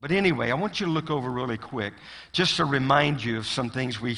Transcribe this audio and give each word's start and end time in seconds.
But 0.00 0.12
anyway, 0.12 0.50
I 0.50 0.54
want 0.54 0.80
you 0.80 0.86
to 0.86 0.92
look 0.92 1.10
over 1.10 1.30
really 1.30 1.58
quick 1.58 1.92
just 2.32 2.56
to 2.56 2.64
remind 2.64 3.22
you 3.22 3.36
of 3.36 3.46
some 3.46 3.68
things 3.68 4.00
we 4.00 4.16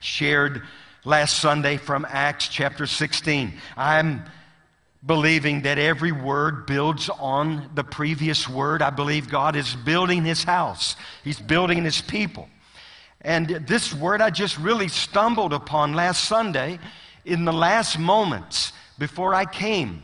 shared 0.00 0.62
last 1.04 1.38
Sunday 1.38 1.76
from 1.76 2.04
Acts 2.08 2.48
chapter 2.48 2.86
16. 2.86 3.52
I'm 3.76 4.24
believing 5.06 5.62
that 5.62 5.78
every 5.78 6.10
word 6.10 6.66
builds 6.66 7.08
on 7.08 7.70
the 7.76 7.84
previous 7.84 8.48
word. 8.48 8.82
I 8.82 8.90
believe 8.90 9.28
God 9.28 9.54
is 9.54 9.76
building 9.76 10.24
his 10.24 10.42
house, 10.42 10.96
he's 11.22 11.38
building 11.38 11.84
his 11.84 12.00
people. 12.00 12.48
And 13.20 13.46
this 13.68 13.94
word 13.94 14.20
I 14.20 14.30
just 14.30 14.58
really 14.58 14.88
stumbled 14.88 15.52
upon 15.52 15.92
last 15.92 16.24
Sunday 16.24 16.80
in 17.24 17.44
the 17.44 17.52
last 17.52 17.96
moments 17.96 18.72
before 18.98 19.36
I 19.36 19.44
came. 19.44 20.02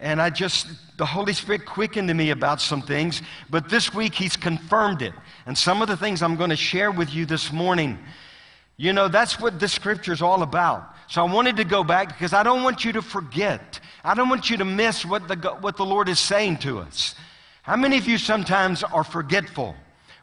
And 0.00 0.20
I 0.20 0.30
just, 0.30 0.66
the 0.96 1.04
Holy 1.04 1.34
Spirit 1.34 1.66
quickened 1.66 2.08
to 2.08 2.14
me 2.14 2.30
about 2.30 2.60
some 2.60 2.80
things, 2.80 3.20
but 3.50 3.68
this 3.68 3.94
week 3.94 4.14
He's 4.14 4.36
confirmed 4.36 5.02
it. 5.02 5.12
And 5.46 5.56
some 5.56 5.82
of 5.82 5.88
the 5.88 5.96
things 5.96 6.22
I'm 6.22 6.36
going 6.36 6.50
to 6.50 6.56
share 6.56 6.90
with 6.90 7.14
you 7.14 7.26
this 7.26 7.52
morning, 7.52 7.98
you 8.78 8.94
know, 8.94 9.08
that's 9.08 9.38
what 9.38 9.60
this 9.60 9.72
scripture 9.72 10.12
is 10.12 10.22
all 10.22 10.42
about. 10.42 10.94
So 11.06 11.26
I 11.26 11.30
wanted 11.30 11.56
to 11.58 11.64
go 11.64 11.84
back 11.84 12.08
because 12.08 12.32
I 12.32 12.42
don't 12.42 12.62
want 12.62 12.84
you 12.84 12.92
to 12.92 13.02
forget. 13.02 13.78
I 14.02 14.14
don't 14.14 14.30
want 14.30 14.48
you 14.48 14.56
to 14.56 14.64
miss 14.64 15.04
what 15.04 15.28
the, 15.28 15.36
what 15.60 15.76
the 15.76 15.84
Lord 15.84 16.08
is 16.08 16.18
saying 16.18 16.58
to 16.58 16.78
us. 16.78 17.14
How 17.62 17.76
many 17.76 17.98
of 17.98 18.08
you 18.08 18.16
sometimes 18.16 18.82
are 18.82 19.04
forgetful? 19.04 19.74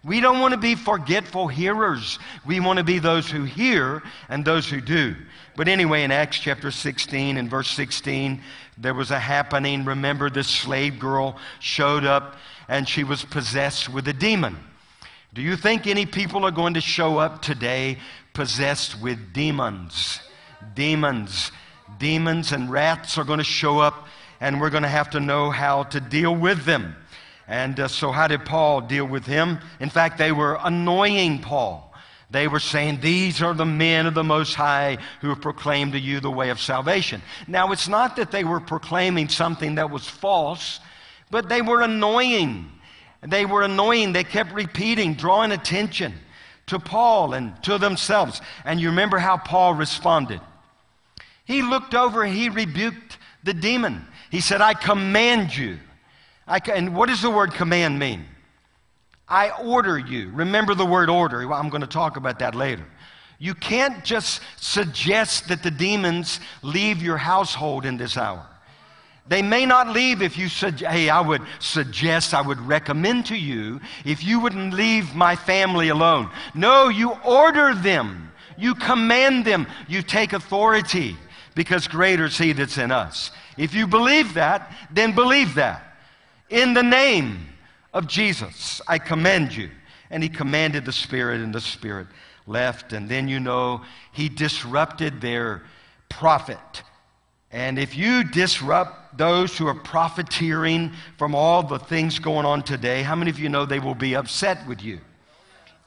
We 0.04 0.22
don't 0.22 0.40
want 0.40 0.54
to 0.54 0.60
be 0.60 0.76
forgetful 0.76 1.50
hearers. 1.50 2.18
We 2.46 2.60
want 2.60 2.78
to 2.78 2.84
be 2.84 2.98
those 2.98 3.30
who 3.30 3.44
hear 3.44 4.02
and 4.30 4.44
those 4.44 4.70
who 4.70 4.80
do. 4.80 5.16
But 5.56 5.68
anyway, 5.68 6.04
in 6.04 6.12
Acts 6.12 6.40
chapter 6.40 6.72
16 6.72 7.38
and 7.38 7.50
verse 7.50 7.70
16, 7.72 8.42
there 8.78 8.94
was 8.94 9.12
a 9.12 9.20
happening. 9.20 9.86
Remember, 9.86 10.30
this 10.30 10.48
slave 10.48 11.00
girl 11.00 11.38
showed 11.60 12.06
up 12.06 12.36
and 12.68 12.88
she 12.88 13.04
was 13.04 13.24
possessed 13.24 13.90
with 13.90 14.08
a 14.08 14.14
demon. 14.14 14.58
Do 15.34 15.42
you 15.42 15.56
think 15.56 15.88
any 15.88 16.06
people 16.06 16.46
are 16.46 16.52
going 16.52 16.74
to 16.76 16.82
show 16.82 17.18
up 17.18 17.42
today 17.42 17.98
possessed 18.34 19.02
with 19.02 19.34
demons? 19.34 20.20
Demons. 20.74 21.52
Demons 22.00 22.52
and 22.52 22.72
rats 22.72 23.18
are 23.18 23.24
going 23.24 23.40
to 23.40 23.44
show 23.44 23.80
up, 23.80 24.08
and 24.40 24.60
we're 24.60 24.70
going 24.70 24.84
to 24.84 24.90
have 24.90 25.10
to 25.12 25.20
know 25.20 25.50
how 25.50 25.84
to 25.84 26.00
deal 26.00 26.36
with 26.36 26.66
them. 26.66 26.96
And 27.48 27.80
uh, 27.80 27.88
so, 27.88 28.12
how 28.12 28.28
did 28.28 28.46
Paul 28.46 28.82
deal 28.82 29.06
with 29.06 29.26
him? 29.26 29.60
In 29.80 29.90
fact, 29.90 30.18
they 30.18 30.32
were 30.32 30.60
annoying 30.64 31.40
Paul. 31.40 31.87
They 32.30 32.48
were 32.48 32.60
saying, 32.60 33.00
These 33.00 33.42
are 33.42 33.54
the 33.54 33.66
men 33.66 34.06
of 34.06 34.14
the 34.14 34.24
Most 34.24 34.56
High 34.56 34.98
who 35.22 35.30
have 35.30 35.42
proclaimed 35.42 35.94
to 35.94 36.00
you 36.00 36.20
the 36.20 36.32
way 36.32 36.50
of 36.50 36.60
salvation. 36.60 37.22
Now, 37.48 37.72
it's 37.72 37.88
not 37.88 38.18
that 38.18 38.32
they 38.32 38.44
were 38.44 38.60
proclaiming 38.60 39.30
something 39.30 39.76
that 39.76 39.90
was 39.90 40.08
false, 40.08 40.80
but 41.32 41.48
they 41.48 41.62
were 41.62 41.82
annoying. 41.82 42.70
They 43.22 43.46
were 43.46 43.64
annoying. 43.64 44.14
They 44.14 44.26
kept 44.26 44.52
repeating, 44.52 45.14
drawing 45.14 45.52
attention 45.52 46.14
to 46.68 46.80
Paul 46.80 47.34
and 47.34 47.62
to 47.64 47.78
themselves. 47.78 48.42
And 48.66 48.80
you 48.80 48.90
remember 48.90 49.18
how 49.18 49.38
Paul 49.38 49.74
responded. 49.74 50.42
He 51.46 51.62
looked 51.62 51.96
over 51.96 52.24
and 52.24 52.36
he 52.36 52.50
rebuked 52.50 53.18
the 53.44 53.54
demon. 53.54 54.06
He 54.30 54.42
said, 54.42 54.62
I 54.62 54.74
command 54.74 55.56
you. 55.56 55.80
I, 56.46 56.60
and 56.74 56.96
what 56.96 57.08
does 57.08 57.22
the 57.22 57.30
word 57.30 57.54
command 57.54 58.00
mean? 58.00 58.26
I 59.28 59.52
order 59.52 59.98
you. 60.00 60.30
Remember 60.34 60.74
the 60.74 60.86
word 60.86 61.10
order. 61.10 61.42
I'm 61.54 61.70
going 61.70 61.82
to 61.82 61.88
talk 61.88 62.18
about 62.18 62.40
that 62.40 62.56
later. 62.56 62.86
You 63.40 63.54
can't 63.54 64.04
just 64.04 64.42
suggest 64.58 65.50
that 65.50 65.64
the 65.64 65.72
demons 65.72 66.40
leave 66.64 67.04
your 67.04 67.18
household 67.18 67.86
in 67.86 67.98
this 67.98 68.18
hour. 68.18 68.46
They 69.28 69.42
may 69.42 69.66
not 69.66 69.90
leave 69.90 70.22
if 70.22 70.38
you 70.38 70.48
said, 70.48 70.80
hey, 70.80 71.10
I 71.10 71.20
would 71.20 71.42
suggest, 71.60 72.34
I 72.34 72.42
would 72.42 72.62
recommend 72.62 73.26
to 73.28 73.36
you 73.36 73.82
if 74.06 74.24
you 74.24 74.40
wouldn't 74.40 74.74
leave 74.74 75.14
my 75.14 75.36
family 75.36 75.90
alone. 75.90 76.30
No, 76.56 76.88
you 76.88 77.12
order 77.26 77.76
them. 77.76 78.32
You 78.58 78.74
command 78.74 79.46
them. 79.46 79.68
You 79.88 80.02
take 80.02 80.32
authority 80.32 81.18
because 81.56 81.88
greater 81.88 82.26
is 82.26 82.38
He 82.38 82.54
that's 82.54 82.78
in 82.78 82.92
us. 82.92 83.32
If 83.58 83.74
you 83.74 83.86
believe 83.86 84.36
that, 84.36 84.72
then 84.90 85.14
believe 85.14 85.56
that. 85.56 85.84
In 86.50 86.74
the 86.74 86.84
name 86.84 87.46
of 87.94 88.08
Jesus, 88.08 88.82
I 88.88 89.00
commend 89.00 89.56
you. 89.56 89.70
And 90.10 90.24
he 90.24 90.30
commanded 90.30 90.86
the 90.86 90.94
Spirit, 90.94 91.42
and 91.42 91.54
the 91.54 91.62
Spirit 91.62 92.08
left. 92.46 92.94
And 92.94 93.10
then 93.10 93.28
you 93.28 93.40
know 93.40 93.82
he 94.14 94.30
disrupted 94.30 95.20
their 95.22 95.64
profit. 96.10 96.84
And 97.52 97.80
if 97.80 97.96
you 97.96 98.24
disrupt 98.24 99.18
those 99.18 99.58
who 99.58 99.68
are 99.68 99.76
profiteering 99.76 100.92
from 101.18 101.34
all 101.34 101.64
the 101.64 101.80
things 101.80 102.20
going 102.20 102.46
on 102.46 102.62
today, 102.62 103.04
how 103.04 103.16
many 103.16 103.32
of 103.32 103.40
you 103.40 103.50
know 103.50 103.66
they 103.66 103.80
will 103.80 103.96
be 103.96 104.16
upset 104.16 104.66
with 104.68 104.84
you? 104.84 105.00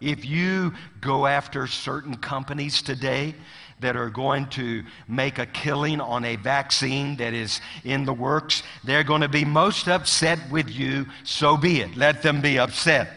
If 0.00 0.24
you 0.24 0.72
go 1.00 1.26
after 1.26 1.66
certain 1.66 2.16
companies 2.16 2.80
today 2.80 3.34
that 3.80 3.96
are 3.96 4.10
going 4.10 4.46
to 4.50 4.84
make 5.08 5.38
a 5.38 5.46
killing 5.46 6.00
on 6.00 6.24
a 6.24 6.36
vaccine 6.36 7.16
that 7.16 7.34
is 7.34 7.60
in 7.84 8.04
the 8.04 8.12
works, 8.12 8.62
they're 8.84 9.04
going 9.04 9.22
to 9.22 9.28
be 9.28 9.44
most 9.44 9.88
upset 9.88 10.38
with 10.50 10.68
you. 10.70 11.06
So 11.24 11.56
be 11.56 11.80
it. 11.80 11.96
Let 11.96 12.22
them 12.22 12.40
be 12.40 12.58
upset. 12.58 13.10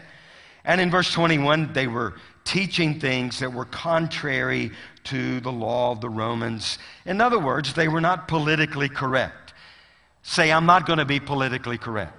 And 0.64 0.80
in 0.80 0.90
verse 0.90 1.12
21, 1.12 1.72
they 1.72 1.86
were 1.86 2.14
teaching 2.44 3.00
things 3.00 3.38
that 3.38 3.52
were 3.52 3.64
contrary 3.66 4.70
to 5.04 5.40
the 5.40 5.52
law 5.52 5.92
of 5.92 6.00
the 6.00 6.08
Romans. 6.08 6.78
In 7.04 7.20
other 7.20 7.38
words, 7.38 7.74
they 7.74 7.88
were 7.88 8.00
not 8.00 8.28
politically 8.28 8.88
correct. 8.88 9.52
Say, 10.22 10.50
I'm 10.50 10.66
not 10.66 10.86
going 10.86 10.98
to 10.98 11.04
be 11.04 11.20
politically 11.20 11.78
correct. 11.78 12.14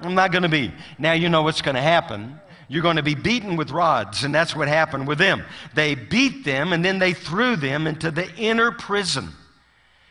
I'm 0.00 0.14
not 0.14 0.32
going 0.32 0.44
to 0.44 0.48
be. 0.48 0.72
Now 0.98 1.12
you 1.12 1.28
know 1.28 1.42
what's 1.42 1.62
going 1.62 1.74
to 1.74 1.82
happen. 1.82 2.40
You're 2.70 2.84
going 2.84 2.98
to 2.98 3.02
be 3.02 3.16
beaten 3.16 3.56
with 3.56 3.72
rods, 3.72 4.22
and 4.22 4.32
that's 4.32 4.54
what 4.54 4.68
happened 4.68 5.08
with 5.08 5.18
them. 5.18 5.42
They 5.74 5.96
beat 5.96 6.44
them, 6.44 6.72
and 6.72 6.84
then 6.84 7.00
they 7.00 7.14
threw 7.14 7.56
them 7.56 7.88
into 7.88 8.12
the 8.12 8.32
inner 8.36 8.70
prison. 8.70 9.30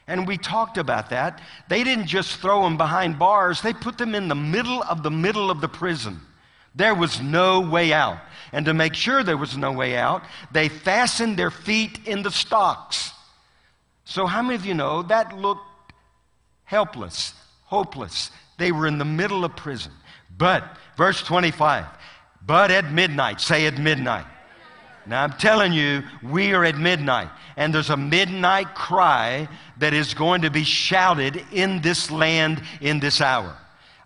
And 0.08 0.28
we 0.28 0.38
talked 0.38 0.78
about 0.78 1.12
that. 1.12 1.40
They 1.70 1.86
didn't 1.86 2.08
just 2.08 2.42
throw 2.42 2.64
them 2.64 2.76
behind 2.76 3.18
bars, 3.18 3.62
they 3.62 3.72
put 3.72 3.98
them 3.98 4.14
in 4.14 4.28
the 4.28 4.36
middle 4.36 4.84
of 4.84 5.04
the 5.04 5.10
middle 5.10 5.50
of 5.50 5.62
the 5.62 5.70
prison. 5.70 6.20
There 6.76 6.94
was 6.94 7.22
no 7.22 7.62
way 7.62 7.94
out. 7.94 8.20
And 8.52 8.66
to 8.66 8.74
make 8.74 8.94
sure 8.94 9.24
there 9.24 9.38
was 9.38 9.56
no 9.56 9.72
way 9.72 9.96
out, 9.96 10.24
they 10.52 10.68
fastened 10.68 11.38
their 11.38 11.52
feet 11.52 12.06
in 12.06 12.24
the 12.24 12.32
stocks. 12.32 13.14
So, 14.04 14.26
how 14.26 14.42
many 14.42 14.56
of 14.56 14.66
you 14.66 14.74
know 14.74 15.04
that 15.04 15.38
looked 15.38 15.94
helpless, 16.66 17.34
hopeless? 17.64 18.32
They 18.58 18.74
were 18.74 18.86
in 18.86 18.98
the 18.98 19.06
middle 19.06 19.46
of 19.46 19.56
prison. 19.56 19.94
But, 20.38 20.78
verse 20.98 21.24
25, 21.24 21.86
but 22.50 22.72
at 22.72 22.92
midnight, 22.92 23.40
say 23.40 23.68
at 23.68 23.78
midnight. 23.78 24.26
Now 25.06 25.24
I'm 25.24 25.34
telling 25.34 25.72
you, 25.72 26.02
we 26.24 26.52
are 26.54 26.66
at 26.66 26.80
midnight, 26.80 27.30
and 27.56 27.72
there's 27.72 27.92
a 27.92 27.96
midnight 27.96 28.74
cry 28.74 29.48
that 29.78 29.94
is 29.94 30.16
going 30.16 30.42
to 30.42 30.50
be 30.50 30.64
shouted 30.64 31.46
in 31.52 31.80
this 31.84 32.10
land 32.10 32.64
in 32.82 33.00
this 33.00 33.22
hour. 33.22 33.56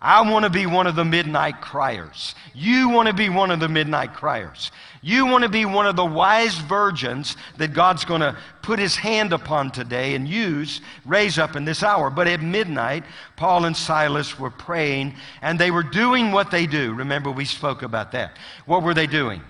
I 0.04 0.20
want 0.30 0.44
to 0.44 0.50
be 0.50 0.66
one 0.66 0.86
of 0.86 0.96
the 0.96 1.04
midnight 1.04 1.62
criers. 1.62 2.34
You 2.52 2.90
want 2.90 3.08
to 3.08 3.14
be 3.14 3.30
one 3.30 3.50
of 3.50 3.58
the 3.58 3.70
midnight 3.70 4.12
criers. 4.12 4.70
You 5.00 5.24
want 5.24 5.44
to 5.44 5.48
be 5.48 5.64
one 5.64 5.86
of 5.86 5.96
the 5.96 6.04
wise 6.04 6.58
virgins 6.58 7.38
that 7.56 7.72
God's 7.72 8.04
going 8.04 8.20
to 8.20 8.36
put 8.60 8.78
his 8.78 8.96
hand 8.96 9.32
upon 9.32 9.70
today 9.70 10.14
and 10.14 10.28
use, 10.28 10.82
raise 11.06 11.38
up 11.38 11.56
in 11.56 11.64
this 11.64 11.82
hour. 11.82 12.10
But 12.10 12.26
at 12.26 12.42
midnight, 12.42 13.04
Paul 13.36 13.64
and 13.64 13.74
Silas 13.74 14.38
were 14.38 14.50
praying 14.50 15.14
and 15.40 15.58
they 15.58 15.70
were 15.70 15.82
doing 15.82 16.32
what 16.32 16.50
they 16.50 16.66
do. 16.66 16.92
Remember, 16.92 17.30
we 17.30 17.46
spoke 17.46 17.80
about 17.80 18.12
that. 18.12 18.36
What 18.66 18.82
were 18.82 18.92
they 18.92 19.06
doing? 19.06 19.40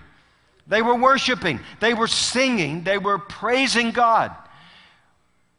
They 0.67 0.81
were 0.81 0.95
worshiping, 0.95 1.59
they 1.81 1.93
were 1.93 2.07
singing, 2.07 2.85
they 2.85 2.97
were 2.97 3.19
praising 3.19 3.91
God. 3.91 4.33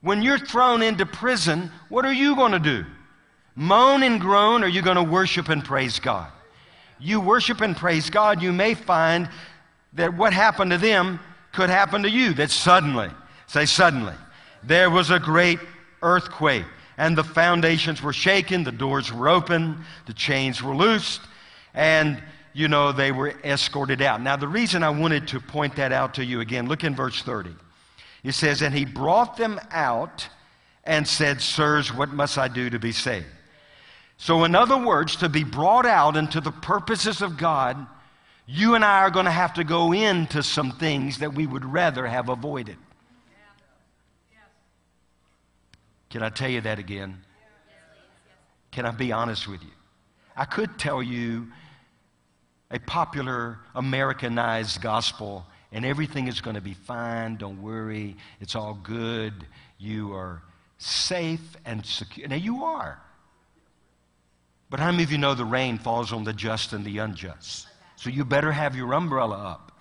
When 0.01 0.23
you're 0.23 0.39
thrown 0.39 0.81
into 0.81 1.05
prison, 1.05 1.71
what 1.91 2.07
are 2.07 2.13
you 2.15 2.35
going 2.35 2.53
to 2.53 2.59
do? 2.59 2.87
Moan 3.57 4.03
and 4.03 4.21
groan, 4.21 4.63
or 4.63 4.69
you're 4.69 4.83
going 4.83 4.97
to 4.97 5.03
worship 5.03 5.49
and 5.49 5.65
praise 5.65 5.99
God. 5.99 6.31
You 7.01 7.21
worship 7.21 7.61
and 7.61 7.77
praise 7.77 8.11
God, 8.11 8.41
you 8.41 8.53
may 8.53 8.75
find 8.75 9.29
that 9.95 10.15
what 10.15 10.33
happened 10.33 10.71
to 10.71 10.79
them 10.79 11.19
could 11.53 11.71
happen 11.71 12.03
to 12.03 12.11
you. 12.11 12.35
That 12.35 12.51
suddenly, 12.51 13.11
say 13.47 13.67
suddenly, 13.67 14.15
there 14.63 14.91
was 14.91 15.11
a 15.11 15.19
great 15.19 15.59
earthquake, 16.03 16.65
and 16.99 17.17
the 17.17 17.25
foundations 17.25 18.03
were 18.03 18.13
shaken, 18.13 18.63
the 18.63 18.73
doors 18.73 19.13
were 19.13 19.29
open, 19.29 19.85
the 20.07 20.13
chains 20.13 20.63
were 20.63 20.77
loosed, 20.77 21.23
and 21.75 22.23
you 22.53 22.69
know, 22.69 22.91
they 22.91 23.13
were 23.13 23.35
escorted 23.45 24.01
out. 24.01 24.23
Now, 24.23 24.37
the 24.37 24.49
reason 24.49 24.83
I 24.83 24.89
wanted 24.89 25.29
to 25.29 25.41
point 25.41 25.77
that 25.77 25.93
out 25.93 26.15
to 26.15 26.25
you 26.25 26.41
again, 26.41 26.69
look 26.69 26.85
in 26.85 26.95
verse 26.95 27.21
30. 27.21 27.51
It 28.25 28.33
says, 28.33 28.63
And 28.63 28.75
he 28.75 28.87
brought 28.87 29.37
them 29.37 29.61
out 29.71 30.27
and 30.83 31.07
said, 31.07 31.43
Sirs, 31.43 31.93
what 31.93 32.15
must 32.15 32.39
I 32.39 32.49
do 32.49 32.71
to 32.71 32.79
be 32.79 32.93
saved? 32.93 33.27
So, 34.19 34.45
in 34.45 34.55
other 34.55 34.79
words, 34.79 35.17
to 35.17 35.29
be 35.29 35.45
brought 35.45 35.87
out 35.87 36.17
into 36.17 36.41
the 36.41 36.51
purposes 36.51 37.21
of 37.21 37.37
God, 37.37 37.87
you 38.47 38.75
and 38.75 38.85
I 38.85 39.01
are 39.01 39.11
going 39.11 39.27
to 39.27 39.31
have 39.31 39.55
to 39.55 39.65
go 39.65 39.93
into 39.93 40.43
some 40.43 40.73
things 40.73 41.19
that 41.19 41.35
we 41.35 41.47
would 41.47 41.65
rather 41.65 42.07
have 42.07 42.29
avoided. 42.29 42.77
Can 46.09 46.23
I 46.23 46.31
tell 46.31 46.49
you 46.49 46.61
that 46.63 46.79
again? 46.79 47.23
Can 48.71 48.87
I 48.87 48.91
be 48.91 49.13
honest 49.13 49.49
with 49.49 49.63
you? 49.63 49.71
I 50.37 50.45
could 50.45 50.79
tell 50.79 51.03
you 51.03 51.49
a 52.71 52.79
popular 52.79 53.59
Americanized 53.75 54.81
gospel, 54.81 55.47
and 55.73 55.85
everything 55.85 56.29
is 56.29 56.41
going 56.41 56.57
to 56.57 56.63
be 56.63 56.75
fine. 56.75 57.37
Don't 57.37 57.61
worry. 57.61 58.17
It's 58.41 58.55
all 58.55 58.75
good. 58.75 59.47
You 59.79 60.15
are 60.15 60.43
safe 60.79 61.57
and 61.65 61.85
secure. 61.85 62.29
Now, 62.29 62.37
you 62.37 62.65
are. 62.65 63.01
But 64.69 64.81
how 64.81 64.91
many 64.91 65.05
of 65.05 65.13
you 65.13 65.19
know 65.19 65.35
the 65.35 65.45
rain 65.45 65.79
falls 65.79 66.13
on 66.13 66.25
the 66.25 66.33
just 66.33 66.73
and 66.73 66.85
the 66.85 66.99
unjust? 66.99 67.69
So 67.97 68.11
you 68.11 68.25
better 68.25 68.53
have 68.53 68.75
your 68.75 68.93
umbrella 68.93 69.37
up. 69.37 69.73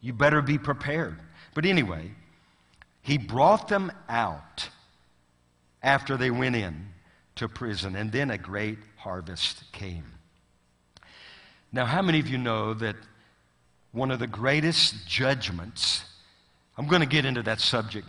You 0.00 0.12
better 0.12 0.42
be 0.42 0.58
prepared. 0.58 1.18
But 1.54 1.64
anyway, 1.64 2.10
he 3.02 3.18
brought 3.18 3.68
them 3.68 3.92
out 4.08 4.68
after 5.82 6.16
they 6.16 6.30
went 6.30 6.56
in 6.56 6.88
to 7.36 7.48
prison, 7.48 7.96
and 7.96 8.12
then 8.12 8.30
a 8.30 8.38
great 8.38 8.78
harvest 8.96 9.64
came. 9.72 10.04
Now, 11.72 11.86
how 11.86 12.02
many 12.02 12.20
of 12.20 12.28
you 12.28 12.38
know 12.38 12.74
that 12.74 12.96
one 13.92 14.10
of 14.10 14.18
the 14.18 14.26
greatest 14.26 15.06
judgments, 15.06 16.04
I'm 16.76 16.86
going 16.86 17.00
to 17.00 17.06
get 17.06 17.24
into 17.24 17.42
that 17.44 17.60
subject 17.60 18.06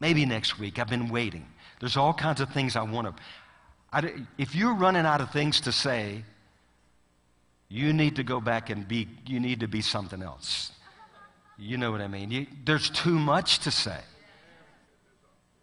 maybe 0.00 0.26
next 0.26 0.58
week. 0.58 0.78
I've 0.78 0.88
been 0.88 1.08
waiting. 1.08 1.46
There's 1.80 1.96
all 1.96 2.12
kinds 2.12 2.40
of 2.40 2.50
things 2.50 2.76
I 2.76 2.82
want 2.82 3.06
to 3.06 3.22
if 4.38 4.54
you're 4.54 4.74
running 4.74 5.06
out 5.06 5.20
of 5.20 5.30
things 5.30 5.60
to 5.62 5.72
say, 5.72 6.24
you 7.68 7.92
need 7.92 8.16
to 8.16 8.22
go 8.22 8.40
back 8.40 8.70
and 8.70 8.86
be, 8.86 9.08
you 9.26 9.40
need 9.40 9.60
to 9.60 9.68
be 9.68 9.80
something 9.80 10.22
else. 10.22 10.72
You 11.58 11.78
know 11.78 11.90
what 11.90 12.00
I 12.00 12.08
mean? 12.08 12.30
You, 12.30 12.46
there's 12.64 12.90
too 12.90 13.18
much 13.18 13.60
to 13.60 13.70
say. 13.70 14.00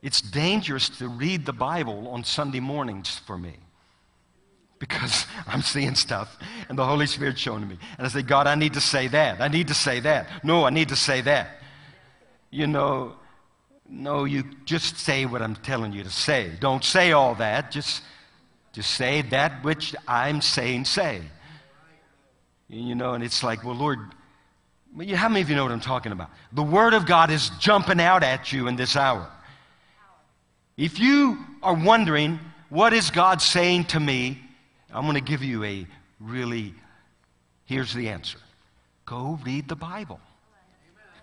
It's 0.01 0.21
dangerous 0.21 0.89
to 0.97 1.07
read 1.07 1.45
the 1.45 1.53
Bible 1.53 2.09
on 2.09 2.23
Sunday 2.23 2.59
mornings 2.59 3.19
for 3.19 3.37
me 3.37 3.53
because 4.79 5.25
I'm 5.47 5.61
seeing 5.61 5.95
stuff 5.95 6.37
and 6.67 6.77
the 6.77 6.85
Holy 6.85 7.07
Spirit's 7.07 7.39
showing 7.39 7.67
me. 7.67 7.77
And 7.97 8.05
I 8.05 8.09
say, 8.09 8.21
God, 8.21 8.47
I 8.47 8.55
need 8.55 8.73
to 8.73 8.81
say 8.81 9.07
that. 9.07 9.39
I 9.39 9.47
need 9.47 9.69
to 9.69 9.73
say 9.73 10.01
that. 10.01 10.27
No, 10.43 10.65
I 10.65 10.71
need 10.71 10.89
to 10.89 10.95
say 10.95 11.21
that. 11.21 11.59
You 12.49 12.67
know, 12.67 13.13
no, 13.87 14.25
you 14.25 14.43
just 14.65 14.97
say 14.97 15.25
what 15.25 15.41
I'm 15.41 15.55
telling 15.55 15.93
you 15.93 16.03
to 16.03 16.09
say. 16.09 16.51
Don't 16.59 16.83
say 16.83 17.11
all 17.13 17.35
that. 17.35 17.71
Just 17.71 18.03
just 18.73 18.91
say 18.91 19.21
that 19.21 19.63
which 19.63 19.95
I'm 20.07 20.41
saying, 20.41 20.85
say. 20.85 21.21
You 22.67 22.95
know, 22.95 23.13
and 23.13 23.23
it's 23.23 23.43
like, 23.43 23.63
well, 23.63 23.75
Lord, 23.75 23.99
how 25.15 25.29
many 25.29 25.41
of 25.41 25.49
you 25.49 25.55
know 25.55 25.63
what 25.63 25.71
I'm 25.71 25.79
talking 25.79 26.11
about? 26.11 26.31
The 26.51 26.63
Word 26.63 26.93
of 26.93 27.05
God 27.05 27.29
is 27.29 27.51
jumping 27.59 27.99
out 27.99 28.23
at 28.23 28.51
you 28.51 28.67
in 28.67 28.75
this 28.75 28.95
hour. 28.95 29.29
If 30.75 30.99
you 30.99 31.37
are 31.61 31.75
wondering, 31.75 32.39
what 32.69 32.93
is 32.93 33.11
God 33.11 33.41
saying 33.41 33.85
to 33.85 33.99
me? 33.99 34.39
I'm 34.91 35.03
going 35.03 35.15
to 35.15 35.21
give 35.21 35.43
you 35.43 35.63
a 35.63 35.85
really, 36.19 36.73
here's 37.65 37.93
the 37.93 38.09
answer 38.09 38.39
go 39.05 39.39
read 39.43 39.67
the 39.67 39.75
Bible. 39.75 40.19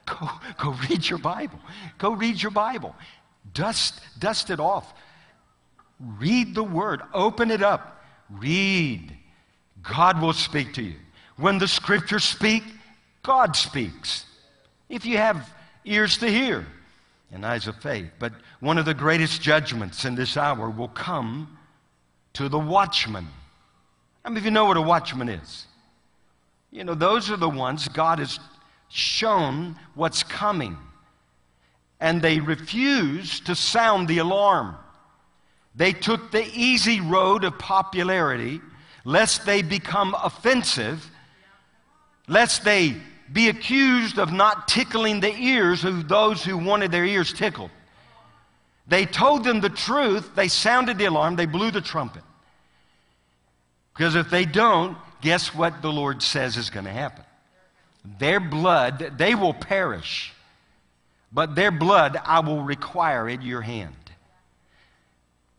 Go, 0.07 0.29
go 0.59 0.77
read 0.89 1.09
your 1.09 1.19
Bible. 1.19 1.59
Go 1.99 2.13
read 2.13 2.41
your 2.41 2.51
Bible. 2.51 2.95
Dust, 3.55 4.01
dust 4.19 4.51
it 4.51 4.61
off. 4.61 4.93
Read 6.01 6.55
the 6.55 6.65
word, 6.65 7.03
open 7.13 7.51
it 7.51 7.63
up, 7.63 8.03
read. 8.31 9.17
God 9.83 10.21
will 10.21 10.33
speak 10.33 10.75
to 10.75 10.83
you. 10.83 10.97
When 11.37 11.59
the 11.59 11.69
scriptures 11.69 12.25
speak, 12.25 12.63
God 13.23 13.55
speaks. 13.57 14.25
If 14.89 15.05
you 15.05 15.19
have 15.19 15.49
ears 15.85 16.19
to 16.19 16.29
hear 16.31 16.67
and 17.33 17.47
eyes 17.47 17.67
of 17.67 17.77
faith. 17.77 18.11
But 18.19 18.33
one 18.61 18.79
of 18.79 18.85
the 18.85 18.95
greatest 18.95 19.41
judgments 19.41 20.05
in 20.05 20.15
this 20.15 20.37
hour 20.37 20.69
will 20.69 20.89
come 20.89 21.59
to 22.35 22.49
the 22.49 22.59
watchman. 22.59 23.27
How 24.25 24.31
many 24.31 24.41
of 24.41 24.45
you 24.45 24.51
know 24.51 24.65
what 24.65 24.77
a 24.77 24.83
watchman 24.83 25.29
is? 25.29 25.67
You 26.71 26.85
know, 26.85 26.95
those 26.95 27.31
are 27.31 27.37
the 27.37 27.49
ones 27.49 27.89
God 27.89 28.19
has 28.19 28.39
shown 28.89 29.77
what's 29.95 30.23
coming. 30.23 30.77
and 32.01 32.23
they 32.23 32.41
refuse 32.41 33.41
to 33.41 33.55
sound 33.55 34.09
the 34.09 34.19
alarm. 34.19 34.75
They 35.75 35.93
took 35.93 36.31
the 36.31 36.45
easy 36.53 37.01
road 37.01 37.45
of 37.45 37.59
popularity, 37.59 38.61
lest 39.05 39.47
they 39.47 39.63
become 39.63 40.15
offensive, 40.23 41.09
lest 42.27 42.65
they 42.65 42.97
be 43.33 43.49
accused 43.49 44.19
of 44.19 44.33
not 44.33 44.67
tickling 44.67 45.21
the 45.21 45.35
ears 45.35 45.85
of 45.85 46.09
those 46.09 46.45
who 46.45 46.59
wanted 46.59 46.91
their 46.91 47.05
ears 47.05 47.33
tickled. 47.33 47.71
They 48.89 49.07
told 49.07 49.45
them 49.45 49.61
the 49.61 49.71
truth, 49.71 50.35
they 50.35 50.49
sounded 50.49 50.99
the 50.99 51.05
alarm, 51.05 51.37
they 51.37 51.47
blew 51.47 51.71
the 51.71 51.81
trumpet. 51.81 52.23
Because 53.95 54.17
if 54.17 54.31
they 54.31 54.45
don't, 54.45 54.97
guess 55.21 55.55
what 55.55 55.83
the 55.83 55.93
Lord 55.93 56.23
says 56.23 56.57
is 56.57 56.71
going 56.71 56.87
to 56.87 56.93
happen? 56.93 57.25
Their 58.19 58.41
blood, 58.41 59.15
they 59.17 59.35
will 59.35 59.55
perish, 59.55 60.33
but 61.33 61.55
their 61.55 61.71
blood 61.71 62.21
I 62.25 62.41
will 62.41 62.63
require 62.63 63.29
at 63.29 63.43
your 63.43 63.61
hand. 63.61 63.95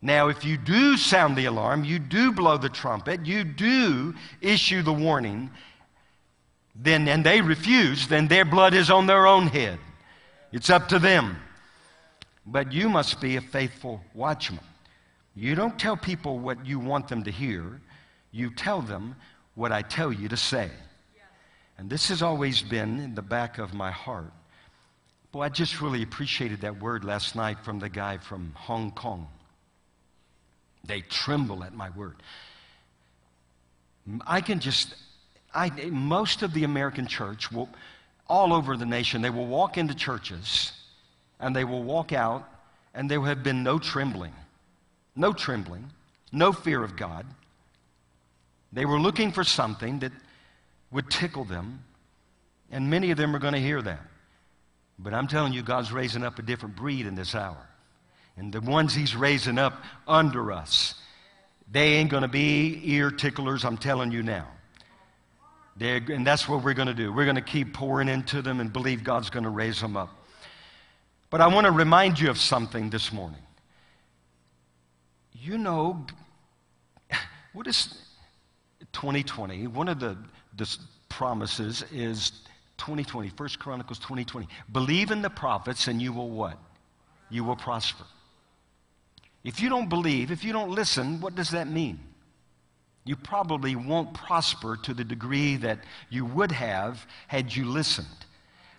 Now, 0.01 0.29
if 0.29 0.43
you 0.43 0.58
do 0.58 0.98
sound 0.98 1.38
the 1.38 1.46
alarm, 1.46 1.84
you 1.84 2.00
do 2.00 2.31
blow 2.31 2.58
the 2.58 2.70
trumpet, 2.70 3.25
you 3.25 3.43
do 3.43 4.15
issue 4.41 4.81
the 4.81 4.93
warning, 4.93 5.51
then 6.75 7.08
and 7.08 7.24
they 7.24 7.41
refuse, 7.41 8.08
then 8.08 8.27
their 8.27 8.46
blood 8.46 8.74
is 8.74 8.89
on 8.89 9.05
their 9.05 9.27
own 9.27 9.48
head. 9.48 9.77
It's 10.51 10.72
up 10.72 10.88
to 10.89 11.00
them. 11.00 11.38
But 12.46 12.72
you 12.72 12.89
must 12.89 13.22
be 13.22 13.36
a 13.36 13.41
faithful 13.41 14.01
watchman. 14.15 14.63
You 15.36 15.53
don't 15.53 15.77
tell 15.77 15.96
people 15.96 16.39
what 16.39 16.65
you 16.65 16.79
want 16.79 17.08
them 17.08 17.24
to 17.24 17.31
hear, 17.31 17.79
you 18.31 18.50
tell 18.50 18.81
them 18.81 19.15
what 19.53 19.72
I 19.72 19.84
tell 19.84 20.12
you 20.12 20.27
to 20.29 20.38
say. 20.38 20.72
And 21.77 21.89
this 21.89 22.10
has 22.10 22.22
always 22.22 22.62
been 22.62 23.00
in 23.00 23.15
the 23.15 23.22
back 23.22 23.60
of 23.60 23.74
my 23.74 23.91
heart. 23.91 24.31
Boy, 25.31 25.43
I 25.43 25.50
just 25.50 25.81
really 25.81 26.03
appreciated 26.03 26.62
that 26.62 26.81
word 26.81 27.03
last 27.03 27.36
night 27.36 27.58
from 27.63 27.79
the 27.79 27.89
guy 27.89 28.17
from 28.17 28.51
Hong 28.55 28.91
Kong. 28.91 29.27
They 30.83 31.01
tremble 31.01 31.63
at 31.63 31.73
my 31.73 31.89
word. 31.91 32.15
I 34.25 34.41
can 34.41 34.59
just, 34.59 34.95
I, 35.53 35.69
most 35.89 36.41
of 36.41 36.53
the 36.53 36.63
American 36.63 37.07
church 37.07 37.51
will, 37.51 37.69
all 38.27 38.53
over 38.53 38.77
the 38.77 38.85
nation, 38.85 39.21
they 39.21 39.29
will 39.29 39.47
walk 39.47 39.77
into 39.77 39.93
churches 39.93 40.71
and 41.39 41.55
they 41.55 41.63
will 41.63 41.83
walk 41.83 42.13
out 42.13 42.47
and 42.93 43.09
there 43.09 43.19
will 43.19 43.27
have 43.27 43.43
been 43.43 43.63
no 43.63 43.77
trembling, 43.77 44.33
no 45.15 45.33
trembling, 45.33 45.89
no 46.31 46.51
fear 46.51 46.83
of 46.83 46.95
God. 46.95 47.25
They 48.73 48.85
were 48.85 49.00
looking 49.00 49.31
for 49.31 49.43
something 49.43 50.00
that 50.00 50.11
would 50.91 51.09
tickle 51.09 51.43
them, 51.43 51.83
and 52.71 52.89
many 52.89 53.11
of 53.11 53.17
them 53.17 53.35
are 53.35 53.39
going 53.39 53.53
to 53.53 53.59
hear 53.59 53.81
that. 53.81 54.01
But 54.97 55.13
I'm 55.13 55.27
telling 55.27 55.53
you, 55.53 55.61
God's 55.61 55.91
raising 55.91 56.23
up 56.23 56.39
a 56.39 56.41
different 56.41 56.75
breed 56.75 57.05
in 57.05 57.15
this 57.15 57.33
hour. 57.35 57.67
And 58.41 58.51
the 58.51 58.60
ones 58.60 58.95
He's 58.95 59.15
raising 59.15 59.60
up 59.60 59.83
under 60.07 60.51
us, 60.51 60.95
they 61.71 61.93
ain't 61.93 62.10
going 62.10 62.24
to 62.24 62.27
be 62.27 62.81
ear 62.86 63.12
ticklers, 63.12 63.63
I'm 63.63 63.77
telling 63.77 64.12
you 64.12 64.24
now. 64.24 64.48
They're, 65.77 65.98
and 65.98 66.25
that's 66.25 66.50
what 66.50 66.63
we're 66.63 66.74
going 66.74 66.88
to 66.88 66.95
do. 66.95 67.13
We're 67.13 67.25
going 67.25 67.36
to 67.36 67.43
keep 67.43 67.71
pouring 67.71 68.10
into 68.10 68.41
them 68.41 68.60
and 68.60 68.74
believe 68.74 69.03
God's 69.03 69.29
going 69.29 69.43
to 69.43 69.51
raise 69.51 69.79
them 69.79 69.95
up. 69.95 70.10
But 71.29 71.39
I 71.39 71.53
want 71.53 71.66
to 71.66 71.72
remind 71.72 72.20
you 72.20 72.31
of 72.31 72.39
something 72.39 72.89
this 72.89 73.13
morning. 73.13 73.44
You 75.33 75.59
know, 75.59 76.03
what 77.53 77.68
is 77.68 77.96
2020? 78.92 79.68
One 79.68 79.87
of 79.87 80.00
the, 80.00 80.18
the 80.57 80.68
promises 81.09 81.85
is 81.92 82.31
2020, 82.79 83.29
First 83.29 83.59
Chronicles 83.59 84.00
2020. 84.00 84.48
Believe 84.72 85.11
in 85.11 85.22
the 85.22 85.29
prophets 85.29 85.87
and 85.87 86.01
you 86.01 86.11
will 86.11 86.31
what? 86.31 86.57
You 87.29 87.44
will 87.44 87.55
prosper. 87.55 88.03
If 89.44 89.60
you 89.62 89.70
don't 89.70 89.90
believe, 89.90 90.32
if 90.32 90.44
you 90.44 90.54
don't 90.54 90.72
listen, 90.72 91.20
what 91.20 91.36
does 91.36 91.51
that 91.51 91.68
mean? 91.68 92.00
You 93.04 93.16
probably 93.16 93.75
won't 93.75 94.14
prosper 94.14 94.77
to 94.84 94.94
the 94.94 95.04
degree 95.04 95.56
that 95.58 95.80
you 96.10 96.25
would 96.25 96.51
have 96.51 97.06
had 97.27 97.56
you 97.56 97.66
listened. 97.66 98.08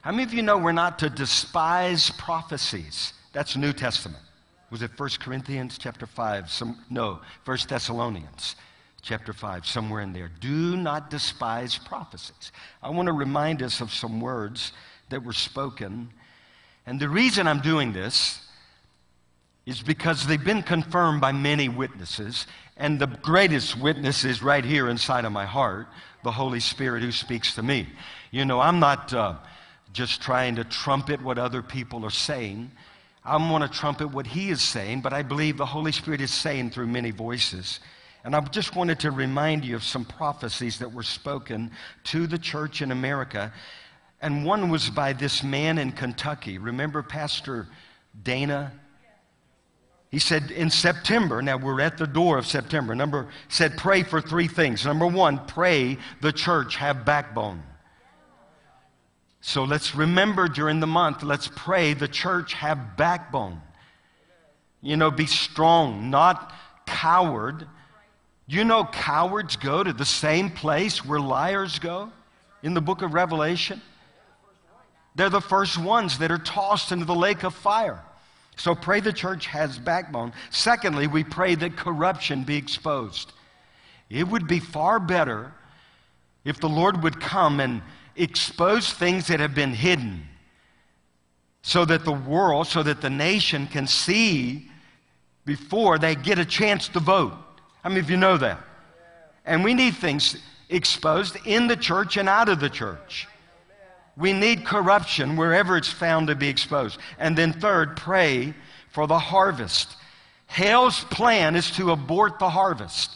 How 0.03 0.13
many 0.13 0.23
of 0.23 0.33
you 0.33 0.43
know 0.43 0.59
we're 0.59 0.73
not 0.73 0.99
to 1.01 1.11
despise 1.11 2.11
prophecies? 2.11 3.13
That's 3.33 3.57
New 3.57 3.73
Testament. 3.73 4.23
Was 4.71 4.83
it 4.83 4.91
1 4.97 5.11
Corinthians 5.21 5.77
chapter 5.79 6.07
5? 6.07 6.51
Some, 6.51 6.79
no, 6.89 7.21
1 7.45 7.59
Thessalonians 7.69 8.57
chapter 9.03 9.33
5, 9.33 9.67
somewhere 9.67 10.01
in 10.01 10.13
there. 10.13 10.31
Do 10.41 10.77
not 10.77 11.11
despise 11.11 11.77
prophecies. 11.77 12.53
I 12.83 12.91
want 12.91 13.07
to 13.07 13.13
remind 13.13 13.63
us 13.63 13.81
of 13.81 13.93
some 13.93 14.21
words 14.21 14.73
that 15.11 15.25
were 15.25 15.33
spoken. 15.33 16.11
And 16.87 17.01
the 17.01 17.09
reason 17.09 17.47
I'm 17.47 17.61
doing 17.61 17.93
this 17.93 18.41
is 19.67 19.83
because 19.83 20.27
they've 20.27 20.43
been 20.43 20.63
confirmed 20.63 21.21
by 21.21 21.33
many 21.33 21.69
witnesses, 21.69 22.47
and 22.77 22.99
the 22.99 23.07
greatest 23.07 23.79
witness 23.79 24.25
is 24.25 24.43
right 24.43 24.65
here 24.65 24.89
inside 24.89 25.25
of 25.25 25.33
my 25.33 25.47
heart 25.47 25.87
the 26.23 26.33
Holy 26.33 26.61
Spirit 26.61 27.03
who 27.03 27.13
speaks 27.13 27.55
to 27.55 27.63
me. 27.63 27.87
You 28.31 28.45
know, 28.45 28.61
I'm 28.61 28.79
not 28.79 29.13
uh, 29.13 29.35
just 29.93 30.23
trying 30.23 30.57
to 30.57 30.65
trumpet 30.65 31.23
what 31.23 31.39
other 31.39 31.63
people 31.63 32.05
are 32.05 32.11
saying. 32.11 32.71
I 33.25 33.37
want 33.37 33.71
to 33.71 33.79
trumpet 33.79 34.09
what 34.09 34.27
He 34.27 34.51
is 34.51 34.63
saying, 34.63 35.01
but 35.01 35.13
I 35.13 35.23
believe 35.23 35.57
the 35.57 35.67
Holy 35.67 35.93
Spirit 35.93 36.21
is 36.21 36.33
saying 36.33 36.71
through 36.71 36.87
many 36.87 37.11
voices. 37.11 37.81
And 38.25 38.37
I 38.37 38.41
just 38.41 38.77
wanted 38.77 39.01
to 39.01 39.11
remind 39.11 39.65
you 39.65 39.75
of 39.75 39.83
some 39.83 40.05
prophecies 40.05 40.79
that 40.79 40.93
were 40.93 41.03
spoken 41.03 41.73
to 42.05 42.27
the 42.27 42.39
church 42.39 42.81
in 42.81 42.93
America. 42.93 43.53
And 44.21 44.45
one 44.45 44.71
was 44.71 44.91
by 44.91 45.13
this 45.13 45.43
man 45.43 45.79
in 45.79 45.91
Kentucky. 45.91 46.59
Remember 46.59 47.03
Pastor 47.03 47.67
Dana 48.23 48.73
he 50.13 50.19
said 50.19 50.51
in 50.51 50.69
September, 50.69 51.41
now 51.41 51.57
we're 51.57 51.81
at 51.81 51.97
the 51.97 52.07
door 52.07 52.37
of 52.37 52.47
September, 52.47 52.95
number 52.95 53.29
said 53.49 53.79
pray 53.79 54.03
for 54.03 54.21
three 54.21 54.47
things. 54.47 54.85
Number 54.85 55.07
one, 55.07 55.47
pray 55.47 55.97
the 56.21 56.31
church 56.31 56.77
have 56.77 57.07
backbone. 57.07 57.63
So 59.41 59.65
let's 59.65 59.95
remember 59.95 60.49
during 60.49 60.81
the 60.81 60.87
month, 60.87 61.23
let's 61.23 61.49
pray 61.49 61.95
the 61.95 62.09
church 62.09 62.53
have 62.53 62.99
backbone. 62.99 63.63
You 64.83 64.99
know, 64.99 65.11
be 65.11 65.25
strong, 65.25 66.11
not 66.11 66.53
coward. 66.85 67.67
You 68.47 68.65
know, 68.65 68.85
cowards 68.85 69.57
go 69.57 69.83
to 69.83 69.95
the 69.95 70.05
same 70.05 70.51
place 70.51 71.03
where 71.03 71.21
liars 71.21 71.79
go 71.79 72.13
in 72.63 72.75
the 72.75 72.83
book 72.83 73.01
of 73.01 73.15
Revelation. 73.15 73.81
They're 75.15 75.31
the 75.31 75.41
first 75.41 75.79
ones 75.79 76.19
that 76.19 76.31
are 76.31 76.39
tossed 76.39 76.93
into 76.93 77.07
the 77.07 77.15
lake 77.15 77.45
of 77.45 77.55
fire. 77.55 78.05
So 78.57 78.75
pray 78.75 79.01
the 79.01 79.13
church 79.13 79.47
has 79.47 79.79
backbone. 79.79 80.33
Secondly, 80.51 81.07
we 81.07 81.25
pray 81.25 81.55
that 81.57 81.77
corruption 81.77 82.45
be 82.45 82.57
exposed. 82.57 83.33
It 84.11 84.29
would 84.29 84.47
be 84.47 84.61
far 84.61 85.01
better 85.01 85.53
if 86.45 86.61
the 86.61 86.69
Lord 86.69 87.03
would 87.03 87.21
come 87.21 87.61
and 87.61 87.83
expose 88.17 88.93
things 88.93 89.29
that 89.29 89.41
have 89.41 89.55
been 89.55 89.73
hidden 89.73 90.29
so 91.63 91.85
that 91.85 92.05
the 92.05 92.13
world, 92.13 92.67
so 92.67 92.83
that 92.83 93.01
the 93.01 93.11
nation 93.11 93.67
can 93.67 93.87
see 93.87 94.69
before 95.45 95.99
they 95.99 96.15
get 96.15 96.39
a 96.39 96.45
chance 96.45 96.89
to 96.89 97.01
vote. 97.01 97.33
How 97.83 97.89
many 97.89 98.01
of 98.01 98.11
you 98.11 98.17
know 98.17 98.37
that? 98.37 98.61
And 99.45 99.65
we 99.65 99.75
need 99.75 99.97
things 99.97 100.37
exposed 100.69 101.37
in 101.47 101.67
the 101.67 101.77
church 101.77 102.17
and 102.17 102.29
out 102.29 102.49
of 102.49 102.61
the 102.61 102.71
church. 102.71 103.29
We 104.17 104.33
need 104.33 104.67
corruption 104.67 105.37
wherever 105.37 105.77
it's 105.77 105.91
found 105.91 106.29
to 106.29 106.35
be 106.35 106.49
exposed. 106.49 106.99
And 107.19 107.37
then, 107.37 107.53
third, 107.53 107.97
pray 107.97 108.55
for 108.91 109.07
the 109.07 109.19
harvest. 109.19 109.97
Hell's 110.47 111.05
plan 111.05 111.57
is 111.57 111.71
to 111.73 111.93
abort 111.93 112.39
the 112.39 112.51
harvest. 112.51 113.11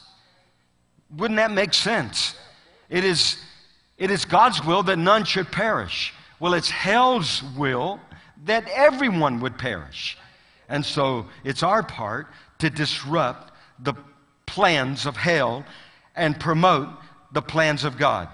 Wouldn't 1.15 1.37
that 1.37 1.51
make 1.51 1.75
sense? 1.75 2.35
It 2.89 3.05
is, 3.05 3.37
it 3.99 4.11
is 4.11 4.25
God's 4.25 4.65
will 4.65 4.83
that 4.85 4.97
none 4.97 5.25
should 5.25 5.53
perish. 5.53 6.15
Well, 6.41 6.55
it's 6.55 6.71
hell's 6.71 7.43
will 7.57 8.01
that 8.45 8.67
everyone 8.69 9.41
would 9.41 9.59
perish. 9.59 10.17
And 10.69 10.85
so 10.85 11.27
it's 11.45 11.63
our 11.63 11.83
part 11.83 12.29
to 12.59 12.71
disrupt 12.71 13.53
the 13.79 13.95
plans 14.47 15.07
of 15.07 15.17
hell 15.17 15.65
and 16.15 16.39
promote 16.41 16.89
the 17.33 17.43
plans 17.43 17.85
of 17.85 17.99
God. 17.99 18.29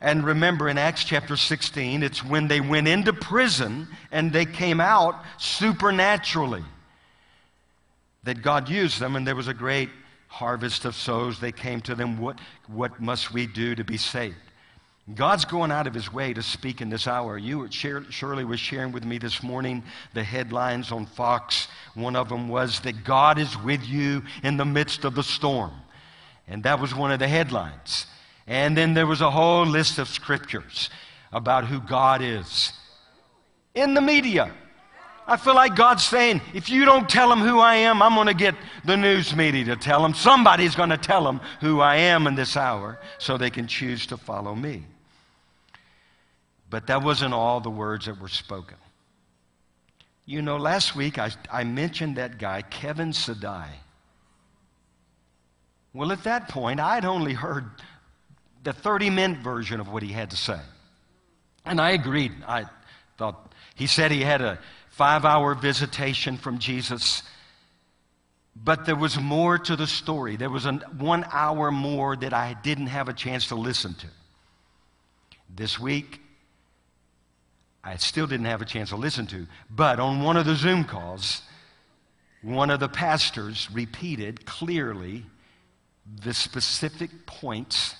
And 0.00 0.24
remember 0.24 0.68
in 0.68 0.78
Acts 0.78 1.04
chapter 1.04 1.36
16, 1.36 2.02
it's 2.02 2.24
when 2.24 2.48
they 2.48 2.60
went 2.60 2.88
into 2.88 3.12
prison 3.12 3.86
and 4.10 4.32
they 4.32 4.46
came 4.46 4.80
out 4.80 5.16
supernaturally 5.38 6.64
that 8.24 8.42
God 8.42 8.68
used 8.68 9.00
them, 9.00 9.16
and 9.16 9.26
there 9.26 9.36
was 9.36 9.48
a 9.48 9.54
great 9.54 9.88
harvest 10.28 10.84
of 10.84 10.94
souls. 10.94 11.40
They 11.40 11.52
came 11.52 11.80
to 11.82 11.94
them, 11.94 12.18
What, 12.18 12.38
what 12.66 13.00
must 13.00 13.32
we 13.32 13.46
do 13.46 13.74
to 13.74 13.84
be 13.84 13.96
saved? 13.96 14.36
God's 15.14 15.44
going 15.44 15.72
out 15.72 15.86
of 15.86 15.94
his 15.94 16.12
way 16.12 16.32
to 16.34 16.42
speak 16.42 16.80
in 16.80 16.88
this 16.88 17.06
hour. 17.06 17.36
You, 17.36 17.68
Shirley 17.70 18.44
was 18.44 18.60
sharing 18.60 18.92
with 18.92 19.04
me 19.04 19.18
this 19.18 19.42
morning 19.42 19.82
the 20.14 20.22
headlines 20.22 20.92
on 20.92 21.06
Fox. 21.06 21.68
One 21.94 22.14
of 22.14 22.28
them 22.28 22.48
was 22.48 22.80
that 22.80 23.02
God 23.02 23.38
is 23.38 23.56
with 23.62 23.84
you 23.84 24.22
in 24.44 24.56
the 24.56 24.64
midst 24.64 25.04
of 25.04 25.14
the 25.14 25.22
storm. 25.22 25.72
And 26.46 26.62
that 26.62 26.80
was 26.80 26.94
one 26.94 27.10
of 27.10 27.18
the 27.18 27.26
headlines. 27.26 28.06
And 28.50 28.76
then 28.76 28.94
there 28.94 29.06
was 29.06 29.20
a 29.20 29.30
whole 29.30 29.64
list 29.64 30.00
of 30.00 30.08
scriptures 30.08 30.90
about 31.32 31.66
who 31.66 31.78
God 31.78 32.20
is 32.20 32.72
in 33.76 33.94
the 33.94 34.00
media. 34.00 34.52
I 35.24 35.36
feel 35.36 35.54
like 35.54 35.76
God's 35.76 36.04
saying, 36.04 36.40
if 36.52 36.68
you 36.68 36.84
don't 36.84 37.08
tell 37.08 37.28
them 37.28 37.38
who 37.38 37.60
I 37.60 37.76
am, 37.76 38.02
I'm 38.02 38.16
going 38.16 38.26
to 38.26 38.34
get 38.34 38.56
the 38.84 38.96
news 38.96 39.36
media 39.36 39.64
to 39.66 39.76
tell 39.76 40.02
them. 40.02 40.14
Somebody's 40.14 40.74
going 40.74 40.90
to 40.90 40.96
tell 40.96 41.22
them 41.22 41.40
who 41.60 41.78
I 41.78 41.94
am 41.94 42.26
in 42.26 42.34
this 42.34 42.56
hour 42.56 42.98
so 43.18 43.38
they 43.38 43.50
can 43.50 43.68
choose 43.68 44.04
to 44.06 44.16
follow 44.16 44.56
me. 44.56 44.84
But 46.68 46.88
that 46.88 47.04
wasn't 47.04 47.34
all 47.34 47.60
the 47.60 47.70
words 47.70 48.06
that 48.06 48.20
were 48.20 48.26
spoken. 48.26 48.78
You 50.26 50.42
know, 50.42 50.56
last 50.56 50.96
week 50.96 51.20
I, 51.20 51.30
I 51.52 51.62
mentioned 51.62 52.16
that 52.16 52.38
guy, 52.38 52.62
Kevin 52.62 53.12
Zadai. 53.12 53.68
Well, 55.92 56.10
at 56.10 56.24
that 56.24 56.48
point, 56.48 56.80
I'd 56.80 57.04
only 57.04 57.32
heard 57.32 57.70
the 58.62 58.72
30 58.72 59.10
minute 59.10 59.38
version 59.38 59.80
of 59.80 59.88
what 59.88 60.02
he 60.02 60.12
had 60.12 60.30
to 60.30 60.36
say. 60.36 60.60
And 61.64 61.80
I 61.80 61.90
agreed. 61.90 62.32
I 62.46 62.64
thought 63.16 63.52
he 63.74 63.86
said 63.86 64.10
he 64.10 64.22
had 64.22 64.40
a 64.40 64.58
five 64.90 65.24
hour 65.24 65.54
visitation 65.54 66.36
from 66.36 66.58
Jesus, 66.58 67.22
but 68.56 68.86
there 68.86 68.96
was 68.96 69.18
more 69.18 69.58
to 69.58 69.76
the 69.76 69.86
story. 69.86 70.36
There 70.36 70.50
was 70.50 70.66
an, 70.66 70.82
one 70.98 71.24
hour 71.32 71.70
more 71.70 72.16
that 72.16 72.32
I 72.32 72.56
didn't 72.62 72.88
have 72.88 73.08
a 73.08 73.12
chance 73.12 73.48
to 73.48 73.54
listen 73.54 73.94
to. 73.94 74.06
This 75.54 75.78
week, 75.78 76.20
I 77.82 77.96
still 77.96 78.26
didn't 78.26 78.46
have 78.46 78.62
a 78.62 78.66
chance 78.66 78.90
to 78.90 78.96
listen 78.96 79.26
to, 79.28 79.46
but 79.70 79.98
on 79.98 80.22
one 80.22 80.36
of 80.36 80.44
the 80.44 80.54
Zoom 80.54 80.84
calls, 80.84 81.42
one 82.42 82.70
of 82.70 82.80
the 82.80 82.88
pastors 82.88 83.68
repeated 83.72 84.44
clearly 84.46 85.24
the 86.22 86.34
specific 86.34 87.26
points 87.26 87.94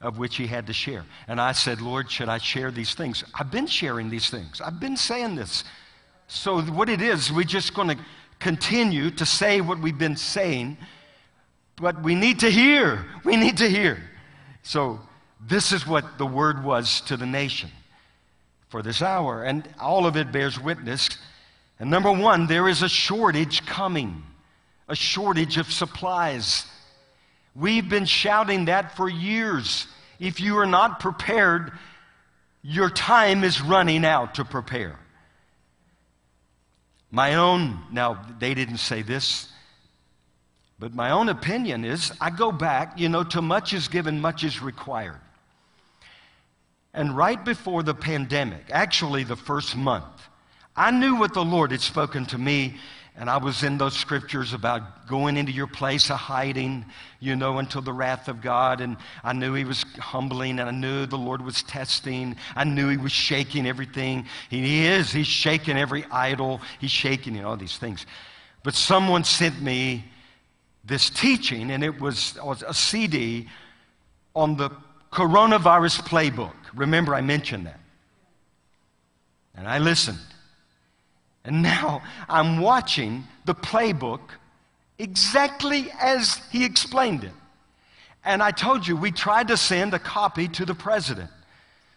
of 0.00 0.18
which 0.18 0.36
he 0.36 0.46
had 0.46 0.66
to 0.66 0.72
share. 0.72 1.04
And 1.28 1.40
I 1.40 1.52
said, 1.52 1.80
Lord, 1.80 2.10
should 2.10 2.28
I 2.28 2.38
share 2.38 2.70
these 2.70 2.94
things? 2.94 3.24
I've 3.34 3.50
been 3.50 3.66
sharing 3.66 4.10
these 4.10 4.30
things, 4.30 4.60
I've 4.60 4.80
been 4.80 4.96
saying 4.96 5.36
this. 5.36 5.64
So, 6.28 6.60
what 6.60 6.88
it 6.88 7.00
is, 7.00 7.32
we're 7.32 7.44
just 7.44 7.72
going 7.72 7.88
to 7.88 7.98
continue 8.40 9.10
to 9.12 9.24
say 9.24 9.60
what 9.60 9.78
we've 9.78 9.98
been 9.98 10.16
saying, 10.16 10.76
but 11.76 12.02
we 12.02 12.14
need 12.14 12.40
to 12.40 12.50
hear. 12.50 13.06
We 13.24 13.36
need 13.36 13.58
to 13.58 13.68
hear. 13.68 14.02
So, 14.62 14.98
this 15.40 15.70
is 15.70 15.86
what 15.86 16.18
the 16.18 16.26
word 16.26 16.64
was 16.64 17.00
to 17.02 17.16
the 17.16 17.26
nation 17.26 17.70
for 18.68 18.82
this 18.82 19.02
hour. 19.02 19.44
And 19.44 19.68
all 19.78 20.06
of 20.06 20.16
it 20.16 20.32
bears 20.32 20.58
witness. 20.58 21.08
And 21.78 21.90
number 21.90 22.10
one, 22.10 22.46
there 22.46 22.68
is 22.68 22.82
a 22.82 22.88
shortage 22.88 23.64
coming, 23.66 24.22
a 24.88 24.96
shortage 24.96 25.58
of 25.58 25.70
supplies. 25.70 26.66
We've 27.58 27.88
been 27.88 28.04
shouting 28.04 28.66
that 28.66 28.96
for 28.96 29.08
years. 29.08 29.86
If 30.20 30.40
you 30.40 30.58
are 30.58 30.66
not 30.66 31.00
prepared, 31.00 31.72
your 32.62 32.90
time 32.90 33.44
is 33.44 33.62
running 33.62 34.04
out 34.04 34.34
to 34.34 34.44
prepare. 34.44 34.98
My 37.10 37.36
own, 37.36 37.78
now 37.90 38.22
they 38.38 38.52
didn't 38.52 38.78
say 38.78 39.02
this, 39.02 39.50
but 40.78 40.94
my 40.94 41.10
own 41.10 41.30
opinion 41.30 41.84
is 41.84 42.12
I 42.20 42.28
go 42.28 42.52
back, 42.52 42.98
you 42.98 43.08
know, 43.08 43.24
to 43.24 43.40
much 43.40 43.72
is 43.72 43.88
given, 43.88 44.20
much 44.20 44.44
is 44.44 44.60
required. 44.60 45.20
And 46.92 47.16
right 47.16 47.42
before 47.42 47.82
the 47.82 47.94
pandemic, 47.94 48.64
actually 48.70 49.24
the 49.24 49.36
first 49.36 49.76
month, 49.76 50.04
I 50.74 50.90
knew 50.90 51.16
what 51.16 51.32
the 51.32 51.44
Lord 51.44 51.70
had 51.70 51.80
spoken 51.80 52.26
to 52.26 52.38
me 52.38 52.76
and 53.18 53.30
I 53.30 53.38
was 53.38 53.62
in 53.62 53.78
those 53.78 53.94
scriptures 53.94 54.52
about 54.52 55.06
going 55.06 55.38
into 55.38 55.50
your 55.50 55.66
place 55.66 56.10
of 56.10 56.18
hiding, 56.18 56.84
you 57.18 57.34
know, 57.34 57.58
until 57.58 57.80
the 57.80 57.92
wrath 57.92 58.28
of 58.28 58.42
God. 58.42 58.82
And 58.82 58.98
I 59.24 59.32
knew 59.32 59.54
He 59.54 59.64
was 59.64 59.84
humbling, 59.98 60.58
and 60.58 60.68
I 60.68 60.72
knew 60.72 61.06
the 61.06 61.16
Lord 61.16 61.42
was 61.42 61.62
testing. 61.62 62.36
I 62.54 62.64
knew 62.64 62.88
He 62.88 62.98
was 62.98 63.12
shaking 63.12 63.66
everything. 63.66 64.26
He 64.50 64.84
is. 64.84 65.12
He's 65.12 65.26
shaking 65.26 65.78
every 65.78 66.04
idol. 66.10 66.60
He's 66.78 66.90
shaking, 66.90 67.34
you 67.34 67.42
know, 67.42 67.48
all 67.48 67.56
these 67.56 67.78
things. 67.78 68.04
But 68.62 68.74
someone 68.74 69.24
sent 69.24 69.62
me 69.62 70.04
this 70.84 71.08
teaching, 71.08 71.70
and 71.70 71.82
it 71.82 72.00
was 72.00 72.36
a 72.66 72.74
CD 72.74 73.48
on 74.34 74.56
the 74.56 74.70
coronavirus 75.10 76.02
playbook. 76.02 76.54
Remember, 76.74 77.14
I 77.14 77.22
mentioned 77.22 77.64
that. 77.66 77.80
And 79.54 79.66
I 79.66 79.78
listened. 79.78 80.18
And 81.46 81.62
now 81.62 82.02
I'm 82.28 82.60
watching 82.60 83.24
the 83.44 83.54
playbook 83.54 84.20
exactly 84.98 85.90
as 86.00 86.40
he 86.50 86.64
explained 86.64 87.22
it. 87.22 87.32
And 88.24 88.42
I 88.42 88.50
told 88.50 88.86
you, 88.86 88.96
we 88.96 89.12
tried 89.12 89.48
to 89.48 89.56
send 89.56 89.94
a 89.94 90.00
copy 90.00 90.48
to 90.48 90.64
the 90.64 90.74
president. 90.74 91.30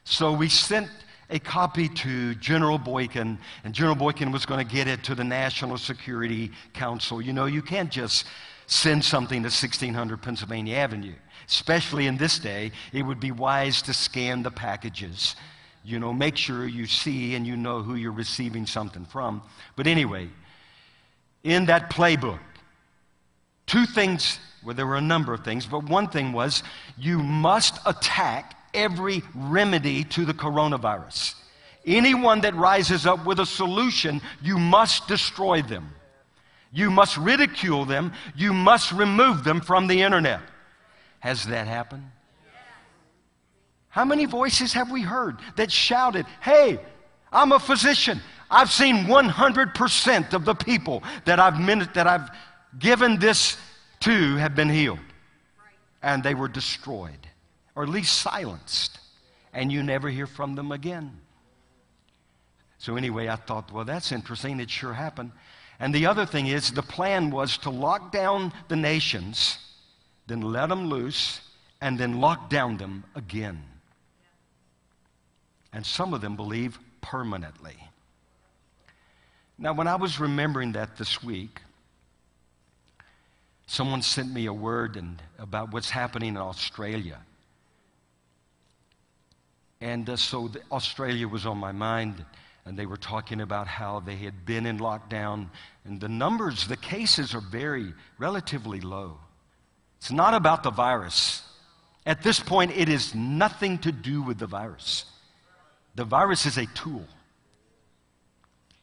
So 0.04 0.32
we 0.32 0.50
sent 0.50 0.88
a 1.32 1.40
copy 1.40 1.90
to 1.90 2.36
General 2.36 2.78
Boykin, 2.78 3.40
and 3.64 3.74
General 3.74 3.96
Boykin 3.96 4.32
was 4.32 4.46
going 4.46 4.66
to 4.66 4.74
get 4.76 4.88
it 4.88 5.04
to 5.06 5.16
the 5.16 5.24
National 5.24 5.78
Security 5.78 6.52
Council. 6.74 7.20
You 7.20 7.34
know, 7.34 7.46
you 7.46 7.64
can't 7.64 7.92
just 7.92 8.26
send 8.68 9.04
something 9.04 9.42
to 9.42 9.48
1600 9.48 10.22
Pennsylvania 10.22 10.78
Avenue. 10.78 11.16
Especially 11.48 12.06
in 12.06 12.18
this 12.18 12.38
day, 12.38 12.72
it 12.94 13.02
would 13.02 13.20
be 13.20 13.32
wise 13.32 13.82
to 13.84 13.94
scan 13.94 14.44
the 14.44 14.52
packages 14.52 15.36
you 15.84 16.00
know, 16.00 16.14
make 16.14 16.38
sure 16.38 16.68
you 16.68 16.86
see 16.86 17.36
and 17.36 17.46
you 17.48 17.56
know 17.56 17.82
who 17.82 17.96
you're 17.96 18.12
receiving 18.12 18.66
something 18.66 19.06
from. 19.06 19.42
But 19.76 19.88
anyway, 19.88 20.30
in 21.44 21.66
that 21.66 21.90
playbook, 21.90 22.40
two 23.66 23.86
things, 23.86 24.40
well, 24.64 24.76
there 24.76 24.88
were 24.88 24.98
a 24.98 25.02
number 25.02 25.34
of 25.34 25.44
things, 25.44 25.66
but 25.66 25.84
one 25.84 26.08
thing 26.08 26.34
was 26.34 26.64
you 26.98 27.20
must 27.20 27.80
attack 27.86 28.58
every 28.74 29.24
remedy 29.34 30.04
to 30.06 30.26
the 30.26 30.34
coronavirus. 30.34 31.36
Anyone 31.86 32.42
that 32.42 32.56
rises 32.56 33.06
up 33.06 33.26
with 33.26 33.40
a 33.40 33.46
solution, 33.46 34.22
you 34.42 34.60
must 34.60 35.08
destroy 35.08 35.62
them. 35.62 35.90
You 36.72 36.92
must 36.92 37.18
ridicule 37.18 37.86
them. 37.86 38.14
You 38.36 38.54
must 38.54 38.92
remove 38.92 39.44
them 39.44 39.62
from 39.62 39.88
the 39.88 40.02
internet. 40.02 40.42
Has 41.20 41.46
that 41.46 41.68
happened? 41.68 42.04
How 43.90 44.06
many 44.06 44.26
voices 44.26 44.74
have 44.74 44.92
we 44.92 45.02
heard 45.02 45.38
that 45.56 45.72
shouted, 45.72 46.26
Hey, 46.42 46.80
I'm 47.32 47.52
a 47.52 47.60
physician. 47.60 48.22
I've 48.50 48.72
seen 48.72 49.06
100% 49.06 50.34
of 50.34 50.46
the 50.46 50.56
people 50.56 51.04
that 51.26 51.40
I've, 51.40 51.94
that 51.94 52.08
I've 52.08 52.30
given 52.78 53.20
this 53.20 53.58
to 54.02 54.36
have 54.38 54.56
been 54.56 54.70
healed. 54.70 55.00
And 56.02 56.24
they 56.24 56.34
were 56.34 56.48
destroyed, 56.48 57.28
or 57.76 57.84
at 57.84 57.90
least 57.90 58.18
silenced. 58.20 59.00
And 59.54 59.72
you 59.72 59.84
never 59.84 60.10
hear 60.10 60.28
from 60.28 60.56
them 60.56 60.72
again. 60.72 61.20
So, 62.78 62.96
anyway, 62.96 63.28
I 63.28 63.36
thought, 63.36 63.72
well, 63.74 63.84
that's 63.84 64.12
interesting. 64.12 64.60
It 64.60 64.70
sure 64.70 64.94
happened. 64.94 65.32
And 65.80 65.94
the 65.94 66.06
other 66.06 66.26
thing 66.26 66.48
is, 66.48 66.72
the 66.72 66.82
plan 66.82 67.30
was 67.30 67.58
to 67.60 67.70
lock 67.70 68.12
down 68.12 68.54
the 68.70 68.76
nations, 68.76 69.58
then 70.28 70.42
let 70.42 70.70
them 70.70 70.88
loose, 70.88 71.42
and 71.82 72.00
then 72.00 72.22
lock 72.22 72.50
down 72.50 72.78
them 72.78 73.04
again 73.16 73.64
and 75.74 75.86
some 75.86 76.14
of 76.14 76.22
them 76.22 76.36
believe 76.36 76.80
permanently. 77.02 77.76
Now, 79.58 79.74
when 79.74 79.88
I 79.88 79.96
was 79.96 80.20
remembering 80.20 80.72
that 80.74 80.98
this 80.98 81.22
week, 81.22 81.62
someone 83.68 84.02
sent 84.02 84.34
me 84.34 84.46
a 84.46 84.54
word 84.54 84.96
and, 84.96 85.22
about 85.38 85.74
what's 85.74 85.90
happening 85.90 86.30
in 86.30 86.38
Australia. 86.38 87.20
And 89.82 90.10
uh, 90.10 90.16
so 90.16 90.50
Australia 90.72 91.28
was 91.28 91.46
on 91.46 91.58
my 91.58 91.72
mind, 91.72 92.26
and 92.66 92.78
they 92.78 92.86
were 92.86 92.98
talking 92.98 93.42
about 93.42 93.68
how 93.68 94.00
they 94.00 94.16
had 94.16 94.46
been 94.46 94.66
in 94.66 94.80
lockdown, 94.80 95.50
and 95.86 96.00
the 96.00 96.10
numbers, 96.10 96.68
the 96.68 96.78
cases 96.78 97.36
are 97.36 97.42
very 97.42 97.94
relatively 98.18 98.82
low. 98.82 99.18
It's 99.98 100.12
not 100.12 100.34
about 100.34 100.64
the 100.64 100.72
virus. 100.72 101.42
At 102.06 102.24
this 102.24 102.40
point, 102.40 102.72
it 102.76 102.90
is 102.90 103.14
nothing 103.14 103.78
to 103.80 103.92
do 103.92 104.22
with 104.22 104.40
the 104.40 104.48
virus. 104.48 105.06
The 105.96 106.04
virus 106.04 106.46
is 106.46 106.58
a 106.58 106.66
tool. 106.68 107.06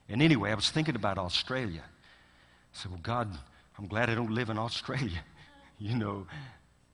And 0.08 0.22
anyway, 0.22 0.50
I 0.50 0.54
was 0.54 0.70
thinking 0.70 0.94
about 0.94 1.18
Australia. 1.18 1.82
I 1.84 2.78
said, 2.78 2.90
Well, 2.90 3.00
God, 3.02 3.36
I'm 3.78 3.86
glad 3.86 4.10
I 4.10 4.14
don't 4.14 4.30
live 4.30 4.50
in 4.50 4.58
Australia, 4.58 5.22
you 5.78 5.96
know. 5.96 6.26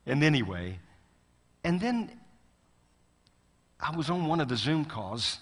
And 0.07 0.23
anyway, 0.25 0.79
and 1.65 1.81
then 1.81 2.11
I 3.79 3.95
was 3.95 4.11
on 4.11 4.27
one 4.27 4.41
of 4.41 4.49
the 4.49 4.57
Zoom 4.57 4.85
calls, 4.85 5.39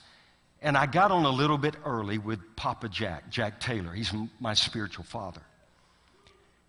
and 0.60 0.76
I 0.76 0.86
got 0.86 1.10
on 1.10 1.24
a 1.24 1.30
little 1.30 1.58
bit 1.58 1.76
early 1.84 2.18
with 2.18 2.40
Papa 2.56 2.88
Jack, 2.88 3.30
Jack 3.30 3.60
Taylor. 3.60 3.92
He's 3.92 4.12
my 4.40 4.54
spiritual 4.54 5.04
father. 5.04 5.42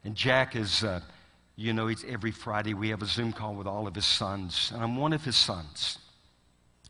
And 0.04 0.16
Jack 0.16 0.56
is, 0.56 0.84
uh, 0.84 1.02
you 1.56 1.74
know, 1.74 1.92
every 2.08 2.32
Friday 2.32 2.74
we 2.74 2.90
have 2.90 3.02
a 3.02 3.06
Zoom 3.06 3.34
call 3.34 3.56
with 3.56 3.68
all 3.68 3.88
of 3.88 3.96
his 3.96 4.06
sons, 4.06 4.72
and 4.74 4.84
I'm 4.84 4.96
one 4.96 5.14
of 5.14 5.24
his 5.24 5.36
sons. 5.36 5.98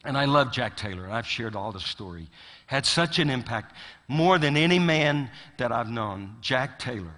And 0.04 0.18
I 0.18 0.26
love 0.26 0.52
Jack 0.52 0.78
Taylor. 0.78 1.10
I've 1.10 1.28
shared 1.28 1.56
all 1.56 1.72
the 1.72 1.80
story. 1.80 2.28
Had 2.66 2.86
such 2.86 3.20
an 3.20 3.30
impact, 3.30 3.76
more 4.08 4.40
than 4.40 4.58
any 4.58 4.80
man 4.80 5.30
that 5.58 5.72
I've 5.72 5.90
known. 5.90 6.38
Jack 6.42 6.80
Taylor 6.80 7.16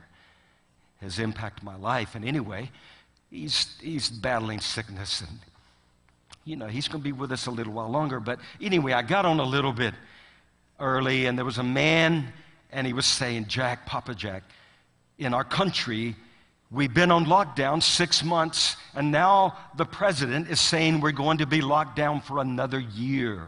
has 1.01 1.19
impacted 1.19 1.63
my 1.63 1.75
life. 1.75 2.15
And 2.15 2.25
anyway, 2.25 2.69
he's, 3.29 3.75
he's 3.81 4.09
battling 4.09 4.59
sickness. 4.59 5.21
And, 5.21 5.39
you 6.43 6.55
know, 6.55 6.67
he's 6.67 6.87
going 6.87 7.01
to 7.01 7.03
be 7.03 7.13
with 7.13 7.31
us 7.31 7.45
a 7.45 7.51
little 7.51 7.73
while 7.73 7.89
longer. 7.89 8.19
But 8.19 8.39
anyway, 8.61 8.93
I 8.93 9.01
got 9.01 9.25
on 9.25 9.39
a 9.39 9.45
little 9.45 9.73
bit 9.73 9.93
early, 10.79 11.25
and 11.25 11.37
there 11.37 11.45
was 11.45 11.57
a 11.57 11.63
man 11.63 12.33
and 12.73 12.87
he 12.87 12.93
was 12.93 13.05
saying, 13.05 13.45
Jack, 13.47 13.85
Papa 13.85 14.15
Jack, 14.15 14.43
in 15.17 15.33
our 15.33 15.43
country, 15.43 16.15
we've 16.73 16.93
been 16.93 17.11
on 17.11 17.25
lockdown 17.25 17.81
six 17.81 18.23
months, 18.23 18.75
and 18.95 19.11
now 19.11 19.55
the 19.77 19.85
president 19.85 20.49
is 20.49 20.59
saying 20.59 20.99
we're 20.99 21.11
going 21.11 21.37
to 21.37 21.45
be 21.45 21.61
locked 21.61 21.95
down 21.95 22.19
for 22.19 22.39
another 22.39 22.79
year. 22.79 23.47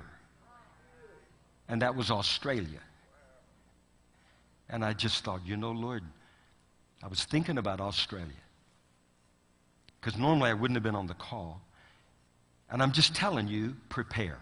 And 1.67 1.81
that 1.81 1.95
was 1.95 2.11
Australia. 2.11 2.79
And 4.69 4.85
I 4.85 4.93
just 4.93 5.23
thought, 5.23 5.41
you 5.45 5.57
know, 5.57 5.71
Lord, 5.71 6.03
I 7.03 7.07
was 7.07 7.25
thinking 7.25 7.57
about 7.57 7.81
Australia. 7.81 8.31
Because 9.99 10.19
normally 10.19 10.51
I 10.51 10.53
wouldn't 10.53 10.75
have 10.75 10.83
been 10.83 10.95
on 10.95 11.07
the 11.07 11.15
call. 11.15 11.61
And 12.69 12.81
I'm 12.81 12.91
just 12.91 13.15
telling 13.15 13.47
you, 13.47 13.75
prepare. 13.89 14.37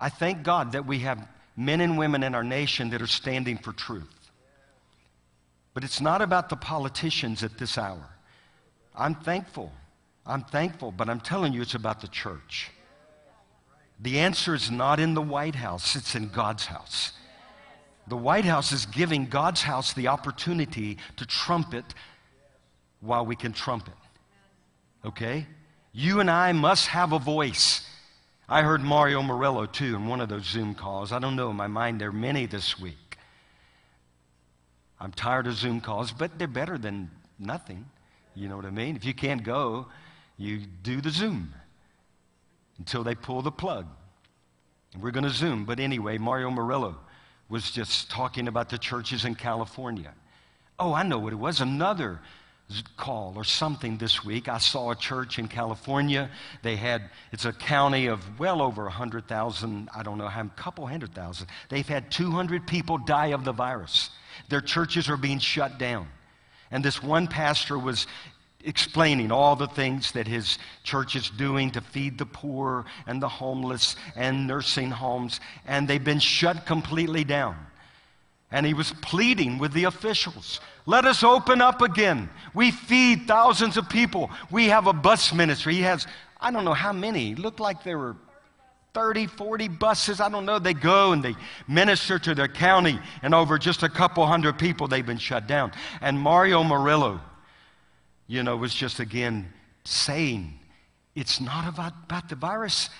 I 0.00 0.08
thank 0.08 0.42
God 0.42 0.72
that 0.72 0.86
we 0.86 1.00
have 1.00 1.26
men 1.56 1.82
and 1.82 1.98
women 1.98 2.22
in 2.22 2.34
our 2.34 2.44
nation 2.44 2.90
that 2.90 3.02
are 3.02 3.06
standing 3.06 3.58
for 3.58 3.72
truth. 3.72 4.19
But 5.74 5.84
it's 5.84 6.00
not 6.00 6.22
about 6.22 6.48
the 6.48 6.56
politicians 6.56 7.42
at 7.42 7.58
this 7.58 7.78
hour. 7.78 8.08
I'm 8.94 9.14
thankful. 9.14 9.72
I'm 10.26 10.42
thankful, 10.42 10.92
but 10.92 11.08
I'm 11.08 11.20
telling 11.20 11.52
you, 11.52 11.62
it's 11.62 11.74
about 11.74 12.00
the 12.00 12.08
church. 12.08 12.70
The 14.00 14.18
answer 14.18 14.54
is 14.54 14.70
not 14.70 14.98
in 14.98 15.14
the 15.14 15.22
White 15.22 15.54
House, 15.54 15.96
it's 15.96 16.14
in 16.14 16.28
God's 16.28 16.66
house. 16.66 17.12
The 18.08 18.16
White 18.16 18.44
House 18.44 18.72
is 18.72 18.86
giving 18.86 19.26
God's 19.26 19.62
house 19.62 19.92
the 19.92 20.08
opportunity 20.08 20.98
to 21.16 21.26
trumpet 21.26 21.84
while 23.00 23.24
we 23.24 23.36
can 23.36 23.52
trumpet. 23.52 23.94
Okay? 25.04 25.46
You 25.92 26.20
and 26.20 26.30
I 26.30 26.52
must 26.52 26.88
have 26.88 27.12
a 27.12 27.18
voice. 27.18 27.86
I 28.48 28.62
heard 28.62 28.82
Mario 28.82 29.22
Murillo 29.22 29.66
too 29.66 29.94
in 29.96 30.06
one 30.06 30.20
of 30.20 30.28
those 30.28 30.46
Zoom 30.46 30.74
calls. 30.74 31.12
I 31.12 31.18
don't 31.18 31.36
know, 31.36 31.50
in 31.50 31.56
my 31.56 31.66
mind, 31.66 32.00
there 32.00 32.08
are 32.08 32.12
many 32.12 32.46
this 32.46 32.78
week. 32.78 32.96
I'm 35.00 35.12
tired 35.12 35.46
of 35.46 35.54
Zoom 35.54 35.80
calls, 35.80 36.12
but 36.12 36.38
they're 36.38 36.46
better 36.46 36.76
than 36.76 37.10
nothing. 37.38 37.86
You 38.34 38.48
know 38.48 38.56
what 38.56 38.66
I 38.66 38.70
mean? 38.70 38.96
If 38.96 39.04
you 39.04 39.14
can't 39.14 39.42
go, 39.42 39.86
you 40.36 40.60
do 40.82 41.00
the 41.00 41.10
Zoom 41.10 41.54
until 42.78 43.02
they 43.02 43.14
pull 43.14 43.42
the 43.42 43.50
plug. 43.50 43.86
And 44.92 45.02
we're 45.02 45.10
going 45.10 45.24
to 45.24 45.30
Zoom. 45.30 45.64
But 45.64 45.80
anyway, 45.80 46.18
Mario 46.18 46.50
Murillo 46.50 46.96
was 47.48 47.70
just 47.70 48.10
talking 48.10 48.48
about 48.48 48.68
the 48.68 48.78
churches 48.78 49.24
in 49.24 49.34
California. 49.34 50.12
Oh, 50.78 50.92
I 50.92 51.02
know 51.02 51.18
what 51.18 51.32
it 51.32 51.36
was. 51.36 51.60
Another 51.60 52.20
call 52.96 53.34
or 53.36 53.44
something 53.44 53.98
this 53.98 54.24
week. 54.24 54.48
I 54.48 54.58
saw 54.58 54.90
a 54.90 54.96
church 54.96 55.38
in 55.38 55.48
California. 55.48 56.30
They 56.62 56.76
had, 56.76 57.10
it's 57.32 57.44
a 57.44 57.52
county 57.52 58.06
of 58.06 58.38
well 58.38 58.62
over 58.62 58.84
100,000, 58.84 59.88
I 59.94 60.02
don't 60.02 60.18
know 60.18 60.28
how, 60.28 60.42
a 60.42 60.48
couple 60.50 60.86
hundred 60.86 61.14
thousand. 61.14 61.48
They've 61.68 61.86
had 61.86 62.10
200 62.10 62.66
people 62.66 62.98
die 62.98 63.28
of 63.28 63.44
the 63.44 63.52
virus. 63.52 64.10
Their 64.48 64.60
churches 64.60 65.08
are 65.08 65.16
being 65.16 65.38
shut 65.38 65.78
down. 65.78 66.08
And 66.70 66.84
this 66.84 67.02
one 67.02 67.26
pastor 67.26 67.78
was 67.78 68.06
explaining 68.64 69.32
all 69.32 69.56
the 69.56 69.66
things 69.66 70.12
that 70.12 70.28
his 70.28 70.58
church 70.84 71.16
is 71.16 71.30
doing 71.30 71.70
to 71.72 71.80
feed 71.80 72.18
the 72.18 72.26
poor 72.26 72.84
and 73.06 73.22
the 73.22 73.28
homeless 73.28 73.96
and 74.16 74.46
nursing 74.46 74.90
homes, 74.90 75.40
and 75.66 75.88
they've 75.88 76.04
been 76.04 76.18
shut 76.18 76.66
completely 76.66 77.24
down. 77.24 77.56
And 78.52 78.66
he 78.66 78.74
was 78.74 78.92
pleading 79.00 79.58
with 79.58 79.72
the 79.72 79.84
officials 79.84 80.60
let 80.86 81.04
us 81.04 81.22
open 81.22 81.60
up 81.60 81.82
again. 81.82 82.28
We 82.54 82.72
feed 82.72 83.28
thousands 83.28 83.76
of 83.76 83.88
people. 83.88 84.30
We 84.50 84.66
have 84.70 84.88
a 84.88 84.92
bus 84.92 85.32
ministry. 85.32 85.74
He 85.74 85.82
has, 85.82 86.06
I 86.40 86.50
don't 86.50 86.64
know 86.64 86.74
how 86.74 86.92
many, 86.92 87.34
looked 87.36 87.60
like 87.60 87.84
there 87.84 87.96
were 87.96 88.16
30, 88.92 89.26
40 89.26 89.68
buses. 89.68 90.20
I 90.20 90.28
don't 90.28 90.44
know. 90.44 90.58
They 90.58 90.74
go 90.74 91.12
and 91.12 91.22
they 91.22 91.34
minister 91.68 92.18
to 92.18 92.34
their 92.34 92.48
county, 92.48 92.98
and 93.22 93.34
over 93.34 93.58
just 93.58 93.82
a 93.82 93.88
couple 93.88 94.26
hundred 94.26 94.58
people, 94.58 94.88
they've 94.88 95.06
been 95.06 95.18
shut 95.18 95.46
down. 95.46 95.72
And 96.00 96.18
Mario 96.18 96.62
Murillo, 96.62 97.20
you 98.26 98.42
know, 98.42 98.56
was 98.56 98.74
just 98.74 99.00
again 99.00 99.52
saying, 99.84 100.58
it's 101.14 101.40
not 101.40 101.68
about, 101.68 101.92
about 102.04 102.28
the 102.28 102.36
virus, 102.36 102.90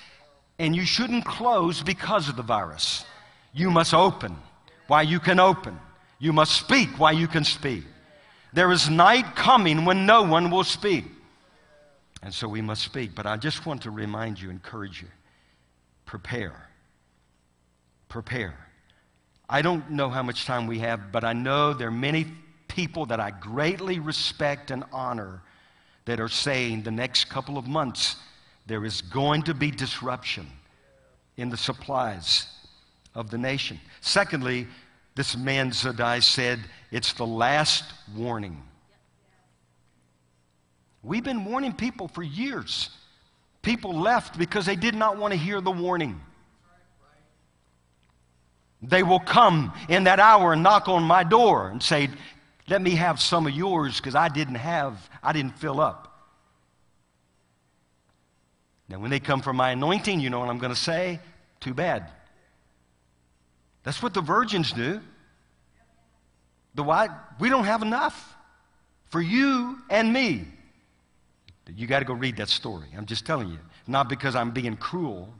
and 0.59 0.74
you 0.76 0.85
shouldn't 0.85 1.24
close 1.24 1.83
because 1.83 2.29
of 2.29 2.37
the 2.37 2.42
virus. 2.42 3.05
You 3.53 3.70
must 3.70 3.94
open 3.94 4.37
while 4.87 5.05
you 5.05 5.18
can 5.18 5.40
open. 5.40 5.79
You 6.18 6.33
must 6.33 6.53
speak 6.53 6.88
while 6.98 7.12
you 7.12 7.26
can 7.26 7.44
speak. 7.44 7.85
There 8.53 8.70
is 8.72 8.90
night 8.90 9.37
coming 9.37 9.85
when 9.85 10.07
no 10.07 10.22
one 10.22 10.50
will 10.50 10.64
speak. 10.64 11.05
And 12.22 12.35
so 12.35 12.46
we 12.46 12.61
must 12.61 12.83
speak. 12.83 13.14
But 13.14 13.26
I 13.26 13.37
just 13.37 13.64
want 13.64 13.83
to 13.83 13.90
remind 13.90 14.40
you, 14.40 14.50
encourage 14.50 15.00
you 15.00 15.09
prepare. 16.10 16.68
Prepare. 18.08 18.58
I 19.48 19.62
don't 19.62 19.92
know 19.92 20.10
how 20.10 20.24
much 20.24 20.44
time 20.44 20.66
we 20.66 20.80
have, 20.80 21.12
but 21.12 21.22
I 21.22 21.34
know 21.34 21.72
there 21.72 21.86
are 21.86 21.92
many 21.92 22.26
people 22.66 23.06
that 23.06 23.20
I 23.20 23.30
greatly 23.30 24.00
respect 24.00 24.72
and 24.72 24.82
honor 24.92 25.40
that 26.06 26.18
are 26.18 26.28
saying 26.28 26.82
the 26.82 26.90
next 26.90 27.26
couple 27.26 27.56
of 27.56 27.68
months 27.68 28.16
there 28.66 28.84
is 28.84 29.02
going 29.02 29.42
to 29.44 29.54
be 29.54 29.70
disruption 29.70 30.48
in 31.36 31.48
the 31.48 31.56
supplies 31.56 32.48
of 33.14 33.30
the 33.30 33.38
nation. 33.38 33.78
Secondly, 34.00 34.66
this 35.14 35.36
man 35.36 35.70
Zadai 35.70 36.24
said, 36.24 36.58
It's 36.90 37.12
the 37.12 37.26
last 37.26 37.84
warning. 38.16 38.60
We've 41.04 41.22
been 41.22 41.44
warning 41.44 41.72
people 41.72 42.08
for 42.08 42.24
years. 42.24 42.90
People 43.62 43.92
left 43.92 44.38
because 44.38 44.66
they 44.66 44.76
did 44.76 44.94
not 44.94 45.18
want 45.18 45.32
to 45.32 45.38
hear 45.38 45.60
the 45.60 45.70
warning. 45.70 46.20
They 48.82 49.02
will 49.02 49.20
come 49.20 49.72
in 49.88 50.04
that 50.04 50.20
hour 50.20 50.54
and 50.54 50.62
knock 50.62 50.88
on 50.88 51.02
my 51.02 51.22
door 51.22 51.68
and 51.68 51.82
say, 51.82 52.08
Let 52.68 52.80
me 52.80 52.92
have 52.92 53.20
some 53.20 53.46
of 53.46 53.52
yours 53.52 53.98
because 53.98 54.14
I 54.14 54.28
didn't 54.28 54.54
have, 54.54 55.10
I 55.22 55.32
didn't 55.32 55.58
fill 55.58 55.80
up. 55.80 56.06
Now, 58.88 58.98
when 58.98 59.10
they 59.10 59.20
come 59.20 59.40
for 59.40 59.52
my 59.52 59.70
anointing, 59.70 60.18
you 60.18 60.30
know 60.30 60.40
what 60.40 60.48
I'm 60.48 60.58
going 60.58 60.74
to 60.74 60.80
say? 60.80 61.20
Too 61.60 61.74
bad. 61.74 62.10
That's 63.84 64.02
what 64.02 64.14
the 64.14 64.20
virgins 64.20 64.72
do. 64.72 65.00
The 66.74 66.82
white, 66.82 67.10
we 67.38 67.48
don't 67.50 67.64
have 67.64 67.82
enough 67.82 68.34
for 69.06 69.20
you 69.20 69.78
and 69.90 70.12
me. 70.12 70.46
You 71.76 71.87
got 71.87 72.00
to 72.00 72.04
go 72.04 72.14
read 72.14 72.37
that 72.37 72.48
story. 72.48 72.88
I'm 72.96 73.06
just 73.06 73.26
telling 73.26 73.48
you. 73.48 73.59
Not 73.87 74.09
because 74.09 74.35
I'm 74.35 74.50
being 74.50 74.76
cruel. 74.76 75.33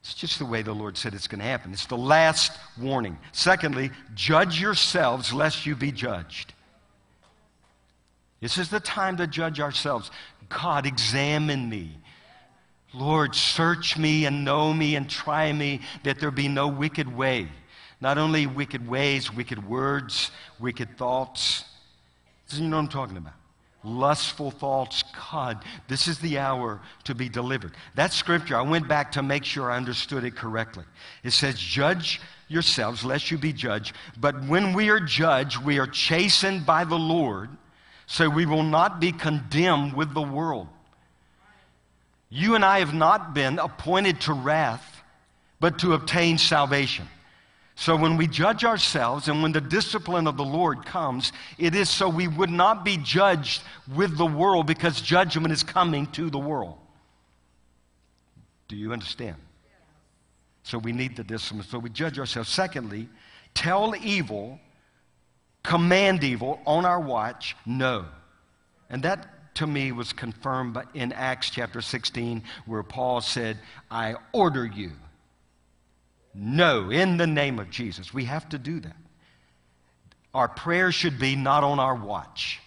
It's 0.00 0.14
just 0.14 0.38
the 0.38 0.46
way 0.46 0.62
the 0.62 0.74
Lord 0.74 0.96
said 0.96 1.14
it's 1.14 1.26
going 1.26 1.40
to 1.40 1.46
happen. 1.46 1.72
It's 1.72 1.86
the 1.86 1.96
last 1.96 2.52
warning. 2.78 3.18
Secondly, 3.32 3.90
judge 4.14 4.60
yourselves 4.60 5.32
lest 5.32 5.64
you 5.64 5.74
be 5.74 5.90
judged. 5.92 6.52
This 8.40 8.58
is 8.58 8.68
the 8.68 8.80
time 8.80 9.16
to 9.16 9.26
judge 9.26 9.60
ourselves. 9.60 10.10
God, 10.50 10.84
examine 10.84 11.70
me. 11.70 11.98
Lord, 12.92 13.34
search 13.34 13.96
me 13.96 14.26
and 14.26 14.44
know 14.44 14.72
me 14.72 14.94
and 14.96 15.08
try 15.08 15.52
me 15.52 15.80
that 16.02 16.20
there 16.20 16.30
be 16.30 16.48
no 16.48 16.68
wicked 16.68 17.14
way. 17.16 17.48
Not 18.00 18.18
only 18.18 18.46
wicked 18.46 18.86
ways, 18.86 19.32
wicked 19.32 19.66
words, 19.66 20.30
wicked 20.60 20.98
thoughts. 20.98 21.64
You 22.50 22.68
know 22.68 22.76
what 22.76 22.82
I'm 22.82 22.88
talking 22.88 23.16
about. 23.16 23.32
Lustful 23.84 24.50
thoughts. 24.50 25.04
God, 25.30 25.62
this 25.88 26.08
is 26.08 26.18
the 26.18 26.38
hour 26.38 26.80
to 27.04 27.14
be 27.14 27.28
delivered. 27.28 27.72
That 27.94 28.12
scripture, 28.12 28.56
I 28.56 28.62
went 28.62 28.88
back 28.88 29.12
to 29.12 29.22
make 29.22 29.44
sure 29.44 29.70
I 29.70 29.76
understood 29.76 30.24
it 30.24 30.34
correctly. 30.34 30.84
It 31.22 31.32
says, 31.32 31.58
Judge 31.58 32.20
yourselves, 32.48 33.04
lest 33.04 33.30
you 33.30 33.38
be 33.38 33.52
judged. 33.52 33.94
But 34.18 34.42
when 34.44 34.72
we 34.72 34.88
are 34.88 35.00
judged, 35.00 35.62
we 35.62 35.78
are 35.78 35.86
chastened 35.86 36.64
by 36.64 36.84
the 36.84 36.98
Lord, 36.98 37.50
so 38.06 38.28
we 38.28 38.46
will 38.46 38.62
not 38.62 39.00
be 39.00 39.12
condemned 39.12 39.92
with 39.92 40.14
the 40.14 40.22
world. 40.22 40.68
You 42.30 42.54
and 42.54 42.64
I 42.64 42.80
have 42.80 42.94
not 42.94 43.34
been 43.34 43.58
appointed 43.58 44.20
to 44.22 44.32
wrath, 44.32 45.02
but 45.60 45.78
to 45.80 45.92
obtain 45.92 46.38
salvation. 46.38 47.08
So 47.76 47.96
when 47.96 48.16
we 48.16 48.26
judge 48.26 48.64
ourselves 48.64 49.28
and 49.28 49.42
when 49.42 49.52
the 49.52 49.60
discipline 49.60 50.26
of 50.26 50.36
the 50.36 50.44
Lord 50.44 50.86
comes, 50.86 51.32
it 51.58 51.74
is 51.74 51.90
so 51.90 52.08
we 52.08 52.28
would 52.28 52.50
not 52.50 52.84
be 52.84 52.96
judged 52.96 53.62
with 53.94 54.16
the 54.16 54.26
world 54.26 54.66
because 54.66 55.00
judgment 55.00 55.52
is 55.52 55.62
coming 55.62 56.06
to 56.12 56.30
the 56.30 56.38
world. 56.38 56.78
Do 58.68 58.76
you 58.76 58.92
understand? 58.92 59.36
So 60.62 60.78
we 60.78 60.92
need 60.92 61.16
the 61.16 61.24
discipline. 61.24 61.64
So 61.64 61.78
we 61.78 61.90
judge 61.90 62.18
ourselves. 62.18 62.48
Secondly, 62.48 63.08
tell 63.54 63.94
evil, 63.96 64.60
command 65.62 66.24
evil 66.24 66.60
on 66.66 66.84
our 66.84 67.00
watch, 67.00 67.56
no. 67.66 68.06
And 68.88 69.02
that 69.02 69.54
to 69.56 69.66
me 69.66 69.92
was 69.92 70.12
confirmed 70.12 70.78
in 70.94 71.12
Acts 71.12 71.50
chapter 71.50 71.80
16, 71.80 72.42
where 72.66 72.82
Paul 72.82 73.20
said, 73.20 73.58
I 73.90 74.14
order 74.32 74.64
you. 74.64 74.92
No, 76.34 76.90
in 76.90 77.16
the 77.16 77.26
name 77.26 77.58
of 77.58 77.70
Jesus. 77.70 78.12
We 78.12 78.24
have 78.24 78.48
to 78.48 78.58
do 78.58 78.80
that. 78.80 78.96
Our 80.34 80.48
prayer 80.48 80.90
should 80.90 81.18
be 81.18 81.36
not 81.36 81.62
on 81.62 81.78
our 81.78 81.94
watch. 81.94 82.60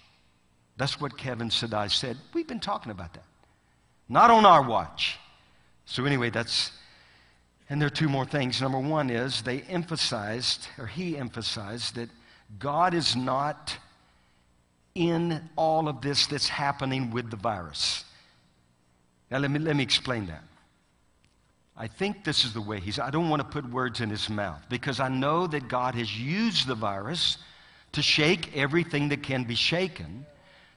That's 0.77 1.01
what 1.01 1.17
Kevin 1.17 1.49
Zadai 1.49 1.91
said. 1.91 2.17
We've 2.33 2.47
been 2.47 2.61
talking 2.61 2.91
about 2.91 3.13
that. 3.13 3.25
Not 4.07 4.31
on 4.31 4.45
our 4.45 4.61
watch. 4.61 5.17
So, 5.85 6.05
anyway, 6.05 6.29
that's 6.29 6.71
And 7.69 7.81
there 7.81 7.87
are 7.87 7.89
two 7.89 8.07
more 8.07 8.25
things. 8.25 8.61
Number 8.61 8.79
one 8.79 9.09
is 9.09 9.41
they 9.41 9.61
emphasized, 9.61 10.67
or 10.77 10.87
he 10.87 11.17
emphasized, 11.17 11.95
that 11.95 12.09
God 12.59 12.93
is 12.93 13.15
not 13.15 13.77
in 14.95 15.49
all 15.55 15.87
of 15.89 16.01
this 16.01 16.27
that's 16.27 16.47
happening 16.47 17.11
with 17.11 17.29
the 17.29 17.35
virus. 17.35 18.05
Now, 19.29 19.39
let 19.39 19.51
me, 19.51 19.59
let 19.59 19.75
me 19.75 19.83
explain 19.83 20.27
that. 20.27 20.43
I 21.77 21.87
think 21.87 22.23
this 22.23 22.43
is 22.43 22.53
the 22.53 22.61
way 22.61 22.79
he's, 22.79 22.97
I 22.97 23.11
don't 23.11 23.29
want 23.29 23.41
to 23.41 23.47
put 23.47 23.69
words 23.69 24.01
in 24.01 24.09
his 24.09 24.29
mouth 24.29 24.61
because 24.67 24.99
I 24.99 25.09
know 25.09 25.45
that 25.47 25.67
God 25.67 25.93
has 25.93 26.19
used 26.19 26.67
the 26.67 26.73
virus 26.73 27.37
to 27.91 28.01
shake 28.01 28.55
everything 28.57 29.09
that 29.09 29.21
can 29.21 29.43
be 29.43 29.53
shaken, 29.53 30.25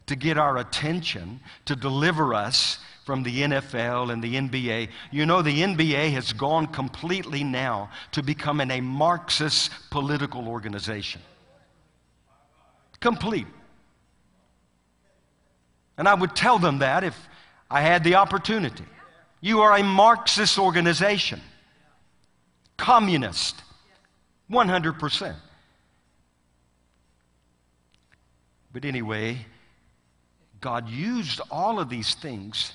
to 0.06 0.16
get 0.16 0.36
our 0.36 0.58
attention, 0.58 1.40
to 1.64 1.74
deliver 1.74 2.34
us 2.34 2.78
from 3.06 3.22
the 3.22 3.40
NFL 3.42 4.12
and 4.12 4.22
the 4.22 4.34
NBA. 4.34 4.90
You 5.10 5.24
know, 5.24 5.40
the 5.40 5.62
NBA 5.62 6.12
has 6.12 6.34
gone 6.34 6.66
completely 6.66 7.44
now 7.44 7.90
to 8.12 8.22
becoming 8.22 8.70
a 8.70 8.82
Marxist 8.82 9.70
political 9.90 10.48
organization. 10.48 11.22
Complete. 13.00 13.46
And 15.96 16.06
I 16.06 16.14
would 16.14 16.36
tell 16.36 16.58
them 16.58 16.78
that 16.80 17.04
if 17.04 17.16
I 17.70 17.80
had 17.80 18.04
the 18.04 18.16
opportunity. 18.16 18.84
You 19.40 19.61
are 19.61 19.76
a 19.76 19.83
Marxist 19.83 20.59
organization, 20.59 21.40
communist, 22.76 23.62
100%. 24.50 25.35
But 28.72 28.85
anyway, 28.85 29.46
God 30.61 30.88
used 30.88 31.40
all 31.50 31.81
of 31.81 31.88
these 31.88 32.14
things, 32.14 32.72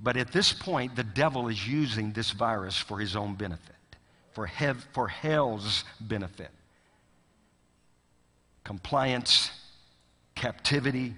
but 0.00 0.16
at 0.16 0.32
this 0.32 0.52
point, 0.52 0.96
the 0.96 1.04
devil 1.04 1.48
is 1.48 1.66
using 1.66 2.12
this 2.12 2.30
virus 2.30 2.76
for 2.76 2.98
his 2.98 3.16
own 3.16 3.34
benefit, 3.34 3.74
for, 4.32 4.46
hev- 4.46 4.86
for 4.92 5.08
hell's 5.08 5.84
benefit. 6.00 6.50
Compliance, 8.64 9.50
captivity, 10.34 11.14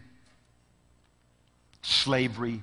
slavery. 1.82 2.62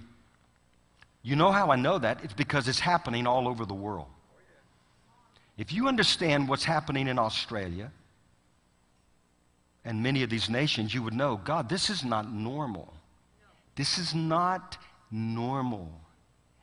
You 1.23 1.35
know 1.35 1.51
how 1.51 1.71
I 1.71 1.75
know 1.75 1.99
that? 1.99 2.23
It's 2.23 2.33
because 2.33 2.67
it's 2.67 2.79
happening 2.79 3.27
all 3.27 3.47
over 3.47 3.65
the 3.65 3.73
world. 3.73 4.07
If 5.57 5.71
you 5.71 5.87
understand 5.87 6.49
what's 6.49 6.63
happening 6.63 7.07
in 7.07 7.19
Australia, 7.19 7.91
and 9.83 10.01
many 10.01 10.23
of 10.23 10.29
these 10.29 10.49
nations, 10.49 10.93
you 10.93 11.03
would 11.03 11.13
know 11.13 11.39
God, 11.43 11.69
this 11.69 11.89
is 11.89 12.03
not 12.03 12.31
normal. 12.31 12.93
This 13.75 13.97
is 13.97 14.13
not 14.13 14.77
normal. 15.11 15.91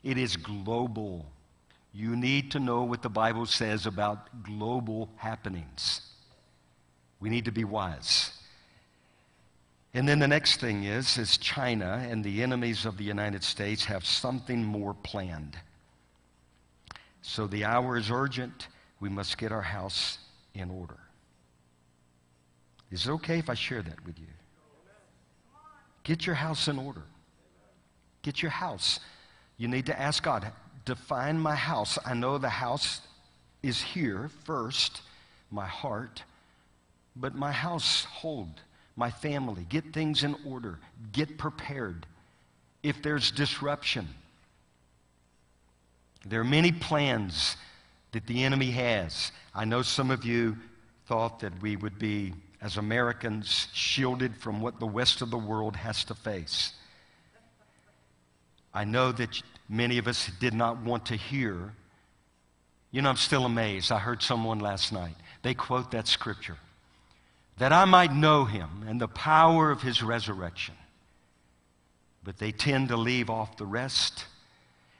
It 0.02 0.18
is 0.18 0.36
global. 0.36 1.26
You 1.92 2.16
need 2.16 2.52
to 2.52 2.60
know 2.60 2.82
what 2.84 3.02
the 3.02 3.08
Bible 3.08 3.46
says 3.46 3.86
about 3.86 4.42
global 4.42 5.08
happenings. 5.16 6.02
We 7.20 7.28
need 7.28 7.46
to 7.46 7.52
be 7.52 7.64
wise. 7.64 8.37
And 9.94 10.08
then 10.08 10.18
the 10.18 10.28
next 10.28 10.60
thing 10.60 10.84
is, 10.84 11.16
is 11.16 11.38
China 11.38 12.06
and 12.08 12.22
the 12.22 12.42
enemies 12.42 12.84
of 12.84 12.98
the 12.98 13.04
United 13.04 13.42
States 13.42 13.84
have 13.86 14.04
something 14.04 14.62
more 14.62 14.94
planned. 14.94 15.58
So 17.22 17.46
the 17.46 17.64
hour 17.64 17.96
is 17.96 18.10
urgent. 18.10 18.68
We 19.00 19.08
must 19.08 19.38
get 19.38 19.50
our 19.50 19.62
house 19.62 20.18
in 20.54 20.70
order. 20.70 20.98
Is 22.90 23.06
it 23.06 23.10
okay 23.12 23.38
if 23.38 23.50
I 23.50 23.54
share 23.54 23.82
that 23.82 24.04
with 24.06 24.18
you? 24.18 24.26
Get 26.04 26.26
your 26.26 26.36
house 26.36 26.68
in 26.68 26.78
order. 26.78 27.02
Get 28.22 28.42
your 28.42 28.50
house. 28.50 29.00
You 29.58 29.68
need 29.68 29.86
to 29.86 30.00
ask 30.00 30.22
God, 30.22 30.50
define 30.84 31.38
my 31.38 31.54
house. 31.54 31.98
I 32.04 32.14
know 32.14 32.38
the 32.38 32.48
house 32.48 33.00
is 33.62 33.80
here 33.80 34.30
first, 34.44 35.02
my 35.50 35.66
heart, 35.66 36.22
but 37.14 37.34
my 37.34 37.52
household, 37.52 38.60
my 38.98 39.10
family. 39.10 39.64
Get 39.68 39.92
things 39.94 40.24
in 40.24 40.34
order. 40.44 40.78
Get 41.12 41.38
prepared. 41.38 42.04
If 42.82 43.00
there's 43.00 43.30
disruption, 43.30 44.08
there 46.26 46.40
are 46.40 46.44
many 46.44 46.72
plans 46.72 47.56
that 48.12 48.26
the 48.26 48.42
enemy 48.42 48.72
has. 48.72 49.30
I 49.54 49.64
know 49.64 49.82
some 49.82 50.10
of 50.10 50.24
you 50.24 50.56
thought 51.06 51.40
that 51.40 51.62
we 51.62 51.76
would 51.76 51.98
be 51.98 52.34
as 52.60 52.76
Americans, 52.76 53.68
shielded 53.72 54.36
from 54.36 54.60
what 54.60 54.80
the 54.80 54.88
rest 54.88 55.22
of 55.22 55.30
the 55.30 55.38
world 55.38 55.76
has 55.76 56.02
to 56.04 56.14
face. 56.14 56.72
I 58.74 58.84
know 58.84 59.12
that 59.12 59.40
many 59.68 59.98
of 59.98 60.08
us 60.08 60.28
did 60.40 60.54
not 60.54 60.82
want 60.82 61.06
to 61.06 61.16
hear. 61.16 61.72
You 62.90 63.02
know, 63.02 63.10
I'm 63.10 63.16
still 63.16 63.44
amazed. 63.44 63.92
I 63.92 63.98
heard 63.98 64.22
someone 64.22 64.58
last 64.58 64.92
night. 64.92 65.14
They 65.42 65.54
quote 65.54 65.92
that 65.92 66.08
scripture 66.08 66.56
that 67.58 67.72
I 67.72 67.84
might 67.84 68.12
know 68.12 68.44
him 68.44 68.84
and 68.86 69.00
the 69.00 69.08
power 69.08 69.70
of 69.70 69.82
his 69.82 70.02
resurrection. 70.02 70.74
But 72.24 72.38
they 72.38 72.52
tend 72.52 72.88
to 72.88 72.96
leave 72.96 73.30
off 73.30 73.56
the 73.56 73.66
rest. 73.66 74.26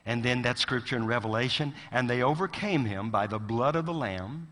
And 0.06 0.22
then 0.22 0.42
that 0.42 0.58
scripture 0.58 0.96
in 0.96 1.06
Revelation, 1.06 1.74
and 1.92 2.08
they 2.08 2.22
overcame 2.22 2.84
him 2.84 3.10
by 3.10 3.26
the 3.26 3.38
blood 3.38 3.76
of 3.76 3.86
the 3.86 3.92
Lamb 3.92 4.48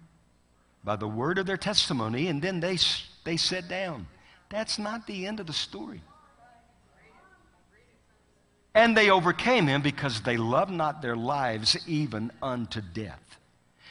by 0.86 0.94
the 0.94 1.08
word 1.08 1.36
of 1.36 1.46
their 1.46 1.56
testimony, 1.56 2.28
and 2.28 2.40
then 2.40 2.60
they, 2.60 2.78
they 3.24 3.36
sat 3.36 3.68
down. 3.68 4.06
That's 4.48 4.78
not 4.78 5.06
the 5.08 5.26
end 5.26 5.40
of 5.40 5.48
the 5.48 5.52
story. 5.52 6.00
And 8.72 8.96
they 8.96 9.10
overcame 9.10 9.66
him 9.66 9.82
because 9.82 10.20
they 10.20 10.36
loved 10.36 10.70
not 10.70 11.02
their 11.02 11.16
lives 11.16 11.76
even 11.88 12.30
unto 12.40 12.80
death. 12.80 13.38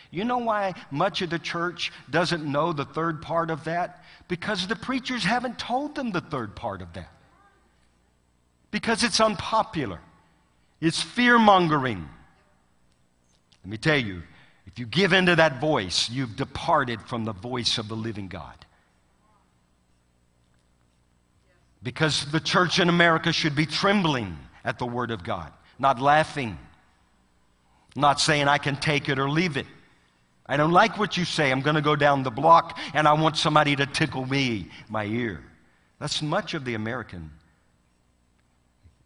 You 0.10 0.24
know 0.24 0.38
why 0.38 0.74
much 0.90 1.22
of 1.22 1.30
the 1.30 1.40
church 1.40 1.92
doesn't 2.10 2.50
know 2.50 2.72
the 2.72 2.86
third 2.86 3.22
part 3.22 3.52
of 3.52 3.66
that? 3.66 4.05
Because 4.28 4.68
the 4.68 4.76
preachers 4.76 5.24
haven't 5.24 5.60
told 5.60 5.96
them 5.96 6.12
the 6.12 6.22
third 6.22 6.56
part 6.56 6.82
of 6.82 6.94
that. 6.94 7.12
Because 8.72 9.04
it's 9.04 9.20
unpopular, 9.20 10.00
it's 10.82 11.02
fear 11.02 11.38
mongering. 11.38 12.10
Let 13.64 13.70
me 13.70 13.78
tell 13.78 13.98
you, 13.98 14.24
if 14.66 14.80
you 14.80 14.86
give 14.86 15.14
into 15.14 15.36
that 15.36 15.62
voice, 15.62 16.10
you've 16.10 16.36
departed 16.36 17.02
from 17.02 17.24
the 17.26 17.34
voice 17.34 17.78
of 17.78 17.88
the 17.88 17.96
living 17.96 18.28
God. 18.28 18.66
Because 21.82 22.26
the 22.32 22.40
church 22.40 22.80
in 22.80 22.90
America 22.90 23.32
should 23.32 23.56
be 23.56 23.68
trembling 23.68 24.38
at 24.64 24.80
the 24.80 24.88
word 24.88 25.12
of 25.12 25.24
God, 25.24 25.52
not 25.78 26.02
laughing, 26.02 26.58
not 27.96 28.20
saying, 28.20 28.48
I 28.48 28.58
can 28.58 28.76
take 28.76 29.08
it 29.08 29.20
or 29.20 29.30
leave 29.30 29.56
it. 29.56 29.68
I 30.48 30.58
don't 30.58 30.72
like 30.72 30.98
what 30.98 31.18
you 31.18 31.26
say. 31.26 31.52
I'm 31.52 31.62
going 31.62 31.76
to 31.76 31.82
go 31.82 31.96
down 31.96 32.24
the 32.24 32.32
block 32.32 32.78
and 32.94 33.08
I 33.08 33.14
want 33.14 33.38
somebody 33.38 33.76
to 33.78 33.86
tickle 33.86 34.26
me, 34.26 34.70
my 34.90 35.06
ear. 35.06 35.44
That's 36.00 36.22
much 36.22 36.54
of 36.54 36.66
the 36.66 36.76
American. 36.76 37.32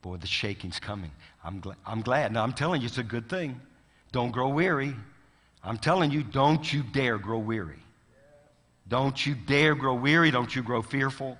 Boy, 0.02 0.17
the 0.17 0.28
shaking's 0.28 0.80
coming. 0.80 1.12
I'm, 1.43 1.62
gl- 1.62 1.75
I'm 1.86 2.02
glad. 2.02 2.34
Now, 2.34 2.43
I'm 2.43 2.54
telling 2.54 2.82
you, 2.82 2.88
it's 2.88 2.97
a 2.97 3.04
good 3.04 3.30
thing. 3.30 3.60
Don't 4.12 4.32
grow 4.32 4.49
weary. 4.49 4.95
I'm 5.63 5.78
telling 5.78 6.12
you, 6.12 6.23
don't 6.23 6.71
you 6.71 6.84
dare 6.84 7.17
grow 7.17 7.38
weary. 7.38 7.80
Don't 8.88 9.25
you 9.25 9.36
dare 9.36 9.75
grow 9.75 9.93
weary. 9.93 10.32
Don't 10.32 10.54
you 10.54 10.63
grow 10.63 10.82
fearful. 10.82 11.38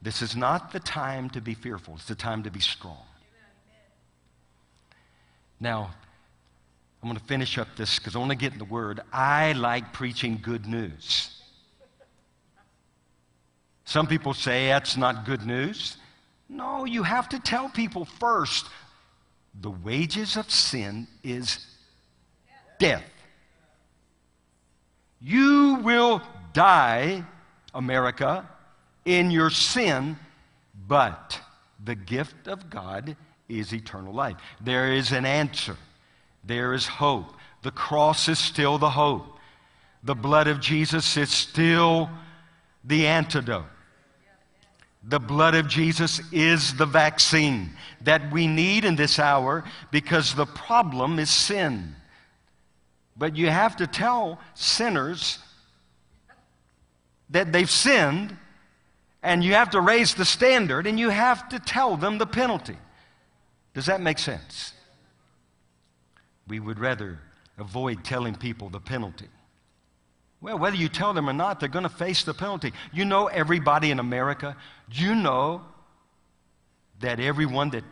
This 0.00 0.20
is 0.20 0.36
not 0.36 0.70
the 0.70 0.80
time 0.80 1.30
to 1.30 1.40
be 1.40 1.54
fearful, 1.54 1.94
it's 1.94 2.04
the 2.04 2.14
time 2.14 2.42
to 2.42 2.50
be 2.50 2.60
strong. 2.60 2.98
Now, 5.58 5.94
I'm 7.04 7.10
going 7.10 7.20
to 7.20 7.26
finish 7.26 7.58
up 7.58 7.68
this 7.76 7.98
because 7.98 8.16
I 8.16 8.18
want 8.18 8.30
to 8.30 8.34
get 8.34 8.54
in 8.54 8.58
the 8.58 8.64
word. 8.64 9.02
I 9.12 9.52
like 9.52 9.92
preaching 9.92 10.38
good 10.40 10.64
news. 10.64 11.38
Some 13.84 14.06
people 14.06 14.32
say 14.32 14.68
that's 14.68 14.96
not 14.96 15.26
good 15.26 15.44
news. 15.44 15.98
No, 16.48 16.86
you 16.86 17.02
have 17.02 17.28
to 17.28 17.38
tell 17.38 17.68
people 17.68 18.06
first 18.06 18.70
the 19.60 19.70
wages 19.70 20.38
of 20.38 20.50
sin 20.50 21.06
is 21.22 21.66
death. 22.78 23.04
You 25.20 25.80
will 25.84 26.22
die, 26.54 27.22
America, 27.74 28.48
in 29.04 29.30
your 29.30 29.50
sin, 29.50 30.16
but 30.88 31.38
the 31.84 31.94
gift 31.94 32.48
of 32.48 32.70
God 32.70 33.14
is 33.50 33.74
eternal 33.74 34.14
life. 34.14 34.36
There 34.62 34.90
is 34.94 35.12
an 35.12 35.26
answer, 35.26 35.76
there 36.46 36.74
is 36.74 36.86
hope. 36.86 37.34
The 37.62 37.70
cross 37.70 38.28
is 38.28 38.38
still 38.38 38.78
the 38.78 38.90
hope, 38.90 39.38
the 40.02 40.14
blood 40.14 40.48
of 40.48 40.60
Jesus 40.60 41.16
is 41.16 41.30
still 41.30 42.10
the 42.84 43.06
antidote. 43.06 43.64
The 45.06 45.20
blood 45.20 45.54
of 45.54 45.68
Jesus 45.68 46.20
is 46.32 46.74
the 46.74 46.86
vaccine 46.86 47.70
that 48.02 48.32
we 48.32 48.46
need 48.46 48.84
in 48.84 48.96
this 48.96 49.18
hour 49.18 49.64
because 49.90 50.34
the 50.34 50.46
problem 50.46 51.18
is 51.18 51.30
sin. 51.30 51.94
But 53.16 53.36
you 53.36 53.48
have 53.48 53.76
to 53.76 53.86
tell 53.86 54.38
sinners 54.54 55.38
that 57.30 57.52
they've 57.52 57.70
sinned, 57.70 58.36
and 59.22 59.42
you 59.42 59.54
have 59.54 59.70
to 59.70 59.80
raise 59.80 60.14
the 60.14 60.24
standard, 60.24 60.86
and 60.86 60.98
you 61.00 61.08
have 61.08 61.48
to 61.48 61.58
tell 61.58 61.96
them 61.96 62.18
the 62.18 62.26
penalty. 62.26 62.76
Does 63.72 63.86
that 63.86 64.00
make 64.00 64.18
sense? 64.18 64.73
We 66.46 66.60
would 66.60 66.78
rather 66.78 67.18
avoid 67.58 68.04
telling 68.04 68.34
people 68.34 68.68
the 68.68 68.80
penalty. 68.80 69.28
Well, 70.40 70.58
whether 70.58 70.76
you 70.76 70.88
tell 70.88 71.14
them 71.14 71.28
or 71.28 71.32
not, 71.32 71.58
they're 71.58 71.68
going 71.68 71.84
to 71.84 71.88
face 71.88 72.24
the 72.24 72.34
penalty. 72.34 72.72
You 72.92 73.06
know, 73.06 73.28
everybody 73.28 73.90
in 73.90 73.98
America, 73.98 74.56
you 74.92 75.14
know 75.14 75.62
that 77.00 77.18
everyone 77.18 77.70
that 77.70 77.84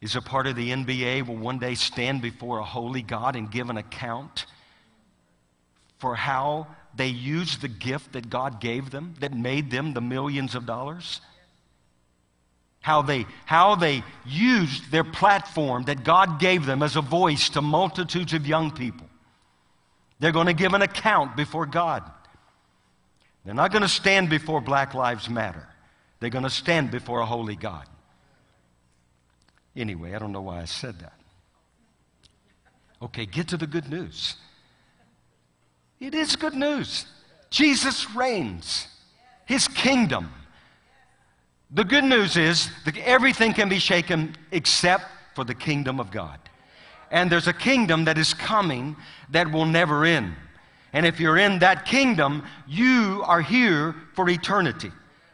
is 0.00 0.14
a 0.14 0.22
part 0.22 0.46
of 0.46 0.54
the 0.54 0.70
NBA 0.70 1.26
will 1.26 1.36
one 1.36 1.58
day 1.58 1.74
stand 1.74 2.22
before 2.22 2.58
a 2.58 2.64
holy 2.64 3.02
God 3.02 3.34
and 3.34 3.50
give 3.50 3.70
an 3.70 3.76
account 3.76 4.46
for 5.98 6.14
how 6.14 6.68
they 6.94 7.08
used 7.08 7.60
the 7.60 7.68
gift 7.68 8.12
that 8.12 8.30
God 8.30 8.60
gave 8.60 8.90
them 8.90 9.14
that 9.20 9.34
made 9.34 9.70
them 9.70 9.94
the 9.94 10.00
millions 10.00 10.54
of 10.54 10.66
dollars? 10.66 11.20
How 12.80 13.02
they, 13.02 13.26
how 13.44 13.74
they 13.74 14.02
used 14.24 14.90
their 14.90 15.04
platform 15.04 15.84
that 15.84 16.04
God 16.04 16.40
gave 16.40 16.64
them 16.64 16.82
as 16.82 16.96
a 16.96 17.00
voice 17.00 17.50
to 17.50 17.60
multitudes 17.60 18.32
of 18.32 18.46
young 18.46 18.70
people. 18.70 19.06
They're 20.20 20.32
going 20.32 20.46
to 20.46 20.54
give 20.54 20.74
an 20.74 20.82
account 20.82 21.36
before 21.36 21.66
God. 21.66 22.08
They're 23.44 23.54
not 23.54 23.72
going 23.72 23.82
to 23.82 23.88
stand 23.88 24.30
before 24.30 24.60
Black 24.60 24.94
Lives 24.94 25.28
Matter. 25.28 25.66
They're 26.20 26.30
going 26.30 26.44
to 26.44 26.50
stand 26.50 26.90
before 26.90 27.20
a 27.20 27.26
holy 27.26 27.56
God. 27.56 27.86
Anyway, 29.76 30.14
I 30.14 30.18
don't 30.18 30.32
know 30.32 30.42
why 30.42 30.60
I 30.60 30.64
said 30.64 30.98
that. 31.00 31.14
Okay, 33.00 33.26
get 33.26 33.48
to 33.48 33.56
the 33.56 33.66
good 33.66 33.88
news. 33.88 34.36
It 36.00 36.14
is 36.14 36.36
good 36.36 36.54
news. 36.54 37.06
Jesus 37.50 38.10
reigns, 38.10 38.88
his 39.46 39.68
kingdom. 39.68 40.30
The 41.70 41.84
good 41.84 42.04
news 42.04 42.36
is 42.36 42.70
that 42.84 42.96
everything 42.98 43.52
can 43.52 43.68
be 43.68 43.78
shaken 43.78 44.34
except 44.52 45.04
for 45.34 45.44
the 45.44 45.54
kingdom 45.54 46.00
of 46.00 46.10
God. 46.10 46.38
And 47.10 47.30
there's 47.30 47.48
a 47.48 47.52
kingdom 47.52 48.04
that 48.04 48.18
is 48.18 48.34
coming 48.34 48.96
that 49.30 49.50
will 49.50 49.66
never 49.66 50.04
end. 50.04 50.34
And 50.92 51.04
if 51.04 51.20
you're 51.20 51.36
in 51.36 51.58
that 51.58 51.84
kingdom, 51.84 52.44
you 52.66 53.22
are 53.26 53.42
here 53.42 53.94
for 54.14 54.28
eternity. 54.28 54.90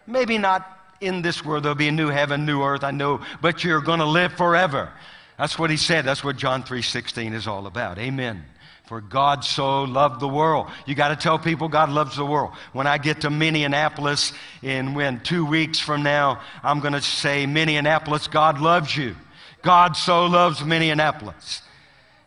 Maybe 0.07 0.39
not 0.39 0.71
in 1.01 1.23
this 1.23 1.45
world, 1.45 1.65
there'll 1.65 1.77
be 1.77 1.89
a 1.89 1.93
new 1.93 2.09
heaven, 2.09 2.45
new 2.45 2.63
earth, 2.63 2.83
I 2.83 2.91
know, 2.91 3.21
but 3.41 3.63
you're 3.63 3.81
going 3.81 4.01
to 4.01 4.05
live 4.05 4.33
forever. 4.33 4.93
That's 5.39 5.59
what 5.59 5.71
he 5.71 5.77
said. 5.77 6.05
That's 6.05 6.23
what 6.25 6.37
John 6.37 6.63
3:16 6.63 7.33
is 7.33 7.47
all 7.47 7.67
about. 7.67 7.99
Amen. 7.99 8.45
For 8.85 9.01
God 9.01 9.45
so 9.45 9.85
loved 9.85 10.21
the 10.21 10.29
world. 10.29 10.67
You 10.85 10.95
got 10.95 11.09
to 11.09 11.17
tell 11.17 11.39
people 11.39 11.69
God 11.69 11.89
loves 11.89 12.17
the 12.17 12.25
world. 12.25 12.53
When 12.75 12.87
I 12.87 12.99
get 12.99 13.23
to 13.23 13.31
Minneapolis 13.31 14.35
in 14.63 14.93
when 14.93 15.21
2 15.21 15.47
weeks 15.47 15.79
from 15.79 16.03
now, 16.03 16.43
I'm 16.63 16.81
going 16.81 16.93
to 16.93 17.01
say 17.01 17.47
Minneapolis, 17.47 18.29
God 18.29 18.61
loves 18.61 18.95
you. 18.95 19.17
God 19.63 19.97
so 19.97 20.27
loves 20.27 20.63
Minneapolis. 20.63 21.63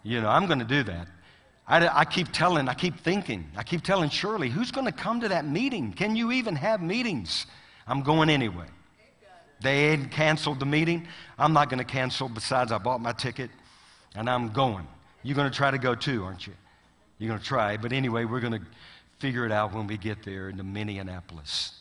You 0.01 0.19
know, 0.19 0.29
I'm 0.29 0.47
going 0.47 0.59
to 0.59 0.65
do 0.65 0.81
that. 0.83 1.07
I, 1.67 1.87
I, 1.99 2.05
keep 2.05 2.31
telling, 2.31 2.67
I 2.67 2.73
keep 2.73 2.97
thinking, 3.01 3.45
I 3.55 3.61
keep 3.61 3.83
telling 3.83 4.09
Shirley, 4.09 4.49
who's 4.49 4.71
going 4.71 4.85
to 4.85 4.91
come 4.91 5.19
to 5.21 5.27
that 5.27 5.45
meeting? 5.45 5.93
Can 5.93 6.15
you 6.15 6.31
even 6.31 6.55
have 6.55 6.81
meetings? 6.81 7.45
I'm 7.85 8.01
going 8.01 8.29
anyway. 8.29 8.65
They 9.59 9.91
had 9.91 10.11
canceled 10.11 10.59
the 10.59 10.65
meeting. 10.65 11.07
I'm 11.37 11.53
not 11.53 11.69
going 11.69 11.79
to 11.79 11.85
cancel. 11.85 12.29
Besides, 12.29 12.71
I 12.71 12.77
bought 12.77 13.01
my 13.01 13.11
ticket 13.11 13.51
and 14.15 14.29
I'm 14.29 14.49
going. 14.49 14.87
You're 15.27 15.35
going 15.35 15.51
to 15.51 15.57
try 15.57 15.71
to 15.71 15.77
go 15.77 15.93
too, 15.93 16.23
aren't 16.23 16.47
you? 16.47 16.53
You're 17.19 17.27
going 17.27 17.41
to 17.41 17.45
try. 17.45 17.75
But 17.75 17.91
anyway, 17.91 18.23
we're 18.23 18.39
going 18.39 18.53
to 18.53 18.65
figure 19.19 19.45
it 19.45 19.51
out 19.51 19.73
when 19.73 19.85
we 19.85 19.97
get 19.97 20.23
there 20.23 20.47
into 20.47 20.63
Minneapolis. 20.63 21.73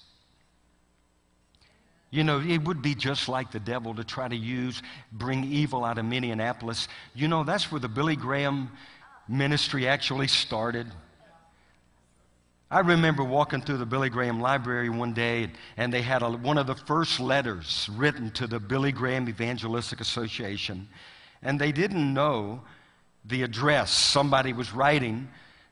You 2.11 2.25
know, 2.25 2.41
it 2.41 2.65
would 2.65 2.83
be 2.83 2.97
just 2.97 3.29
like 3.29 3.53
the 3.53 3.61
devil 3.61 3.95
to 3.95 4.03
try 4.03 4.27
to 4.27 4.35
use, 4.35 4.83
bring 5.13 5.45
evil 5.45 5.85
out 5.85 5.97
of 5.97 6.05
Minneapolis. 6.05 6.89
You 7.15 7.29
know, 7.29 7.45
that's 7.45 7.71
where 7.71 7.81
the 7.81 7.89
Billy 7.89 8.17
Graham 8.17 8.69
ministry 9.29 9.87
actually 9.87 10.27
started. 10.27 10.89
I 12.69 12.81
remember 12.81 13.23
walking 13.23 13.63
through 13.63 13.77
the 13.77 13.87
Billy 13.87 14.11
Graham 14.11 14.41
library 14.41 14.89
one 14.89 15.13
day, 15.13 15.53
and 15.77 15.93
they 15.93 16.03
had 16.03 16.23
a, 16.23 16.31
one 16.33 16.59
of 16.59 16.67
the 16.67 16.75
first 16.75 17.21
letters 17.21 17.89
written 17.93 18.33
to 18.33 18.49
the 18.49 18.59
Billy 18.59 18.91
Graham 18.91 19.29
Evangelistic 19.29 20.01
Association, 20.01 20.89
and 21.45 21.61
they 21.61 21.71
didn't 21.71 22.13
know 22.13 22.63
the 23.27 23.43
address. 23.43 23.91
Somebody 23.91 24.53
was 24.53 24.73
writing 24.73 25.29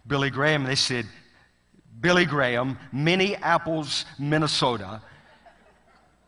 Billy 0.07 0.30
Graham, 0.30 0.64
they 0.64 0.74
said, 0.74 1.07
Billy 2.00 2.26
Graham, 2.26 2.78
Minneapolis, 2.92 4.05
Minnesota. 4.18 5.00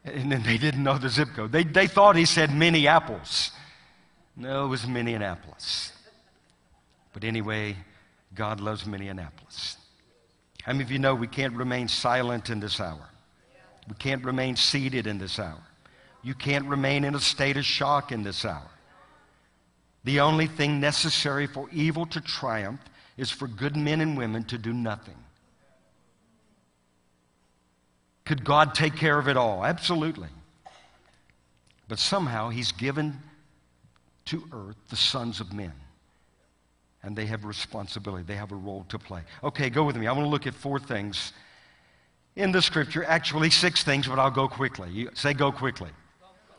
And 0.04 0.30
then 0.30 0.42
they 0.42 0.56
didn't 0.56 0.82
know 0.82 0.98
the 0.98 1.08
zip 1.08 1.28
code. 1.34 1.52
They, 1.52 1.64
they 1.64 1.86
thought 1.86 2.16
he 2.16 2.24
said 2.24 2.54
Minneapolis. 2.54 3.50
No, 4.36 4.64
it 4.64 4.68
was 4.68 4.86
Minneapolis. 4.86 5.92
But 7.12 7.24
anyway, 7.24 7.76
God 8.34 8.60
loves 8.60 8.86
Minneapolis. 8.86 9.76
How 10.62 10.72
many 10.72 10.84
of 10.84 10.90
you 10.90 10.98
know 10.98 11.14
we 11.14 11.26
can't 11.26 11.54
remain 11.54 11.88
silent 11.88 12.50
in 12.50 12.60
this 12.60 12.80
hour? 12.80 13.08
We 13.88 13.94
can't 13.96 14.24
remain 14.24 14.56
seated 14.56 15.06
in 15.06 15.18
this 15.18 15.38
hour. 15.38 15.62
You 16.22 16.34
can't 16.34 16.66
remain 16.66 17.04
in 17.04 17.14
a 17.14 17.20
state 17.20 17.56
of 17.56 17.64
shock 17.64 18.12
in 18.12 18.22
this 18.22 18.44
hour. 18.44 18.68
The 20.06 20.20
only 20.20 20.46
thing 20.46 20.78
necessary 20.78 21.48
for 21.48 21.68
evil 21.72 22.06
to 22.06 22.20
triumph 22.20 22.80
is 23.16 23.28
for 23.28 23.48
good 23.48 23.76
men 23.76 24.00
and 24.00 24.16
women 24.16 24.44
to 24.44 24.56
do 24.56 24.72
nothing. 24.72 25.16
Could 28.24 28.44
God 28.44 28.72
take 28.72 28.94
care 28.94 29.18
of 29.18 29.26
it 29.26 29.36
all? 29.36 29.64
Absolutely. 29.64 30.28
But 31.88 31.98
somehow 31.98 32.50
He's 32.50 32.70
given 32.70 33.18
to 34.26 34.44
earth 34.52 34.76
the 34.90 34.96
sons 34.96 35.40
of 35.40 35.52
men. 35.52 35.72
And 37.02 37.16
they 37.16 37.26
have 37.26 37.44
responsibility, 37.44 38.22
they 38.22 38.36
have 38.36 38.52
a 38.52 38.56
role 38.56 38.86
to 38.90 39.00
play. 39.00 39.22
Okay, 39.42 39.70
go 39.70 39.82
with 39.82 39.96
me. 39.96 40.06
I 40.06 40.12
want 40.12 40.24
to 40.24 40.30
look 40.30 40.46
at 40.46 40.54
four 40.54 40.78
things 40.78 41.32
in 42.36 42.52
the 42.52 42.62
scripture. 42.62 43.02
Actually, 43.02 43.50
six 43.50 43.82
things, 43.82 44.06
but 44.06 44.20
I'll 44.20 44.30
go 44.30 44.46
quickly. 44.46 44.88
You 44.88 45.10
say, 45.14 45.34
go 45.34 45.50
quickly 45.50 45.90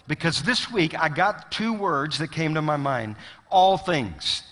because 0.07 0.41
this 0.41 0.71
week 0.71 0.97
I 0.99 1.09
got 1.09 1.51
two 1.51 1.73
words 1.73 2.17
that 2.19 2.31
came 2.31 2.53
to 2.53 2.61
my 2.61 2.77
mind 2.77 3.15
all 3.49 3.77
things. 3.77 4.43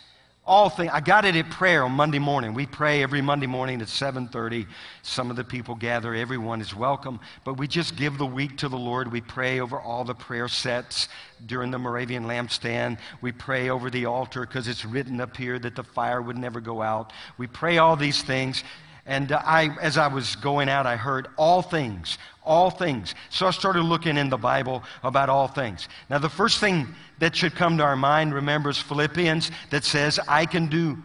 All 0.48 0.70
things. 0.70 0.91
I 0.93 1.00
got 1.00 1.26
it 1.26 1.36
at 1.36 1.50
prayer 1.50 1.84
on 1.84 1.93
Monday 1.93 2.20
morning. 2.20 2.54
We 2.54 2.68
pray 2.68 3.02
every 3.02 3.20
Monday 3.20 3.48
morning 3.48 3.82
at 3.82 3.88
7:30. 3.88 4.68
Some 5.02 5.32
of 5.32 5.38
the 5.38 5.43
people 5.43 5.74
gather. 5.74 6.14
Everyone 6.14 6.62
is 6.62 6.76
welcome. 6.76 7.20
But 7.43 7.56
we 7.56 7.68
just 7.68 7.96
give 7.96 8.20
the 8.20 8.28
week 8.28 8.56
to 8.60 8.70
the 8.70 8.78
Lord. 8.78 9.12
We 9.12 9.22
pray 9.22 9.60
over 9.60 9.80
all 9.80 10.04
the 10.04 10.14
prayer 10.14 10.48
sets 10.48 11.10
during 11.48 11.72
the 11.72 11.80
Moravian 11.80 12.26
lampstand. 12.26 13.00
We 13.22 13.32
pray 13.32 13.70
over 13.70 13.89
the 13.89 14.06
altar 14.06 14.41
because 14.41 14.68
it's 14.68 14.86
written 14.86 15.20
up 15.20 15.36
here 15.36 15.58
that 15.58 15.76
the 15.76 15.84
fire 15.84 16.22
would 16.22 16.38
never 16.38 16.62
go 16.62 16.84
out. 16.84 17.12
We 17.39 17.48
pray 17.48 17.80
all 17.80 17.96
these 17.96 18.22
things. 18.22 18.64
And 19.06 19.32
I, 19.32 19.70
as 19.82 19.97
I 19.97 20.08
was 20.08 20.36
going 20.38 20.68
out, 20.68 20.88
I 20.88 20.95
heard 20.95 21.28
all 21.38 21.62
things, 21.62 22.18
all 22.43 22.72
things. 22.72 23.14
So 23.30 23.45
I 23.45 23.51
started 23.51 23.84
looking 23.84 24.18
in 24.18 24.30
the 24.30 24.38
Bible 24.38 24.84
about 25.03 25.30
all 25.30 25.47
things. 25.47 25.88
Now, 26.10 26.18
the 26.18 26.30
first 26.30 26.60
thing 26.60 26.88
that 27.20 27.36
should 27.36 27.53
come 27.53 27.78
to 27.78 27.84
our 27.84 27.95
mind, 27.95 28.34
remember, 28.34 28.72
is 28.72 28.80
Philippians 28.80 29.51
that 29.70 29.84
says, 29.84 30.20
I 30.28 30.47
can 30.47 30.68
do 30.68 30.97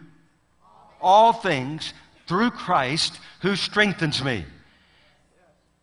all 1.03 1.33
things 1.35 1.93
through 2.27 2.51
Christ 2.53 3.21
who 3.43 3.55
strengthens 3.55 4.25
me. 4.25 4.47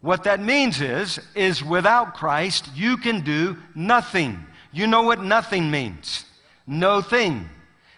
What 0.02 0.24
that 0.24 0.40
means 0.40 0.82
is, 0.82 1.20
is 1.36 1.64
without 1.64 2.16
Christ, 2.16 2.70
you 2.76 2.98
can 2.98 3.22
do 3.22 3.58
nothing. 3.76 4.44
You 4.72 4.88
know 4.88 5.04
what 5.04 5.22
nothing 5.22 5.70
means? 5.70 6.26
No 6.66 7.02
thing. 7.02 7.48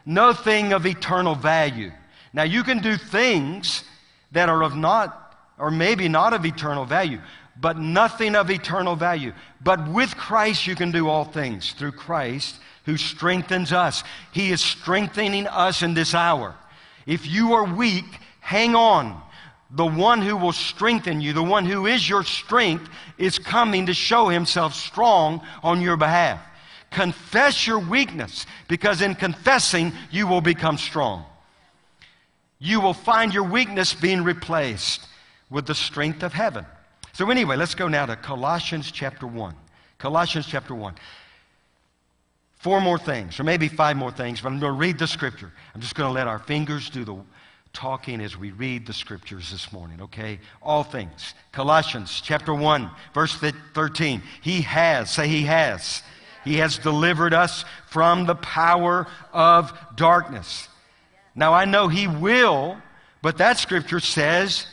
No 0.05 0.33
thing 0.33 0.73
of 0.73 0.85
eternal 0.85 1.35
value. 1.35 1.91
Now, 2.33 2.43
you 2.43 2.63
can 2.63 2.79
do 2.79 2.97
things 2.97 3.83
that 4.31 4.49
are 4.49 4.63
of 4.63 4.75
not, 4.75 5.35
or 5.57 5.71
maybe 5.71 6.07
not 6.07 6.33
of 6.33 6.45
eternal 6.45 6.85
value, 6.85 7.19
but 7.59 7.77
nothing 7.77 8.35
of 8.35 8.49
eternal 8.49 8.95
value. 8.95 9.33
But 9.61 9.87
with 9.89 10.15
Christ, 10.15 10.67
you 10.67 10.75
can 10.75 10.91
do 10.91 11.09
all 11.09 11.25
things 11.25 11.73
through 11.73 11.93
Christ 11.93 12.55
who 12.85 12.97
strengthens 12.97 13.73
us. 13.73 14.03
He 14.31 14.51
is 14.51 14.61
strengthening 14.61 15.47
us 15.47 15.81
in 15.83 15.93
this 15.93 16.13
hour. 16.13 16.55
If 17.05 17.27
you 17.27 17.53
are 17.53 17.65
weak, 17.65 18.05
hang 18.39 18.75
on. 18.75 19.21
The 19.71 19.85
one 19.85 20.21
who 20.21 20.35
will 20.35 20.53
strengthen 20.53 21.21
you, 21.21 21.33
the 21.33 21.43
one 21.43 21.65
who 21.65 21.85
is 21.85 22.07
your 22.07 22.23
strength, 22.23 22.89
is 23.17 23.37
coming 23.37 23.85
to 23.85 23.93
show 23.93 24.29
himself 24.29 24.73
strong 24.73 25.41
on 25.61 25.81
your 25.81 25.97
behalf. 25.97 26.41
Confess 26.89 27.67
your 27.67 27.77
weakness 27.77 28.47
because 28.67 29.01
in 29.01 29.13
confessing, 29.13 29.91
you 30.09 30.25
will 30.25 30.41
become 30.41 30.77
strong 30.77 31.25
you 32.59 32.81
will 32.81 32.93
find 32.93 33.33
your 33.33 33.43
weakness 33.43 33.93
being 33.93 34.23
replaced 34.23 35.07
with 35.49 35.65
the 35.65 35.75
strength 35.75 36.23
of 36.23 36.33
heaven. 36.33 36.65
So, 37.13 37.29
anyway, 37.31 37.55
let's 37.55 37.75
go 37.75 37.87
now 37.87 38.05
to 38.05 38.15
Colossians 38.15 38.91
chapter 38.91 39.25
1. 39.25 39.55
Colossians 39.97 40.45
chapter 40.45 40.75
1. 40.75 40.95
Four 42.57 42.81
more 42.81 42.97
things, 42.97 43.39
or 43.39 43.45
maybe 43.45 43.69
five 43.69 43.95
more 43.95 44.11
things, 44.11 44.41
but 44.41 44.49
I'm 44.49 44.59
going 44.59 44.73
to 44.73 44.77
read 44.77 44.99
the 44.99 45.07
scripture. 45.07 45.51
I'm 45.73 45.81
just 45.81 45.95
going 45.95 46.09
to 46.09 46.13
let 46.13 46.27
our 46.27 46.39
fingers 46.39 46.89
do 46.89 47.05
the 47.05 47.17
talking 47.71 48.19
as 48.19 48.35
we 48.35 48.51
read 48.51 48.85
the 48.85 48.93
scriptures 48.93 49.51
this 49.51 49.71
morning, 49.71 50.01
okay? 50.01 50.39
All 50.61 50.83
things. 50.83 51.33
Colossians 51.51 52.21
chapter 52.21 52.53
1, 52.53 52.89
verse 53.13 53.35
13. 53.73 54.21
He 54.41 54.61
has, 54.61 55.11
say, 55.11 55.27
He 55.27 55.43
has. 55.43 56.03
He 56.43 56.55
has 56.57 56.77
delivered 56.77 57.33
us 57.33 57.63
from 57.87 58.25
the 58.25 58.35
power 58.35 59.07
of 59.33 59.77
darkness 59.95 60.68
Now 61.39 61.53
I 61.53 61.63
know 61.63 61.87
He 61.87 62.05
will, 62.05 62.77
but 63.21 63.37
that 63.37 63.57
scripture 63.57 64.01
says 64.01 64.67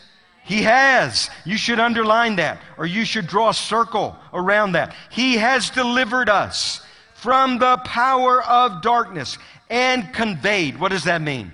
He 0.44 0.62
has. 0.62 1.30
You 1.44 1.56
should 1.56 1.78
underline 1.78 2.36
that, 2.36 2.60
or 2.76 2.86
you 2.86 3.04
should 3.04 3.28
draw 3.28 3.50
a 3.50 3.54
circle 3.54 4.16
around 4.34 4.72
that. 4.72 4.94
He 5.10 5.36
has 5.36 5.70
delivered 5.70 6.28
us 6.28 6.84
from 7.14 7.60
the 7.60 7.76
power 7.78 8.42
of 8.42 8.82
darkness 8.82 9.38
and 9.70 10.12
conveyed. 10.12 10.80
What 10.80 10.90
does 10.90 11.04
that 11.04 11.22
mean? 11.22 11.52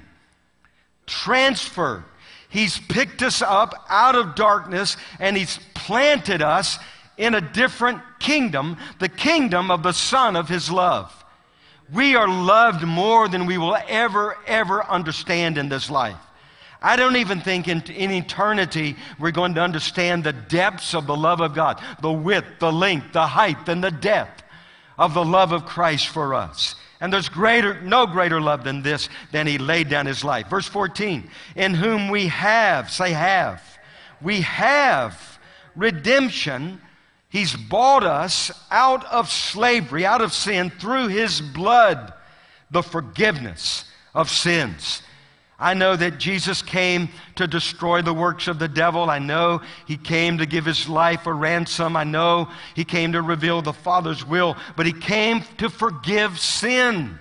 Transferred. 1.06 2.04
He's 2.48 2.78
picked 2.78 3.22
us 3.22 3.42
up 3.42 3.74
out 3.90 4.14
of 4.14 4.34
darkness 4.34 4.96
and 5.20 5.36
He's 5.36 5.58
planted 5.74 6.40
us 6.40 6.78
in 7.18 7.34
a 7.34 7.40
different 7.42 8.00
kingdom, 8.18 8.78
the 8.98 9.10
kingdom 9.10 9.70
of 9.70 9.82
the 9.82 9.92
Son 9.92 10.36
of 10.36 10.48
His 10.48 10.70
love. 10.70 11.21
We 11.92 12.16
are 12.16 12.28
loved 12.28 12.84
more 12.84 13.28
than 13.28 13.46
we 13.46 13.58
will 13.58 13.76
ever, 13.88 14.38
ever 14.46 14.84
understand 14.84 15.58
in 15.58 15.68
this 15.68 15.90
life. 15.90 16.16
I 16.80 16.96
don't 16.96 17.16
even 17.16 17.40
think 17.40 17.68
in, 17.68 17.82
in, 17.82 18.10
eternity 18.10 18.96
we're 19.18 19.30
going 19.30 19.54
to 19.54 19.60
understand 19.60 20.24
the 20.24 20.32
depths 20.32 20.94
of 20.94 21.06
the 21.06 21.16
love 21.16 21.40
of 21.40 21.54
God, 21.54 21.80
the 22.00 22.10
width, 22.10 22.58
the 22.58 22.72
length, 22.72 23.12
the 23.12 23.26
height, 23.26 23.68
and 23.68 23.84
the 23.84 23.90
depth 23.90 24.42
of 24.98 25.14
the 25.14 25.24
love 25.24 25.52
of 25.52 25.64
Christ 25.64 26.08
for 26.08 26.34
us. 26.34 26.74
And 27.00 27.12
there's 27.12 27.28
greater, 27.28 27.80
no 27.82 28.06
greater 28.06 28.40
love 28.40 28.64
than 28.64 28.82
this, 28.82 29.08
than 29.30 29.46
he 29.46 29.58
laid 29.58 29.88
down 29.88 30.06
his 30.06 30.24
life. 30.24 30.48
Verse 30.48 30.66
14, 30.66 31.28
in 31.56 31.74
whom 31.74 32.08
we 32.08 32.28
have, 32.28 32.90
say 32.90 33.12
have, 33.12 33.62
we 34.20 34.40
have 34.42 35.40
redemption 35.76 36.80
He's 37.32 37.56
bought 37.56 38.04
us 38.04 38.52
out 38.70 39.06
of 39.06 39.30
slavery, 39.30 40.04
out 40.04 40.20
of 40.20 40.34
sin, 40.34 40.68
through 40.68 41.08
His 41.08 41.40
blood, 41.40 42.12
the 42.70 42.82
forgiveness 42.82 43.86
of 44.14 44.28
sins. 44.28 45.02
I 45.58 45.72
know 45.72 45.96
that 45.96 46.18
Jesus 46.18 46.60
came 46.60 47.08
to 47.36 47.46
destroy 47.46 48.02
the 48.02 48.12
works 48.12 48.48
of 48.48 48.58
the 48.58 48.68
devil. 48.68 49.08
I 49.08 49.18
know 49.18 49.62
he 49.86 49.96
came 49.96 50.38
to 50.38 50.46
give 50.46 50.64
his 50.64 50.88
life 50.88 51.26
a 51.26 51.32
ransom. 51.32 51.96
I 51.96 52.02
know 52.02 52.48
he 52.74 52.84
came 52.84 53.12
to 53.12 53.22
reveal 53.22 53.62
the 53.62 53.72
Father's 53.72 54.26
will, 54.26 54.56
but 54.76 54.86
he 54.86 54.92
came 54.92 55.42
to 55.58 55.70
forgive 55.70 56.40
sin. 56.40 57.16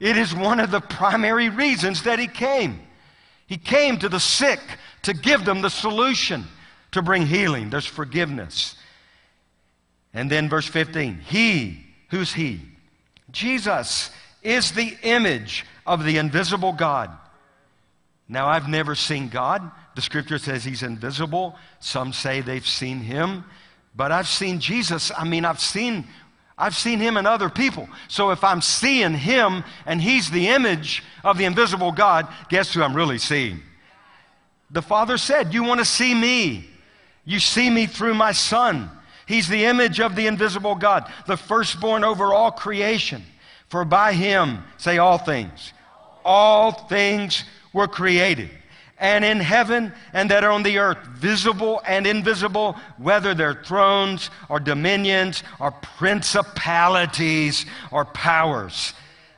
It 0.00 0.16
is 0.16 0.34
one 0.34 0.60
of 0.60 0.70
the 0.70 0.80
primary 0.80 1.50
reasons 1.50 2.04
that 2.04 2.18
he 2.18 2.26
came. 2.26 2.80
He 3.46 3.58
came 3.58 3.98
to 3.98 4.08
the 4.08 4.18
sick 4.18 4.60
to 5.02 5.12
give 5.12 5.44
them 5.44 5.60
the 5.60 5.68
solution 5.68 6.44
to 6.92 7.02
bring 7.02 7.26
healing. 7.26 7.68
There's 7.68 7.84
forgiveness. 7.84 8.76
And 10.14 10.30
then 10.30 10.48
verse 10.48 10.66
15 10.66 11.20
He, 11.26 11.84
who's 12.10 12.32
He? 12.32 12.60
Jesus 13.30 14.10
is 14.42 14.72
the 14.72 14.96
image 15.02 15.66
of 15.86 16.04
the 16.04 16.18
invisible 16.18 16.72
God. 16.72 17.10
Now, 18.28 18.46
I've 18.46 18.68
never 18.68 18.94
seen 18.94 19.28
God. 19.28 19.70
The 19.94 20.02
scripture 20.02 20.38
says 20.38 20.64
He's 20.64 20.82
invisible. 20.82 21.56
Some 21.80 22.12
say 22.12 22.40
they've 22.40 22.66
seen 22.66 23.00
Him. 23.00 23.44
But 23.96 24.12
I've 24.12 24.28
seen 24.28 24.60
Jesus. 24.60 25.10
I 25.16 25.24
mean, 25.24 25.44
I've 25.44 25.60
seen. 25.60 26.06
I've 26.56 26.74
seen 26.74 26.98
him 26.98 27.16
in 27.16 27.24
other 27.24 27.48
people. 27.48 27.88
So 28.08 28.32
if 28.32 28.42
I'm 28.42 28.60
seeing 28.60 29.14
him 29.14 29.62
and 29.86 30.02
he's 30.02 30.28
the 30.28 30.48
image 30.48 31.04
of 31.22 31.38
the 31.38 31.44
invisible 31.44 31.92
God, 31.92 32.26
guess 32.48 32.74
who 32.74 32.82
I'm 32.82 32.96
really 32.96 33.18
seeing? 33.18 33.62
The 34.70 34.82
Father 34.82 35.18
said, 35.18 35.54
You 35.54 35.62
want 35.62 35.78
to 35.78 35.84
see 35.84 36.12
me? 36.14 36.68
You 37.24 37.38
see 37.38 37.70
me 37.70 37.86
through 37.86 38.14
my 38.14 38.32
Son. 38.32 38.90
He's 39.28 39.46
the 39.46 39.66
image 39.66 40.00
of 40.00 40.16
the 40.16 40.26
invisible 40.26 40.74
God, 40.74 41.12
the 41.26 41.36
firstborn 41.36 42.02
over 42.02 42.32
all 42.32 42.50
creation. 42.50 43.22
For 43.68 43.84
by 43.84 44.14
him, 44.14 44.64
say 44.78 44.96
all 44.96 45.18
things, 45.18 45.74
all 46.24 46.72
things 46.72 47.44
were 47.74 47.88
created. 47.88 48.48
And 48.98 49.26
in 49.26 49.38
heaven 49.38 49.92
and 50.14 50.30
that 50.30 50.44
are 50.44 50.50
on 50.50 50.62
the 50.62 50.78
earth, 50.78 51.06
visible 51.08 51.82
and 51.86 52.06
invisible, 52.06 52.74
whether 52.96 53.34
they're 53.34 53.62
thrones 53.62 54.30
or 54.48 54.58
dominions 54.58 55.42
or 55.60 55.72
principalities 55.72 57.66
or 57.92 58.06
powers. 58.06 58.94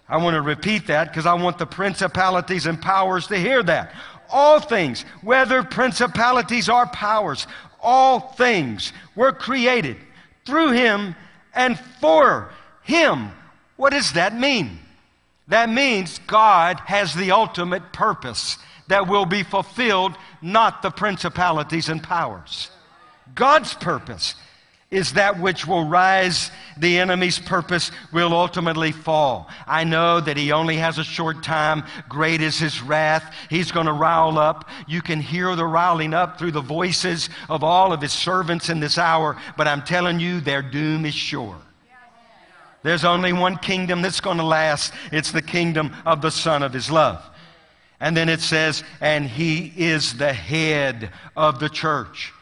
I 0.08 0.18
want 0.18 0.34
to 0.34 0.40
repeat 0.40 0.86
that 0.86 1.08
because 1.08 1.26
I 1.26 1.34
want 1.34 1.58
the 1.58 1.66
principalities 1.66 2.66
and 2.66 2.80
powers 2.80 3.26
to 3.26 3.36
hear 3.36 3.62
that. 3.64 3.92
All 4.30 4.60
things, 4.60 5.04
whether 5.22 5.64
principalities 5.64 6.68
or 6.68 6.86
powers, 6.86 7.48
all 7.82 8.20
things 8.20 8.92
were 9.14 9.32
created 9.32 9.96
through 10.44 10.72
him 10.72 11.14
and 11.54 11.78
for 12.00 12.50
him. 12.82 13.30
What 13.76 13.92
does 13.92 14.12
that 14.12 14.34
mean? 14.34 14.78
That 15.48 15.68
means 15.68 16.20
God 16.26 16.80
has 16.86 17.14
the 17.14 17.32
ultimate 17.32 17.92
purpose 17.92 18.56
that 18.88 19.08
will 19.08 19.26
be 19.26 19.42
fulfilled, 19.42 20.14
not 20.42 20.82
the 20.82 20.90
principalities 20.90 21.88
and 21.88 22.02
powers. 22.02 22.70
God's 23.34 23.74
purpose 23.74 24.34
is 24.90 25.12
that 25.12 25.38
which 25.38 25.66
will 25.66 25.84
rise. 25.84 26.50
The 26.76 26.98
enemy's 26.98 27.38
purpose 27.38 27.92
will 28.12 28.32
ultimately 28.32 28.90
fall. 28.90 29.48
I 29.66 29.84
know 29.84 30.20
that 30.20 30.36
he 30.36 30.50
only 30.50 30.76
has 30.76 30.98
a 30.98 31.04
short 31.04 31.44
time. 31.44 31.84
Great 32.08 32.40
is 32.40 32.58
his 32.58 32.82
wrath. 32.82 33.32
He's 33.48 33.70
going 33.70 33.86
to 33.86 33.92
rile 33.92 34.36
up. 34.36 34.68
You 34.88 35.00
can 35.00 35.20
hear 35.20 35.54
the 35.54 35.66
riling 35.66 36.12
up 36.12 36.38
through 36.38 36.52
the 36.52 36.60
voices 36.60 37.30
of 37.48 37.62
all 37.62 37.92
of 37.92 38.00
his 38.00 38.12
servants 38.12 38.68
in 38.68 38.80
this 38.80 38.98
hour, 38.98 39.36
but 39.56 39.68
I'm 39.68 39.82
telling 39.82 40.18
you, 40.18 40.40
their 40.40 40.62
doom 40.62 41.04
is 41.06 41.14
sure. 41.14 41.56
There's 42.82 43.04
only 43.04 43.32
one 43.32 43.58
kingdom 43.58 44.02
that's 44.02 44.20
going 44.20 44.38
to 44.38 44.44
last. 44.44 44.92
It's 45.12 45.30
the 45.30 45.42
kingdom 45.42 45.94
of 46.04 46.22
the 46.22 46.30
Son 46.30 46.62
of 46.62 46.72
his 46.72 46.90
love. 46.90 47.22
And 48.00 48.16
then 48.16 48.30
it 48.30 48.40
says, 48.40 48.82
and 49.00 49.26
he 49.26 49.72
is 49.76 50.14
the 50.14 50.32
head 50.32 51.10
of 51.36 51.60
the 51.60 51.68
church. 51.68 52.32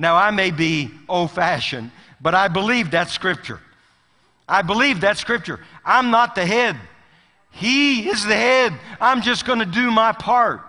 Now, 0.00 0.16
I 0.16 0.30
may 0.30 0.50
be 0.50 0.90
old 1.10 1.30
fashioned, 1.30 1.90
but 2.22 2.34
I 2.34 2.48
believe 2.48 2.92
that 2.92 3.10
scripture. 3.10 3.60
I 4.48 4.62
believe 4.62 5.02
that 5.02 5.18
scripture. 5.18 5.60
I'm 5.84 6.10
not 6.10 6.34
the 6.34 6.46
head, 6.46 6.78
He 7.50 8.08
is 8.08 8.24
the 8.24 8.34
head. 8.34 8.72
I'm 8.98 9.20
just 9.20 9.44
going 9.44 9.58
to 9.58 9.66
do 9.66 9.90
my 9.90 10.12
part. 10.12 10.62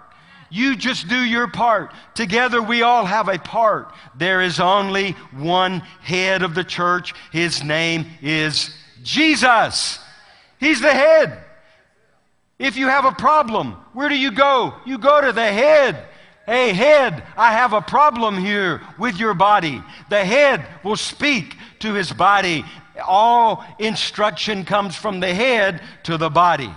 You 0.50 0.76
just 0.76 1.08
do 1.08 1.16
your 1.16 1.48
part. 1.48 1.94
Together 2.14 2.62
we 2.62 2.82
all 2.82 3.06
have 3.06 3.30
a 3.30 3.40
part. 3.40 3.94
There 4.16 4.42
is 4.42 4.60
only 4.60 5.14
one 5.32 5.80
head 6.02 6.44
of 6.44 6.54
the 6.54 6.66
church. 6.66 7.14
His 7.32 7.64
name 7.64 8.08
is 8.22 8.76
Jesus. 9.02 9.98
He's 10.60 10.82
the 10.82 10.92
head. 10.92 11.42
If 12.60 12.76
you 12.76 12.90
have 12.90 13.06
a 13.06 13.14
problem, 13.14 13.78
where 13.94 14.10
do 14.10 14.18
you 14.18 14.32
go? 14.32 14.74
You 14.86 14.98
go 14.98 15.22
to 15.22 15.32
the 15.32 15.42
head. 15.54 16.06
Hey, 16.52 16.74
head, 16.74 17.24
I 17.38 17.54
have 17.54 17.72
a 17.72 17.80
problem 17.80 18.38
here 18.38 18.82
with 19.00 19.18
your 19.18 19.34
body. 19.34 19.82
The 20.10 20.26
head 20.26 20.68
will 20.84 20.98
speak 20.98 21.56
to 21.80 21.94
his 21.94 22.12
body. 22.12 22.66
All 23.08 23.64
instruction 23.80 24.66
comes 24.66 24.98
from 24.98 25.22
the 25.22 25.34
head 25.34 25.82
to 26.04 26.18
the 26.18 26.30
body. 26.30 26.70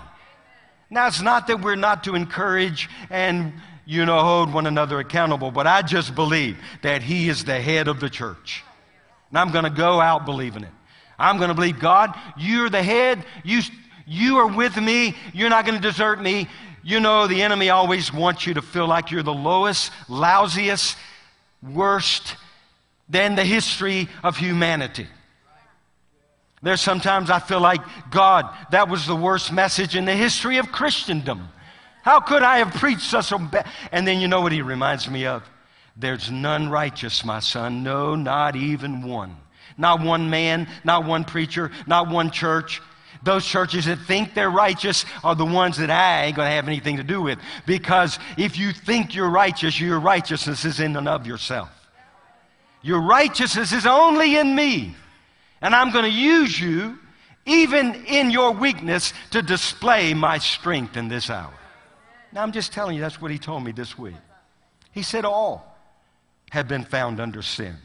Now, 0.91 1.09
it's 1.09 1.23
not 1.23 1.49
that 1.49 1.61
we're 1.61 1.75
not 1.75 2.05
to 2.05 2.15
encourage 2.15 2.89
and, 3.11 3.53
you 3.85 4.07
know, 4.07 4.21
hold 4.21 4.55
one 4.55 4.69
another 4.69 5.01
accountable, 5.01 5.51
but 5.51 5.67
I 5.67 5.83
just 5.83 6.15
believe 6.15 6.57
that 6.83 7.03
he 7.03 7.29
is 7.29 7.43
the 7.43 7.61
head 7.61 7.89
of 7.89 7.99
the 7.99 8.09
church. 8.09 8.63
And 9.31 9.39
I'm 9.41 9.51
going 9.51 9.65
to 9.65 9.71
go 9.71 10.01
out 10.01 10.25
believing 10.25 10.63
it. 10.63 10.71
I'm 11.19 11.39
going 11.39 11.49
to 11.49 11.55
believe, 11.55 11.81
God, 11.81 12.17
you're 12.37 12.71
the 12.71 12.81
head. 12.81 13.25
You, 13.43 13.61
you 14.07 14.37
are 14.37 14.47
with 14.47 14.77
me. 14.77 15.17
You're 15.33 15.51
not 15.51 15.67
going 15.67 15.75
to 15.75 15.83
desert 15.83 16.23
me. 16.23 16.47
You 16.85 17.01
know, 17.01 17.27
the 17.27 17.43
enemy 17.43 17.71
always 17.71 18.13
wants 18.13 18.47
you 18.47 18.55
to 18.55 18.63
feel 18.63 18.87
like 18.87 19.11
you're 19.11 19.23
the 19.23 19.33
lowest, 19.33 19.91
lousiest, 20.07 20.97
worst 21.63 22.37
than 23.09 23.35
the 23.35 23.45
history 23.45 24.09
of 24.23 24.37
humanity. 24.37 25.07
There's 26.63 26.83
sometimes 26.83 27.31
I 27.31 27.39
feel 27.39 27.61
like, 27.61 27.81
God, 28.11 28.55
that 28.71 28.89
was 28.89 29.07
the 29.07 29.17
worst 29.17 29.53
message 29.53 29.97
in 29.97 30.05
the 30.05 30.15
history 30.15 30.59
of 30.59 30.73
Christendom. 30.73 31.49
How 32.03 32.21
could 32.21 32.43
I 32.43 32.59
have 32.59 32.75
preached 32.75 33.03
such 33.03 33.33
a 33.33 33.39
bad? 33.39 33.67
And 33.91 34.07
then 34.07 34.21
you 34.21 34.29
know 34.29 34.43
what 34.43 34.53
he 34.53 34.61
reminds 34.61 35.09
me 35.09 35.25
of? 35.25 35.43
There's 35.97 36.31
none 36.31 36.69
righteous, 36.69 37.25
my 37.25 37.41
son. 37.41 37.83
No, 37.83 38.15
not 38.15 38.57
even 38.57 39.03
one. 39.03 39.37
Not 39.79 40.01
one 40.01 40.29
man, 40.29 40.69
not 40.85 41.07
one 41.07 41.25
preacher, 41.25 41.71
not 41.87 42.09
one 42.09 42.31
church. 42.31 42.83
Those 43.25 43.47
churches 43.47 43.87
that 43.87 43.99
think 44.01 44.35
they're 44.35 44.51
righteous 44.51 45.07
are 45.25 45.35
the 45.35 45.47
ones 45.47 45.79
that 45.79 45.91
I 45.91 46.25
ain't 46.25 46.37
going 46.37 46.47
to 46.47 46.55
have 46.55 46.69
anything 46.69 46.99
to 46.99 47.03
do 47.03 47.23
with. 47.23 47.39
Because 47.65 48.19
if 48.37 48.59
you 48.59 48.73
think 48.73 49.15
you're 49.15 49.31
righteous, 49.31 49.81
your 49.81 49.99
righteousness 49.99 50.67
is 50.67 50.79
in 50.79 50.95
and 50.95 51.09
of 51.09 51.27
yourself. 51.27 51.71
Your 52.83 53.01
righteousness 53.01 53.73
is 53.73 53.87
only 53.87 54.37
in 54.37 54.55
me. 54.55 54.95
And 55.63 55.75
I'm 55.75 55.91
going 55.91 56.05
to 56.05 56.11
use 56.11 56.61
you, 56.61 56.99
even 57.47 58.05
in 58.05 58.31
your 58.31 58.53
weakness, 58.53 59.15
to 59.31 59.41
display 59.41 60.13
my 60.13 60.37
strength 60.37 60.99
in 60.99 61.09
this 61.09 61.31
hour. 61.31 61.55
Now, 62.31 62.43
I'm 62.43 62.53
just 62.53 62.73
telling 62.73 62.95
you, 62.95 63.01
that's 63.01 63.23
what 63.23 63.31
he 63.31 63.39
told 63.39 63.65
me 63.65 63.73
this 63.73 63.99
week. 63.99 64.17
He 64.93 65.03
said, 65.03 65.25
All 65.25 65.79
have 66.51 66.69
been 66.69 66.85
found 66.85 67.21
under 67.21 67.41
sin. 67.41 67.77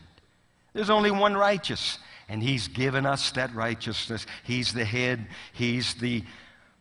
There's 0.73 0.89
only 0.89 1.11
one 1.11 1.35
righteous 1.35 1.97
and 2.30 2.41
He's 2.41 2.67
given 2.67 3.05
us 3.05 3.32
that 3.32 3.53
righteousness. 3.53 4.25
He's 4.43 4.73
the 4.73 4.86
head, 4.86 5.27
He's 5.53 5.95
the 5.95 6.23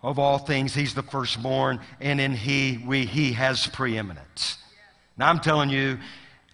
of 0.03 0.19
all 0.19 0.39
things. 0.39 0.75
He's 0.75 0.95
the 0.95 1.03
firstborn, 1.03 1.81
and 2.01 2.21
in 2.21 2.33
he, 2.33 2.83
we, 2.87 3.05
he 3.05 3.33
has 3.33 3.67
preeminence. 3.67 4.59
Now, 5.17 5.29
I'm 5.29 5.41
telling 5.41 5.71
you, 5.71 5.99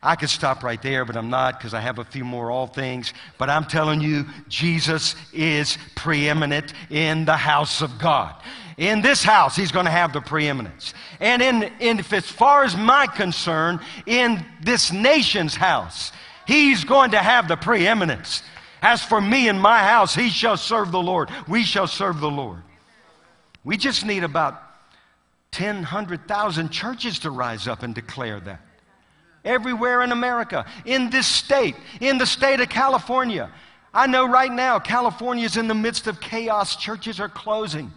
I 0.02 0.16
could 0.16 0.30
stop 0.30 0.62
right 0.62 0.80
there, 0.80 1.04
but 1.04 1.16
I'm 1.16 1.30
not 1.30 1.58
because 1.58 1.72
I 1.72 1.80
have 1.80 1.98
a 1.98 2.04
few 2.04 2.24
more 2.24 2.50
all 2.50 2.66
things. 2.66 3.14
But 3.38 3.48
I'm 3.48 3.64
telling 3.64 4.02
you, 4.02 4.26
Jesus 4.48 5.14
is 5.32 5.78
preeminent 5.94 6.74
in 6.90 7.24
the 7.24 7.36
house 7.36 7.80
of 7.80 7.98
God. 7.98 8.34
In 8.76 9.00
this 9.00 9.22
house, 9.22 9.56
he's 9.56 9.72
going 9.72 9.86
to 9.86 9.90
have 9.90 10.12
the 10.12 10.20
preeminence. 10.20 10.92
And 11.20 11.40
in, 11.40 11.62
in, 11.80 12.00
as 12.00 12.30
far 12.30 12.64
as 12.64 12.76
my 12.76 13.06
concern, 13.06 13.80
in 14.04 14.44
this 14.60 14.92
nation's 14.92 15.54
house, 15.54 16.12
he's 16.46 16.84
going 16.84 17.12
to 17.12 17.18
have 17.18 17.48
the 17.48 17.56
preeminence. 17.56 18.42
As 18.84 19.02
for 19.02 19.18
me 19.18 19.48
and 19.48 19.58
my 19.58 19.78
house, 19.78 20.14
he 20.14 20.28
shall 20.28 20.58
serve 20.58 20.92
the 20.92 21.00
Lord. 21.00 21.30
We 21.48 21.62
shall 21.62 21.86
serve 21.86 22.20
the 22.20 22.30
Lord. 22.30 22.60
We 23.64 23.78
just 23.78 24.04
need 24.04 24.24
about 24.24 24.60
10, 25.52 25.76
100,000 25.76 26.68
churches 26.68 27.20
to 27.20 27.30
rise 27.30 27.66
up 27.66 27.82
and 27.82 27.94
declare 27.94 28.40
that. 28.40 28.60
Everywhere 29.42 30.02
in 30.02 30.12
America, 30.12 30.66
in 30.84 31.08
this 31.08 31.26
state, 31.26 31.74
in 31.98 32.18
the 32.18 32.26
state 32.26 32.60
of 32.60 32.68
California. 32.68 33.50
I 33.94 34.06
know 34.06 34.28
right 34.28 34.52
now 34.52 34.78
California 34.80 35.46
is 35.46 35.56
in 35.56 35.66
the 35.66 35.74
midst 35.74 36.06
of 36.06 36.20
chaos. 36.20 36.76
Churches 36.76 37.20
are 37.20 37.28
closing. 37.30 37.90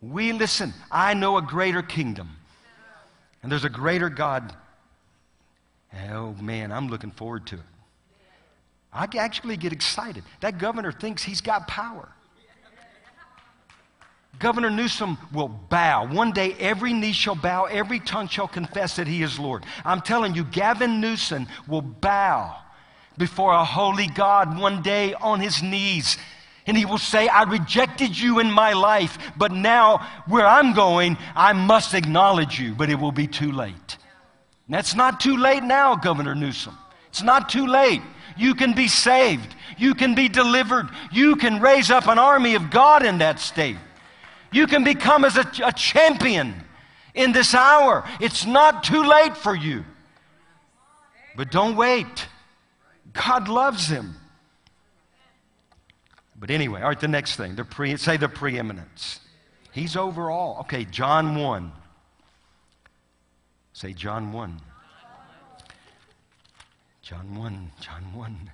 We 0.00 0.30
listen, 0.30 0.72
I 0.88 1.14
know 1.14 1.36
a 1.36 1.42
greater 1.42 1.82
kingdom. 1.82 2.36
And 3.42 3.50
there's 3.50 3.64
a 3.64 3.70
greater 3.70 4.08
God. 4.08 4.54
Oh 6.10 6.32
man, 6.34 6.70
I'm 6.70 6.86
looking 6.86 7.10
forward 7.10 7.46
to 7.48 7.56
it. 7.56 7.62
I 8.94 9.08
actually 9.18 9.56
get 9.56 9.72
excited. 9.72 10.22
That 10.40 10.58
governor 10.58 10.92
thinks 10.92 11.22
he's 11.22 11.40
got 11.40 11.66
power. 11.66 12.08
Governor 14.38 14.70
Newsom 14.70 15.18
will 15.32 15.48
bow. 15.48 16.06
One 16.06 16.32
day, 16.32 16.54
every 16.58 16.92
knee 16.92 17.12
shall 17.12 17.34
bow, 17.34 17.64
every 17.64 18.00
tongue 18.00 18.28
shall 18.28 18.48
confess 18.48 18.96
that 18.96 19.06
he 19.06 19.22
is 19.22 19.38
Lord. 19.38 19.64
I'm 19.84 20.00
telling 20.00 20.34
you, 20.34 20.44
Gavin 20.44 21.00
Newsom 21.00 21.46
will 21.68 21.82
bow 21.82 22.56
before 23.16 23.52
a 23.52 23.64
holy 23.64 24.08
God 24.08 24.58
one 24.58 24.82
day 24.82 25.14
on 25.14 25.40
his 25.40 25.62
knees. 25.62 26.18
And 26.66 26.76
he 26.76 26.84
will 26.84 26.98
say, 26.98 27.28
I 27.28 27.42
rejected 27.44 28.18
you 28.18 28.38
in 28.40 28.50
my 28.50 28.72
life, 28.72 29.18
but 29.36 29.52
now 29.52 29.98
where 30.26 30.46
I'm 30.46 30.74
going, 30.74 31.16
I 31.36 31.52
must 31.52 31.94
acknowledge 31.94 32.58
you, 32.58 32.74
but 32.74 32.90
it 32.90 32.98
will 32.98 33.12
be 33.12 33.26
too 33.26 33.52
late. 33.52 33.98
And 34.66 34.74
that's 34.74 34.94
not 34.94 35.20
too 35.20 35.36
late 35.36 35.62
now, 35.62 35.94
Governor 35.94 36.34
Newsom. 36.34 36.76
It's 37.08 37.22
not 37.22 37.48
too 37.48 37.66
late. 37.66 38.02
You 38.36 38.54
can 38.54 38.74
be 38.74 38.88
saved. 38.88 39.54
You 39.78 39.94
can 39.94 40.14
be 40.14 40.28
delivered. 40.28 40.88
You 41.12 41.36
can 41.36 41.60
raise 41.60 41.90
up 41.90 42.06
an 42.06 42.18
army 42.18 42.54
of 42.54 42.70
God 42.70 43.04
in 43.04 43.18
that 43.18 43.40
state. 43.40 43.76
You 44.52 44.66
can 44.66 44.84
become 44.84 45.24
as 45.24 45.36
a, 45.36 45.50
a 45.64 45.72
champion 45.72 46.54
in 47.14 47.32
this 47.32 47.54
hour. 47.54 48.04
It's 48.20 48.46
not 48.46 48.84
too 48.84 49.02
late 49.02 49.36
for 49.36 49.54
you. 49.54 49.84
But 51.36 51.50
don't 51.50 51.76
wait. 51.76 52.28
God 53.12 53.48
loves 53.48 53.88
him. 53.88 54.14
But 56.36 56.50
anyway, 56.50 56.82
all 56.82 56.88
right, 56.88 57.00
the 57.00 57.08
next 57.08 57.36
thing, 57.36 57.54
the 57.54 57.64
pre, 57.64 57.96
say 57.96 58.16
the 58.16 58.28
preeminence. 58.28 59.20
He's 59.72 59.96
over 59.96 60.30
all. 60.30 60.58
Okay, 60.60 60.84
John 60.84 61.36
1. 61.36 61.72
Say 63.72 63.92
John 63.92 64.32
1. 64.32 64.60
John 67.04 67.34
1, 67.36 67.70
John 67.80 68.02
1. 68.14 68.50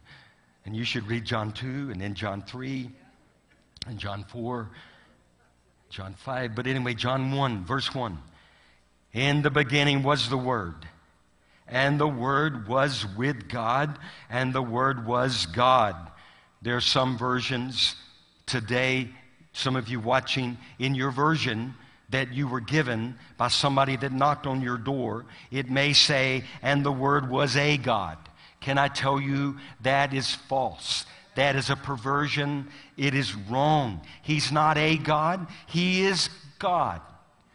And 0.66 0.76
you 0.76 0.82
should 0.82 1.06
read 1.06 1.24
John 1.24 1.52
2 1.52 1.90
and 1.92 2.00
then 2.00 2.14
John 2.14 2.42
3 2.42 2.90
and 3.86 3.96
John 3.96 4.24
4 4.24 4.68
John 5.88 6.14
5. 6.14 6.54
But 6.56 6.66
anyway, 6.66 6.94
John 6.94 7.32
1, 7.32 7.64
verse 7.64 7.94
1. 7.94 8.18
In 9.12 9.42
the 9.42 9.50
beginning 9.50 10.02
was 10.02 10.28
the 10.28 10.38
Word, 10.38 10.86
and 11.66 11.98
the 11.98 12.08
Word 12.08 12.68
was 12.68 13.04
with 13.16 13.48
God, 13.48 13.98
and 14.28 14.52
the 14.52 14.62
Word 14.62 15.04
was 15.04 15.46
God. 15.46 15.96
There 16.62 16.76
are 16.76 16.80
some 16.80 17.18
versions 17.18 17.96
today, 18.46 19.08
some 19.52 19.74
of 19.74 19.88
you 19.88 19.98
watching 19.98 20.58
in 20.78 20.94
your 20.94 21.10
version 21.10 21.74
that 22.10 22.32
you 22.32 22.46
were 22.46 22.60
given 22.60 23.16
by 23.36 23.48
somebody 23.48 23.96
that 23.96 24.12
knocked 24.12 24.46
on 24.46 24.60
your 24.60 24.78
door. 24.78 25.24
It 25.50 25.70
may 25.70 25.92
say, 25.92 26.44
and 26.62 26.84
the 26.84 26.92
Word 26.92 27.28
was 27.28 27.56
a 27.56 27.76
God. 27.76 28.18
Can 28.60 28.78
I 28.78 28.88
tell 28.88 29.20
you 29.20 29.56
that 29.82 30.12
is 30.12 30.34
false? 30.34 31.06
That 31.34 31.56
is 31.56 31.70
a 31.70 31.76
perversion. 31.76 32.68
It 32.96 33.14
is 33.14 33.34
wrong. 33.34 34.02
He's 34.22 34.52
not 34.52 34.76
a 34.76 34.96
God, 34.96 35.46
He 35.66 36.02
is 36.02 36.28
God. 36.58 37.00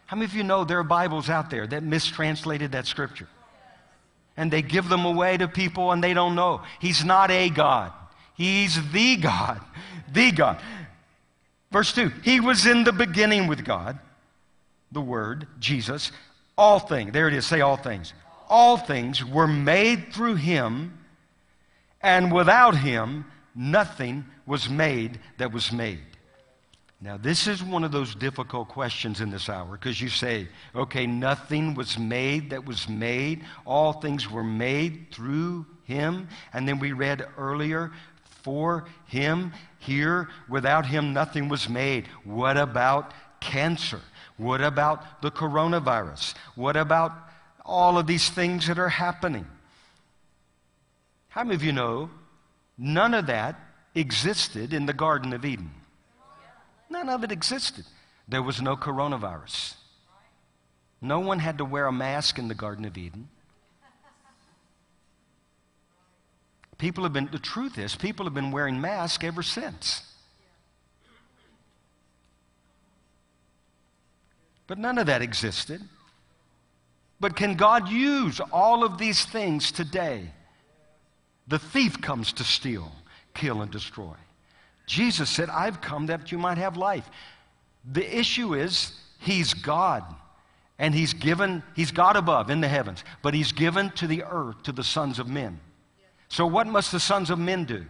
How 0.06 0.16
many 0.16 0.26
of 0.26 0.34
you 0.34 0.44
know 0.44 0.64
there 0.64 0.78
are 0.78 0.84
Bibles 0.84 1.28
out 1.28 1.50
there 1.50 1.66
that 1.66 1.82
mistranslated 1.82 2.72
that 2.72 2.86
scripture? 2.86 3.28
And 4.36 4.52
they 4.52 4.62
give 4.62 4.88
them 4.88 5.04
away 5.04 5.36
to 5.36 5.48
people 5.48 5.92
and 5.92 6.02
they 6.04 6.14
don't 6.14 6.34
know. 6.34 6.62
He's 6.80 7.04
not 7.04 7.30
a 7.30 7.48
God, 7.48 7.92
He's 8.36 8.90
the 8.92 9.16
God. 9.16 9.60
The 10.12 10.30
God. 10.30 10.60
Verse 11.72 11.92
2 11.92 12.10
He 12.22 12.40
was 12.40 12.66
in 12.66 12.84
the 12.84 12.92
beginning 12.92 13.46
with 13.46 13.64
God, 13.64 13.98
the 14.92 15.00
Word, 15.00 15.46
Jesus. 15.58 16.12
All 16.58 16.78
things, 16.78 17.12
there 17.12 17.28
it 17.28 17.34
is, 17.34 17.46
say 17.46 17.60
all 17.60 17.76
things. 17.76 18.14
All 18.48 18.76
things 18.76 19.24
were 19.24 19.48
made 19.48 20.12
through 20.12 20.36
Him, 20.36 20.95
and 22.02 22.32
without 22.32 22.76
Him, 22.76 23.24
nothing 23.54 24.24
was 24.46 24.68
made 24.68 25.20
that 25.38 25.52
was 25.52 25.72
made. 25.72 26.00
Now, 27.00 27.18
this 27.18 27.46
is 27.46 27.62
one 27.62 27.84
of 27.84 27.92
those 27.92 28.14
difficult 28.14 28.68
questions 28.68 29.20
in 29.20 29.30
this 29.30 29.50
hour 29.50 29.72
because 29.72 30.00
you 30.00 30.08
say, 30.08 30.48
okay, 30.74 31.06
nothing 31.06 31.74
was 31.74 31.98
made 31.98 32.50
that 32.50 32.64
was 32.64 32.88
made. 32.88 33.44
All 33.66 33.92
things 33.92 34.30
were 34.30 34.42
made 34.42 35.08
through 35.12 35.66
him. 35.84 36.28
And 36.54 36.66
then 36.66 36.78
we 36.78 36.92
read 36.92 37.26
earlier, 37.36 37.92
for 38.42 38.86
him, 39.06 39.52
here, 39.78 40.28
without 40.48 40.86
him, 40.86 41.12
nothing 41.12 41.48
was 41.48 41.68
made. 41.68 42.06
What 42.24 42.56
about 42.56 43.12
cancer? 43.40 44.00
What 44.36 44.60
about 44.60 45.20
the 45.20 45.30
coronavirus? 45.30 46.34
What 46.54 46.76
about 46.76 47.12
all 47.64 47.98
of 47.98 48.06
these 48.06 48.30
things 48.30 48.68
that 48.68 48.78
are 48.78 48.88
happening? 48.88 49.46
How 51.36 51.44
many 51.44 51.54
of 51.54 51.62
you 51.62 51.72
know 51.72 52.10
None 52.78 53.14
of 53.14 53.26
that 53.26 53.58
existed 53.94 54.72
in 54.72 54.86
the 54.86 54.92
Garden 54.92 55.32
of 55.32 55.44
Eden. 55.44 55.70
None 56.90 57.08
of 57.08 57.24
it 57.24 57.32
existed. 57.32 57.84
There 58.28 58.42
was 58.42 58.60
no 58.60 58.76
coronavirus. 58.76 59.74
No 61.00 61.20
one 61.20 61.38
had 61.38 61.58
to 61.58 61.64
wear 61.64 61.86
a 61.86 61.92
mask 61.92 62.38
in 62.38 62.48
the 62.48 62.54
Garden 62.54 62.84
of 62.84 62.98
Eden. 62.98 63.28
People 66.78 67.04
have 67.04 67.14
been, 67.14 67.28
the 67.32 67.38
truth 67.38 67.78
is, 67.78 67.96
people 67.96 68.26
have 68.26 68.34
been 68.34 68.50
wearing 68.50 68.78
masks 68.78 69.24
ever 69.24 69.42
since. 69.42 70.02
But 74.66 74.76
none 74.76 74.98
of 74.98 75.06
that 75.06 75.22
existed. 75.22 75.80
But 77.18 77.36
can 77.36 77.54
God 77.54 77.88
use 77.88 78.40
all 78.52 78.84
of 78.84 78.98
these 78.98 79.24
things 79.24 79.72
today? 79.72 80.32
The 81.48 81.58
thief 81.58 82.00
comes 82.00 82.32
to 82.34 82.44
steal, 82.44 82.90
kill, 83.34 83.62
and 83.62 83.70
destroy. 83.70 84.14
Jesus 84.86 85.30
said, 85.30 85.48
I've 85.50 85.80
come 85.80 86.06
that 86.06 86.32
you 86.32 86.38
might 86.38 86.58
have 86.58 86.76
life. 86.76 87.08
The 87.90 88.18
issue 88.18 88.54
is, 88.54 88.92
He's 89.18 89.54
God. 89.54 90.04
And 90.78 90.94
He's 90.94 91.14
given, 91.14 91.62
He's 91.74 91.90
God 91.90 92.16
above 92.16 92.50
in 92.50 92.60
the 92.60 92.68
heavens, 92.68 93.04
but 93.22 93.34
He's 93.34 93.52
given 93.52 93.90
to 93.92 94.06
the 94.06 94.22
earth, 94.24 94.62
to 94.64 94.72
the 94.72 94.84
sons 94.84 95.18
of 95.18 95.28
men. 95.28 95.60
So, 96.28 96.46
what 96.46 96.66
must 96.66 96.92
the 96.92 97.00
sons 97.00 97.30
of 97.30 97.38
men 97.38 97.64
do? 97.64 97.86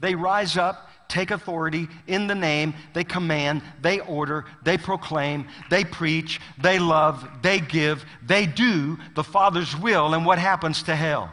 They 0.00 0.14
rise 0.14 0.56
up, 0.56 0.88
take 1.08 1.30
authority 1.30 1.88
in 2.06 2.26
the 2.26 2.34
name, 2.34 2.74
they 2.92 3.04
command, 3.04 3.62
they 3.80 4.00
order, 4.00 4.44
they 4.62 4.78
proclaim, 4.78 5.48
they 5.70 5.84
preach, 5.84 6.40
they 6.60 6.78
love, 6.78 7.26
they 7.42 7.60
give, 7.60 8.04
they 8.22 8.46
do 8.46 8.98
the 9.14 9.24
Father's 9.24 9.76
will, 9.76 10.14
and 10.14 10.26
what 10.26 10.38
happens 10.38 10.82
to 10.84 10.94
hell? 10.94 11.32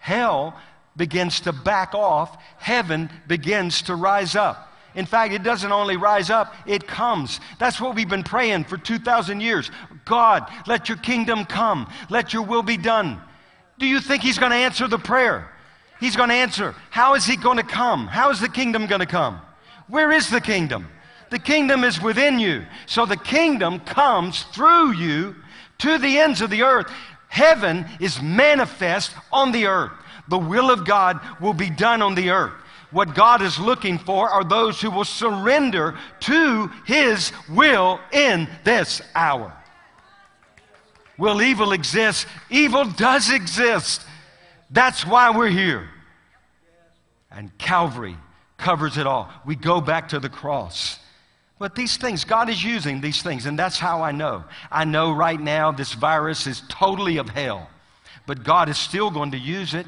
Hell 0.00 0.58
begins 0.96 1.40
to 1.42 1.52
back 1.52 1.94
off, 1.94 2.36
heaven 2.58 3.08
begins 3.28 3.82
to 3.82 3.94
rise 3.94 4.34
up. 4.34 4.66
In 4.94 5.06
fact, 5.06 5.32
it 5.32 5.44
doesn't 5.44 5.70
only 5.70 5.96
rise 5.96 6.30
up, 6.30 6.52
it 6.66 6.86
comes. 6.86 7.38
That's 7.58 7.80
what 7.80 7.94
we've 7.94 8.08
been 8.08 8.24
praying 8.24 8.64
for 8.64 8.76
2,000 8.76 9.40
years. 9.40 9.70
God, 10.04 10.50
let 10.66 10.88
your 10.88 10.98
kingdom 10.98 11.44
come, 11.44 11.88
let 12.08 12.32
your 12.32 12.42
will 12.42 12.62
be 12.62 12.76
done. 12.76 13.20
Do 13.78 13.86
you 13.86 14.00
think 14.00 14.22
He's 14.22 14.38
going 14.38 14.50
to 14.50 14.56
answer 14.56 14.88
the 14.88 14.98
prayer? 14.98 15.48
He's 16.00 16.16
going 16.16 16.30
to 16.30 16.34
answer. 16.34 16.74
How 16.90 17.14
is 17.14 17.24
He 17.24 17.36
going 17.36 17.58
to 17.58 17.62
come? 17.62 18.08
How 18.08 18.30
is 18.30 18.40
the 18.40 18.48
kingdom 18.48 18.86
going 18.86 19.00
to 19.00 19.06
come? 19.06 19.40
Where 19.86 20.10
is 20.10 20.28
the 20.28 20.40
kingdom? 20.40 20.88
The 21.30 21.38
kingdom 21.38 21.84
is 21.84 22.00
within 22.00 22.38
you. 22.38 22.66
So 22.86 23.06
the 23.06 23.16
kingdom 23.16 23.80
comes 23.80 24.42
through 24.44 24.92
you 24.92 25.36
to 25.78 25.98
the 25.98 26.18
ends 26.18 26.40
of 26.42 26.50
the 26.50 26.62
earth. 26.62 26.90
Heaven 27.30 27.86
is 28.00 28.20
manifest 28.20 29.14
on 29.32 29.52
the 29.52 29.66
earth. 29.66 29.92
The 30.28 30.38
will 30.38 30.70
of 30.70 30.84
God 30.84 31.20
will 31.40 31.54
be 31.54 31.70
done 31.70 32.02
on 32.02 32.16
the 32.16 32.30
earth. 32.30 32.52
What 32.90 33.14
God 33.14 33.40
is 33.40 33.56
looking 33.56 33.98
for 33.98 34.28
are 34.28 34.42
those 34.42 34.80
who 34.80 34.90
will 34.90 35.04
surrender 35.04 35.96
to 36.20 36.66
His 36.86 37.30
will 37.48 38.00
in 38.12 38.48
this 38.64 39.00
hour. 39.14 39.56
Will 41.18 41.40
evil 41.40 41.70
exist? 41.70 42.26
Evil 42.50 42.84
does 42.84 43.30
exist. 43.30 44.04
That's 44.68 45.06
why 45.06 45.30
we're 45.30 45.50
here. 45.50 45.88
And 47.30 47.56
Calvary 47.58 48.16
covers 48.56 48.98
it 48.98 49.06
all. 49.06 49.30
We 49.46 49.54
go 49.54 49.80
back 49.80 50.08
to 50.08 50.18
the 50.18 50.28
cross. 50.28 50.98
But 51.60 51.74
these 51.74 51.98
things, 51.98 52.24
God 52.24 52.48
is 52.48 52.64
using 52.64 53.02
these 53.02 53.20
things, 53.22 53.44
and 53.44 53.56
that's 53.56 53.78
how 53.78 54.02
I 54.02 54.12
know. 54.12 54.44
I 54.72 54.86
know 54.86 55.12
right 55.12 55.38
now 55.38 55.70
this 55.70 55.92
virus 55.92 56.46
is 56.46 56.62
totally 56.70 57.18
of 57.18 57.28
hell, 57.28 57.68
but 58.26 58.42
God 58.42 58.70
is 58.70 58.78
still 58.78 59.10
going 59.10 59.32
to 59.32 59.38
use 59.38 59.74
it. 59.74 59.84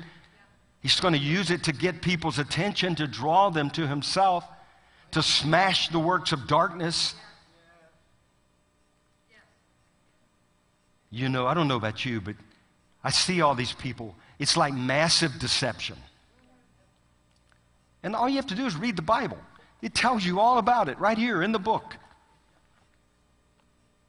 He's 0.82 1.00
going 1.00 1.14
to 1.14 1.18
use 1.18 1.50
it 1.50 1.64
to 1.64 1.72
get 1.72 2.02
people's 2.02 2.38
attention, 2.38 2.94
to 2.96 3.06
draw 3.06 3.48
them 3.48 3.70
to 3.70 3.86
Himself, 3.86 4.44
to 5.12 5.22
smash 5.22 5.88
the 5.88 5.98
works 5.98 6.32
of 6.32 6.46
darkness. 6.46 7.14
You 11.10 11.30
know, 11.30 11.46
I 11.46 11.54
don't 11.54 11.68
know 11.68 11.76
about 11.76 12.04
you, 12.04 12.20
but 12.20 12.36
I 13.02 13.08
see 13.08 13.40
all 13.40 13.54
these 13.54 13.72
people. 13.72 14.14
It's 14.38 14.58
like 14.58 14.74
massive 14.74 15.38
deception. 15.38 15.96
And 18.02 18.14
all 18.14 18.28
you 18.28 18.36
have 18.36 18.48
to 18.48 18.54
do 18.54 18.66
is 18.66 18.76
read 18.76 18.96
the 18.96 19.02
Bible. 19.02 19.38
It 19.82 19.94
tells 19.94 20.24
you 20.24 20.38
all 20.38 20.58
about 20.58 20.88
it 20.88 20.98
right 21.00 21.18
here 21.18 21.42
in 21.42 21.50
the 21.50 21.58
book. 21.58 21.96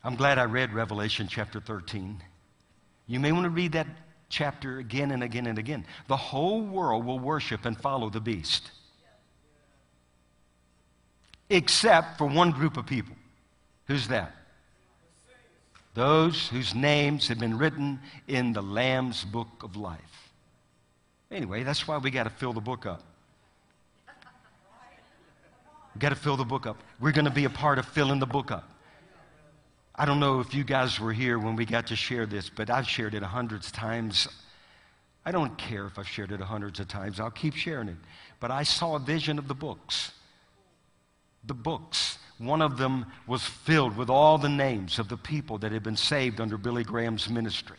I'm 0.04 0.16
glad 0.16 0.38
I 0.38 0.44
read 0.44 0.72
Revelation 0.72 1.28
chapter 1.28 1.60
13. 1.60 2.22
You 3.08 3.20
may 3.20 3.32
want 3.32 3.46
to 3.46 3.50
read 3.50 3.72
that 3.72 3.88
chapter 4.30 4.78
again 4.78 5.12
and 5.12 5.24
again 5.24 5.48
and 5.48 5.58
again. 5.58 5.86
The 6.08 6.18
whole 6.18 6.62
world 6.62 7.06
will 7.06 7.20
worship 7.20 7.66
and 7.66 7.78
follow 7.78 8.10
the 8.10 8.20
beast, 8.20 8.72
except 11.50 12.18
for 12.18 12.28
one 12.28 12.52
group 12.52 12.78
of 12.78 12.86
people. 12.86 13.16
Who's 13.88 14.08
that? 14.10 14.34
Those 15.94 16.48
whose 16.48 16.74
names 16.74 17.28
have 17.28 17.40
been 17.40 17.58
written 17.58 18.00
in 18.28 18.54
the 18.54 18.64
Lamb's 18.64 19.24
book 19.24 19.64
of 19.64 19.76
life. 19.76 20.32
Anyway, 21.32 21.64
that's 21.64 21.88
why 21.88 21.98
we 21.98 22.12
got 22.12 22.24
to 22.24 22.30
fill 22.30 22.54
the 22.54 22.62
book 22.62 22.86
up. 22.86 23.04
We've 25.94 26.02
got 26.02 26.10
to 26.10 26.16
fill 26.16 26.38
the 26.38 26.46
book 26.46 26.66
up. 26.66 26.78
We're 27.00 27.12
going 27.12 27.26
to 27.26 27.32
be 27.32 27.46
a 27.46 27.50
part 27.50 27.80
of 27.80 27.86
filling 27.86 28.20
the 28.20 28.26
book 28.26 28.52
up. 28.52 28.70
I 29.96 30.06
don't 30.06 30.20
know 30.20 30.40
if 30.40 30.56
you 30.56 30.64
guys 30.64 31.00
were 31.00 31.14
here 31.14 31.38
when 31.38 31.56
we 31.56 31.66
got 31.66 31.88
to 31.88 31.96
share 31.96 32.26
this, 32.26 32.50
but 32.50 32.70
I've 32.72 32.88
shared 32.88 33.14
it 33.14 33.22
hundreds 33.22 33.68
of 33.68 33.74
times. 33.74 34.28
I 35.24 35.32
don't 35.32 35.56
care 35.58 35.86
if 35.86 36.00
I've 36.00 36.08
shared 36.08 36.32
it 36.32 36.40
hundreds 36.40 36.80
of 36.80 36.88
times. 36.88 37.20
I'll 37.20 37.30
keep 37.30 37.54
sharing 37.54 37.90
it. 37.90 37.98
But 38.40 38.50
I 38.50 38.64
saw 38.64 38.96
a 38.96 39.00
vision 39.00 39.38
of 39.38 39.48
the 39.48 39.54
books. 39.54 40.12
The 41.46 41.54
books. 41.54 42.18
One 42.40 42.64
of 42.64 42.78
them 42.78 43.06
was 43.28 43.44
filled 43.44 43.96
with 43.96 44.10
all 44.10 44.40
the 44.40 44.50
names 44.50 44.98
of 44.98 45.10
the 45.10 45.18
people 45.18 45.60
that 45.60 45.72
had 45.72 45.84
been 45.84 45.96
saved 45.96 46.42
under 46.42 46.58
Billy 46.58 46.84
Graham's 46.84 47.30
ministry. 47.30 47.78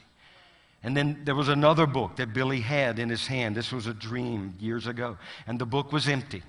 And 0.84 0.96
then 0.96 1.22
there 1.24 1.34
was 1.34 1.48
another 1.48 1.86
book 1.86 2.16
that 2.16 2.32
Billy 2.32 2.60
had 2.60 2.98
in 2.98 3.08
his 3.08 3.26
hand. 3.26 3.56
This 3.56 3.72
was 3.72 3.86
a 3.86 3.94
dream 3.94 4.54
years 4.60 4.86
ago. 4.86 5.16
And 5.46 5.58
the 5.58 5.66
book 5.66 5.92
was 5.92 6.08
empty. 6.08 6.42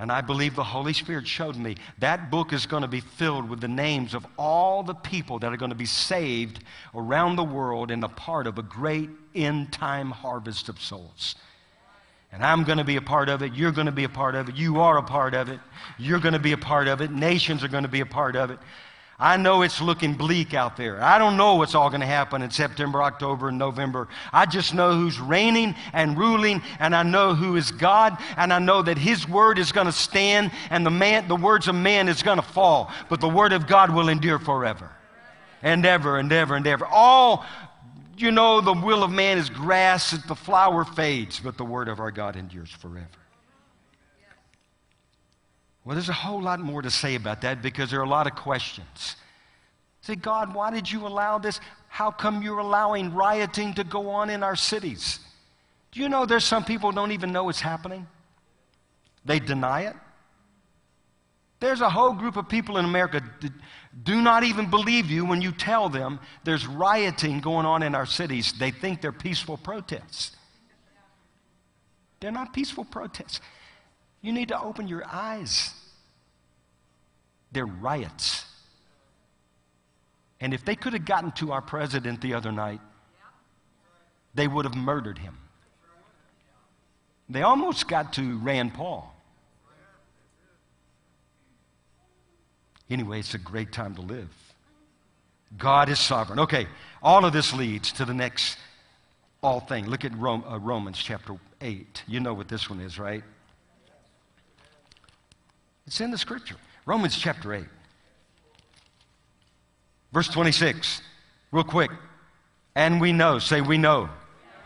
And 0.00 0.10
I 0.10 0.22
believe 0.22 0.56
the 0.56 0.64
Holy 0.64 0.94
Spirit 0.94 1.28
showed 1.28 1.56
me 1.56 1.76
that 1.98 2.30
book 2.30 2.54
is 2.54 2.64
going 2.64 2.80
to 2.80 2.88
be 2.88 3.00
filled 3.00 3.50
with 3.50 3.60
the 3.60 3.68
names 3.68 4.14
of 4.14 4.26
all 4.38 4.82
the 4.82 4.94
people 4.94 5.38
that 5.40 5.52
are 5.52 5.58
going 5.58 5.72
to 5.72 5.76
be 5.76 5.84
saved 5.84 6.64
around 6.94 7.36
the 7.36 7.44
world 7.44 7.90
and 7.90 8.02
a 8.02 8.08
part 8.08 8.46
of 8.46 8.56
a 8.56 8.62
great 8.62 9.10
end 9.34 9.74
time 9.74 10.10
harvest 10.10 10.70
of 10.70 10.80
souls. 10.80 11.34
And 12.32 12.42
I'm 12.42 12.64
going 12.64 12.78
to 12.78 12.84
be 12.84 12.96
a 12.96 13.02
part 13.02 13.28
of 13.28 13.42
it. 13.42 13.52
You're 13.52 13.72
going 13.72 13.86
to 13.86 13.92
be 13.92 14.04
a 14.04 14.08
part 14.08 14.36
of 14.36 14.48
it. 14.48 14.56
You 14.56 14.80
are 14.80 14.96
a 14.96 15.02
part 15.02 15.34
of 15.34 15.50
it. 15.50 15.60
You're 15.98 16.20
going 16.20 16.32
to 16.32 16.38
be 16.38 16.52
a 16.52 16.58
part 16.58 16.88
of 16.88 17.02
it. 17.02 17.10
Nations 17.10 17.62
are 17.62 17.68
going 17.68 17.82
to 17.82 17.88
be 17.88 18.00
a 18.00 18.06
part 18.06 18.36
of 18.36 18.50
it. 18.50 18.58
I 19.20 19.36
know 19.36 19.60
it's 19.60 19.82
looking 19.82 20.14
bleak 20.14 20.54
out 20.54 20.78
there. 20.78 21.02
I 21.02 21.18
don't 21.18 21.36
know 21.36 21.56
what's 21.56 21.74
all 21.74 21.90
going 21.90 22.00
to 22.00 22.06
happen 22.06 22.40
in 22.40 22.50
September, 22.50 23.02
October, 23.02 23.48
and 23.48 23.58
November. 23.58 24.08
I 24.32 24.46
just 24.46 24.72
know 24.72 24.94
who's 24.94 25.20
reigning 25.20 25.74
and 25.92 26.16
ruling, 26.16 26.62
and 26.78 26.96
I 26.96 27.02
know 27.02 27.34
who 27.34 27.56
is 27.56 27.70
God, 27.70 28.16
and 28.38 28.50
I 28.50 28.58
know 28.58 28.80
that 28.80 28.96
His 28.96 29.28
word 29.28 29.58
is 29.58 29.72
going 29.72 29.86
to 29.86 29.92
stand, 29.92 30.52
and 30.70 30.86
the, 30.86 30.90
man, 30.90 31.28
the 31.28 31.36
words 31.36 31.68
of 31.68 31.74
man 31.74 32.08
is 32.08 32.22
going 32.22 32.38
to 32.38 32.42
fall, 32.42 32.90
but 33.10 33.20
the 33.20 33.28
word 33.28 33.52
of 33.52 33.66
God 33.66 33.94
will 33.94 34.08
endure 34.08 34.38
forever 34.38 34.90
and 35.62 35.84
ever 35.84 36.18
and 36.18 36.32
ever 36.32 36.56
and 36.56 36.66
ever. 36.66 36.86
All, 36.86 37.44
you 38.16 38.30
know, 38.30 38.62
the 38.62 38.72
will 38.72 39.02
of 39.02 39.10
man 39.10 39.36
is 39.36 39.50
grass, 39.50 40.12
the 40.12 40.34
flower 40.34 40.84
fades, 40.84 41.40
but 41.40 41.58
the 41.58 41.64
word 41.64 41.88
of 41.88 42.00
our 42.00 42.10
God 42.10 42.36
endures 42.36 42.70
forever. 42.70 43.06
Well, 45.90 45.96
there's 45.96 46.08
a 46.08 46.12
whole 46.12 46.40
lot 46.40 46.60
more 46.60 46.82
to 46.82 46.90
say 46.90 47.16
about 47.16 47.40
that 47.40 47.62
because 47.62 47.90
there 47.90 47.98
are 47.98 48.04
a 48.04 48.08
lot 48.08 48.28
of 48.28 48.36
questions. 48.36 49.16
Say, 50.02 50.14
God, 50.14 50.54
why 50.54 50.70
did 50.70 50.88
you 50.88 51.04
allow 51.04 51.38
this? 51.38 51.58
How 51.88 52.12
come 52.12 52.44
you're 52.44 52.60
allowing 52.60 53.12
rioting 53.12 53.74
to 53.74 53.82
go 53.82 54.08
on 54.08 54.30
in 54.30 54.44
our 54.44 54.54
cities? 54.54 55.18
Do 55.90 55.98
you 55.98 56.08
know 56.08 56.26
there's 56.26 56.44
some 56.44 56.64
people 56.64 56.92
don't 56.92 57.10
even 57.10 57.32
know 57.32 57.48
it's 57.48 57.60
happening? 57.60 58.06
They 59.24 59.40
deny 59.40 59.86
it. 59.86 59.96
There's 61.58 61.80
a 61.80 61.90
whole 61.90 62.12
group 62.12 62.36
of 62.36 62.48
people 62.48 62.76
in 62.76 62.84
America 62.84 63.20
that 63.40 63.52
do 64.04 64.22
not 64.22 64.44
even 64.44 64.70
believe 64.70 65.10
you 65.10 65.24
when 65.24 65.42
you 65.42 65.50
tell 65.50 65.88
them 65.88 66.20
there's 66.44 66.68
rioting 66.68 67.40
going 67.40 67.66
on 67.66 67.82
in 67.82 67.96
our 67.96 68.06
cities. 68.06 68.52
They 68.52 68.70
think 68.70 69.02
they're 69.02 69.10
peaceful 69.10 69.56
protests. 69.56 70.36
They're 72.20 72.30
not 72.30 72.52
peaceful 72.52 72.84
protests. 72.84 73.40
You 74.22 74.32
need 74.32 74.48
to 74.48 74.62
open 74.62 74.86
your 74.86 75.02
eyes. 75.04 75.74
They're 77.52 77.66
riots. 77.66 78.44
And 80.40 80.54
if 80.54 80.64
they 80.64 80.74
could 80.74 80.92
have 80.94 81.04
gotten 81.04 81.32
to 81.32 81.52
our 81.52 81.60
president 81.60 82.20
the 82.20 82.34
other 82.34 82.52
night, 82.52 82.80
they 84.34 84.48
would 84.48 84.64
have 84.64 84.76
murdered 84.76 85.18
him. 85.18 85.36
They 87.28 87.42
almost 87.42 87.88
got 87.88 88.14
to 88.14 88.38
Rand 88.38 88.74
Paul. 88.74 89.14
Anyway, 92.88 93.20
it's 93.20 93.34
a 93.34 93.38
great 93.38 93.70
time 93.70 93.94
to 93.94 94.00
live. 94.00 94.28
God 95.56 95.88
is 95.88 95.98
sovereign. 95.98 96.40
Okay, 96.40 96.66
all 97.02 97.24
of 97.24 97.32
this 97.32 97.52
leads 97.52 97.92
to 97.92 98.04
the 98.04 98.14
next 98.14 98.58
all 99.42 99.60
thing. 99.60 99.88
Look 99.88 100.04
at 100.04 100.16
Rome, 100.16 100.44
uh, 100.48 100.58
Romans 100.58 100.98
chapter 100.98 101.36
8. 101.60 102.02
You 102.06 102.20
know 102.20 102.34
what 102.34 102.48
this 102.48 102.68
one 102.68 102.80
is, 102.80 102.98
right? 102.98 103.22
It's 105.86 106.00
in 106.00 106.10
the 106.10 106.18
scripture. 106.18 106.56
Romans 106.86 107.16
chapter 107.16 107.54
8. 107.54 107.64
Verse 110.12 110.28
26. 110.28 111.02
Real 111.52 111.64
quick. 111.64 111.90
And 112.74 113.00
we 113.00 113.12
know, 113.12 113.38
say 113.38 113.60
we 113.60 113.78
know, 113.78 114.08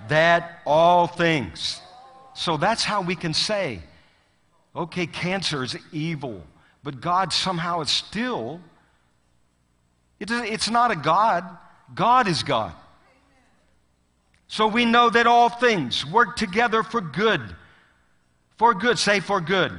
that 0.09 0.61
all 0.67 1.07
things. 1.07 1.81
So 2.35 2.57
that's 2.57 2.85
how 2.85 3.03
we 3.03 3.17
can 3.17 3.33
say, 3.33 3.81
okay, 4.75 5.07
cancer 5.07 5.63
is 5.63 5.77
evil, 5.93 6.43
but 6.83 7.01
God 7.01 7.33
somehow 7.33 7.81
is 7.81 7.91
still, 7.91 8.61
it's 10.21 10.71
not 10.71 10.91
a 10.91 10.97
God. 10.97 11.45
God 11.95 12.29
is 12.29 12.43
God. 12.43 12.73
So 14.49 14.67
we 14.67 14.85
know 14.85 15.11
that 15.11 15.27
all 15.27 15.49
things 15.49 16.05
work 16.05 16.37
together 16.37 16.83
for 16.83 17.01
good. 17.01 17.41
For 18.57 18.75
good. 18.75 18.99
Say 18.99 19.21
for 19.21 19.41
good. 19.41 19.73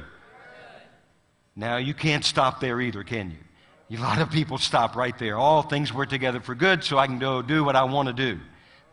Now, 1.56 1.78
you 1.78 1.94
can't 1.94 2.24
stop 2.24 2.60
there 2.60 2.80
either, 2.82 3.02
can 3.02 3.30
you? 3.30 3.38
A 3.98 4.00
lot 4.00 4.20
of 4.20 4.30
people 4.30 4.58
stop 4.58 4.94
right 4.94 5.16
there. 5.18 5.38
All 5.38 5.62
things 5.62 5.92
work 5.92 6.10
together 6.10 6.40
for 6.40 6.54
good, 6.54 6.84
so 6.84 6.98
I 6.98 7.06
can 7.06 7.18
go 7.18 7.40
do 7.40 7.64
what 7.64 7.76
I 7.76 7.84
want 7.84 8.08
to 8.08 8.12
do. 8.12 8.38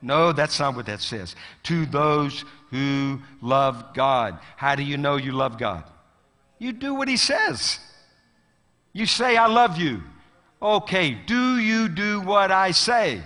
No, 0.01 0.31
that's 0.31 0.59
not 0.59 0.75
what 0.75 0.85
that 0.85 1.01
says. 1.01 1.35
To 1.63 1.85
those 1.85 2.45
who 2.71 3.21
love 3.41 3.93
God. 3.93 4.39
How 4.55 4.75
do 4.75 4.83
you 4.83 4.97
know 4.97 5.17
you 5.17 5.33
love 5.33 5.57
God? 5.57 5.83
You 6.57 6.71
do 6.71 6.93
what 6.93 7.07
He 7.07 7.17
says. 7.17 7.79
You 8.93 9.07
say, 9.07 9.35
I 9.35 9.47
love 9.47 9.77
you. 9.77 10.01
Okay, 10.61 11.17
do 11.25 11.57
you 11.57 11.89
do 11.89 12.21
what 12.21 12.51
I 12.51 12.71
say? 12.71 13.21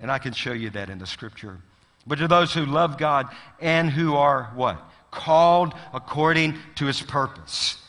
And 0.00 0.10
I 0.10 0.18
can 0.18 0.32
show 0.32 0.52
you 0.52 0.70
that 0.70 0.88
in 0.88 0.98
the 0.98 1.06
scripture. 1.06 1.58
But 2.06 2.18
to 2.18 2.28
those 2.28 2.54
who 2.54 2.64
love 2.64 2.96
God 2.96 3.28
and 3.60 3.90
who 3.90 4.14
are 4.14 4.50
what? 4.54 4.82
Called 5.10 5.74
according 5.92 6.56
to 6.76 6.86
His 6.86 7.02
purpose 7.02 7.81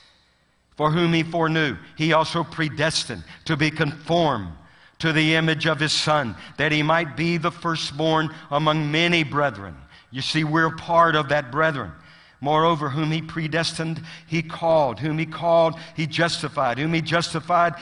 for 0.83 0.91
whom 0.91 1.13
he 1.13 1.23
foreknew, 1.23 1.77
he 1.95 2.11
also 2.11 2.43
predestined 2.43 3.23
to 3.45 3.55
be 3.55 3.71
conformed 3.71 4.51
to 4.99 5.13
the 5.13 5.35
image 5.35 5.65
of 5.65 5.79
his 5.79 5.93
Son, 5.93 6.35
that 6.57 6.73
he 6.73 6.83
might 6.83 7.15
be 7.15 7.37
the 7.37 7.51
firstborn 7.51 8.29
among 8.51 8.91
many 8.91 9.23
brethren. 9.23 9.77
You 10.11 10.21
see, 10.21 10.43
we're 10.43 10.75
part 10.75 11.15
of 11.15 11.29
that 11.29 11.53
brethren. 11.53 11.93
Moreover, 12.41 12.89
whom 12.89 13.11
he 13.11 13.21
predestined, 13.21 14.03
he 14.27 14.43
called. 14.43 14.99
Whom 14.99 15.17
he 15.17 15.25
called, 15.25 15.79
he 15.95 16.05
justified. 16.05 16.77
Whom 16.77 16.93
he 16.93 17.01
justified, 17.01 17.75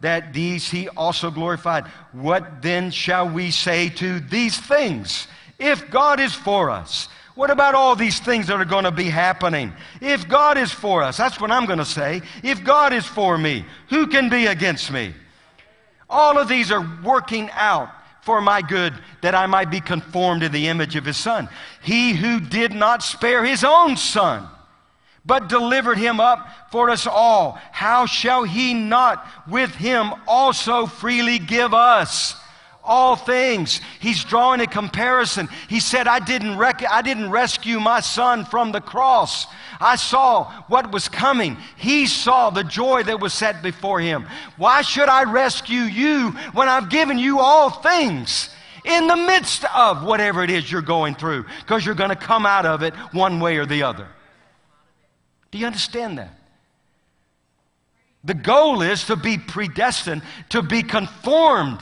that 0.00 0.32
these 0.32 0.70
he 0.70 0.88
also 0.88 1.30
glorified. 1.30 1.86
What 2.12 2.62
then 2.62 2.90
shall 2.90 3.28
we 3.28 3.50
say 3.50 3.90
to 3.90 4.18
these 4.18 4.58
things? 4.58 5.28
If 5.58 5.90
God 5.90 6.20
is 6.20 6.32
for 6.34 6.70
us, 6.70 7.08
What 7.36 7.50
about 7.50 7.74
all 7.74 7.94
these 7.94 8.18
things 8.18 8.46
that 8.46 8.58
are 8.58 8.64
going 8.64 8.84
to 8.84 8.90
be 8.90 9.10
happening? 9.10 9.72
If 10.00 10.26
God 10.26 10.56
is 10.56 10.72
for 10.72 11.02
us, 11.02 11.18
that's 11.18 11.38
what 11.38 11.52
I'm 11.52 11.66
going 11.66 11.78
to 11.78 11.84
say. 11.84 12.22
If 12.42 12.64
God 12.64 12.94
is 12.94 13.04
for 13.04 13.36
me, 13.36 13.64
who 13.90 14.06
can 14.06 14.30
be 14.30 14.46
against 14.46 14.90
me? 14.90 15.14
All 16.08 16.38
of 16.38 16.48
these 16.48 16.72
are 16.72 16.84
working 17.04 17.50
out 17.52 17.90
for 18.22 18.40
my 18.40 18.62
good 18.62 18.94
that 19.20 19.34
I 19.34 19.44
might 19.46 19.70
be 19.70 19.80
conformed 19.80 20.40
to 20.40 20.48
the 20.48 20.66
image 20.68 20.96
of 20.96 21.04
his 21.04 21.18
son. 21.18 21.50
He 21.82 22.14
who 22.14 22.40
did 22.40 22.72
not 22.72 23.02
spare 23.02 23.44
his 23.44 23.64
own 23.64 23.98
son, 23.98 24.48
but 25.26 25.48
delivered 25.48 25.98
him 25.98 26.20
up 26.20 26.70
for 26.72 26.88
us 26.88 27.06
all, 27.06 27.58
how 27.70 28.06
shall 28.06 28.44
he 28.44 28.72
not 28.72 29.26
with 29.46 29.74
him 29.74 30.14
also 30.26 30.86
freely 30.86 31.38
give 31.38 31.74
us? 31.74 32.34
All 32.86 33.16
things. 33.16 33.80
He's 34.00 34.24
drawing 34.24 34.60
a 34.60 34.66
comparison. 34.66 35.48
He 35.68 35.80
said, 35.80 36.06
I 36.06 36.20
didn't, 36.20 36.56
rec- 36.56 36.88
I 36.90 37.02
didn't 37.02 37.30
rescue 37.30 37.80
my 37.80 38.00
son 38.00 38.44
from 38.44 38.72
the 38.72 38.80
cross. 38.80 39.46
I 39.80 39.96
saw 39.96 40.50
what 40.68 40.92
was 40.92 41.08
coming. 41.08 41.56
He 41.76 42.06
saw 42.06 42.50
the 42.50 42.64
joy 42.64 43.02
that 43.02 43.20
was 43.20 43.34
set 43.34 43.62
before 43.62 44.00
him. 44.00 44.26
Why 44.56 44.82
should 44.82 45.08
I 45.08 45.24
rescue 45.24 45.82
you 45.82 46.30
when 46.52 46.68
I've 46.68 46.88
given 46.88 47.18
you 47.18 47.40
all 47.40 47.70
things? 47.70 48.50
In 48.84 49.08
the 49.08 49.16
midst 49.16 49.64
of 49.74 50.04
whatever 50.04 50.44
it 50.44 50.50
is 50.50 50.70
you're 50.70 50.80
going 50.80 51.16
through, 51.16 51.44
because 51.60 51.84
you're 51.84 51.96
going 51.96 52.10
to 52.10 52.16
come 52.16 52.46
out 52.46 52.64
of 52.64 52.84
it 52.84 52.94
one 53.12 53.40
way 53.40 53.56
or 53.56 53.66
the 53.66 53.82
other. 53.82 54.06
Do 55.50 55.58
you 55.58 55.66
understand 55.66 56.18
that? 56.18 56.38
The 58.22 58.34
goal 58.34 58.82
is 58.82 59.04
to 59.04 59.16
be 59.16 59.38
predestined, 59.38 60.22
to 60.50 60.60
be 60.60 60.82
conformed 60.82 61.80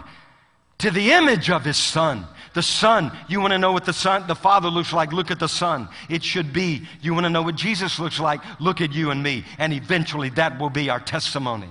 to 0.84 0.90
the 0.90 1.12
image 1.12 1.48
of 1.50 1.64
his 1.64 1.78
son. 1.78 2.26
The 2.52 2.62
son, 2.62 3.10
you 3.26 3.40
want 3.40 3.52
to 3.52 3.58
know 3.58 3.72
what 3.72 3.86
the 3.86 3.92
son, 3.94 4.26
the 4.28 4.34
father 4.34 4.68
looks 4.68 4.92
like? 4.92 5.14
Look 5.14 5.30
at 5.30 5.40
the 5.40 5.48
son. 5.48 5.88
It 6.10 6.22
should 6.22 6.52
be. 6.52 6.86
You 7.00 7.14
want 7.14 7.24
to 7.24 7.30
know 7.30 7.40
what 7.40 7.56
Jesus 7.56 7.98
looks 7.98 8.20
like? 8.20 8.40
Look 8.60 8.82
at 8.82 8.92
you 8.92 9.10
and 9.10 9.22
me. 9.22 9.44
And 9.58 9.72
eventually 9.72 10.28
that 10.30 10.60
will 10.60 10.68
be 10.68 10.90
our 10.90 11.00
testimony. 11.00 11.70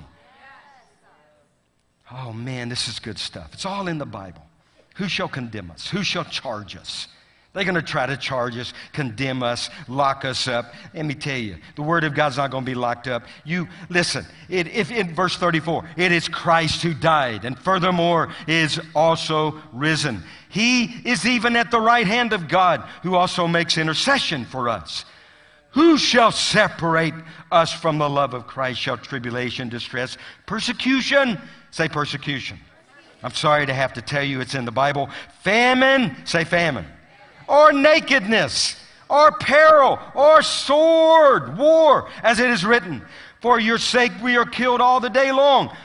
Oh 2.11 2.34
man, 2.34 2.70
this 2.70 2.88
is 2.88 2.99
good 2.99 3.20
stuff. 3.20 3.53
It's 3.53 3.68
all 3.68 3.88
in 3.88 3.99
the 3.99 4.05
Bible. 4.05 4.41
Who 4.95 5.07
shall 5.07 5.28
condemn 5.28 5.70
us? 5.70 5.88
Who 5.89 6.03
shall 6.03 6.26
charge 6.26 6.76
us? 6.76 7.07
They're 7.54 7.64
going 7.64 7.76
to 7.76 7.84
try 7.84 8.08
to 8.08 8.18
charge 8.18 8.58
us, 8.58 8.74
condemn 8.93 9.43
us, 9.43 9.70
lock 9.88 10.26
us 10.26 10.47
up. 10.47 10.74
Let 10.95 11.06
me 11.06 11.14
tell 11.14 11.38
you, 11.38 11.58
the 11.76 11.84
Word 11.84 12.04
of 12.04 12.16
God's 12.16 12.38
not 12.38 12.49
going 12.49 12.66
to 12.66 12.72
be 12.72 12.74
locked 12.74 13.08
up. 13.08 13.26
You 13.45 13.68
listen. 13.89 14.26
It, 14.49 14.68
if 14.70 14.89
in 14.89 15.14
verse 15.14 15.38
34, 15.38 15.88
it 15.95 16.12
is 16.12 16.28
Christ 16.28 16.82
who 16.82 16.95
died, 16.95 17.45
and 17.45 17.58
furthermore 17.58 18.30
is 18.47 18.80
also 18.95 19.62
risen. 19.72 20.24
He 20.49 20.86
is 21.06 21.28
even 21.28 21.56
at 21.56 21.70
the 21.70 21.80
right 21.80 22.08
hand 22.08 22.34
of 22.34 22.47
God, 22.47 22.82
who 23.04 23.14
also 23.14 23.47
makes 23.47 23.78
intercession 23.78 24.45
for 24.45 24.68
us. 24.68 25.06
Who 25.72 25.99
shall 25.99 26.32
separate 26.32 27.14
us 27.51 27.72
from 27.72 27.99
the 27.99 28.10
love 28.10 28.34
of 28.34 28.47
Christ? 28.47 28.80
Shall 28.80 28.97
tribulation, 28.97 29.70
distress, 29.70 30.18
persecution? 30.47 31.39
Say 31.70 31.88
persecution. 31.88 32.58
I'm 33.22 33.34
sorry 33.34 33.68
to 33.68 33.74
have 33.76 33.93
to 33.93 34.01
tell 34.01 34.24
you 34.24 34.41
it's 34.41 34.56
in 34.56 34.66
the 34.66 34.72
Bible. 34.72 35.10
Famine, 35.43 36.16
say 36.26 36.45
famine 36.45 36.86
or 37.48 37.72
nakedness, 37.72 38.76
or 39.10 39.32
peril, 39.34 40.00
or 40.16 40.41
sword, 40.41 41.58
war, 41.58 42.10
as 42.24 42.39
it 42.39 42.50
is 42.50 42.66
written. 42.66 43.04
For 43.41 43.60
your 43.60 43.78
sake 43.78 44.12
we 44.24 44.38
are 44.38 44.46
killed 44.46 44.82
all 44.82 45.00
the 45.00 45.10
day 45.10 45.32
long, 45.32 45.76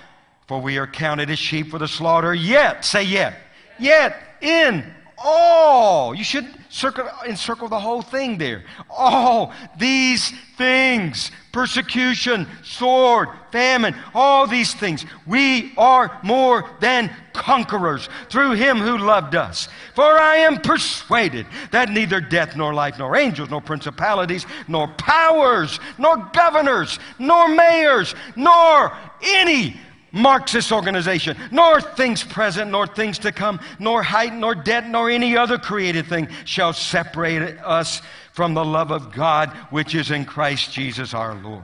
for 0.46 0.60
we 0.60 0.78
are 0.78 0.86
counted 0.86 1.30
as 1.30 1.38
sheep 1.38 1.70
for 1.70 1.78
the 1.78 1.88
slaughter. 1.88 2.34
Yet, 2.34 2.84
say 2.84 3.02
yet, 3.02 3.34
yet 3.78 4.16
in 4.40 4.94
all, 5.22 6.14
you 6.14 6.24
should 6.24 6.46
circle, 6.68 7.08
encircle 7.26 7.68
the 7.68 7.80
whole 7.80 8.02
thing 8.02 8.38
there. 8.38 8.64
All 8.90 9.52
these 9.78 10.32
things 10.56 11.30
persecution, 11.50 12.46
sword, 12.62 13.28
famine, 13.50 13.94
all 14.14 14.46
these 14.46 14.74
things. 14.74 15.04
We 15.26 15.72
are 15.76 16.20
more 16.22 16.70
than 16.78 17.10
conquerors 17.32 18.08
through 18.28 18.52
him 18.52 18.78
who 18.78 18.98
loved 18.98 19.34
us. 19.34 19.68
For 19.94 20.04
I 20.04 20.36
am 20.36 20.60
persuaded 20.60 21.46
that 21.72 21.90
neither 21.90 22.20
death, 22.20 22.56
nor 22.56 22.74
life, 22.74 22.96
nor 22.98 23.16
angels, 23.16 23.50
nor 23.50 23.60
principalities, 23.60 24.46
nor 24.68 24.86
powers, 24.86 25.80
nor 25.98 26.18
governors, 26.32 26.98
nor 27.18 27.48
mayors, 27.48 28.14
nor 28.36 28.96
any 29.20 29.80
Marxist 30.12 30.72
organization, 30.72 31.36
nor 31.50 31.80
things 31.80 32.24
present, 32.24 32.70
nor 32.70 32.86
things 32.86 33.18
to 33.20 33.32
come, 33.32 33.60
nor 33.78 34.02
height, 34.02 34.32
nor 34.32 34.54
depth, 34.54 34.88
nor 34.88 35.10
any 35.10 35.36
other 35.36 35.58
created 35.58 36.06
thing 36.06 36.28
shall 36.44 36.72
separate 36.72 37.58
us 37.58 38.00
from 38.32 38.54
the 38.54 38.64
love 38.64 38.90
of 38.90 39.12
God 39.12 39.50
which 39.70 39.94
is 39.94 40.10
in 40.10 40.24
Christ 40.24 40.72
Jesus 40.72 41.12
our 41.12 41.34
Lord. 41.34 41.62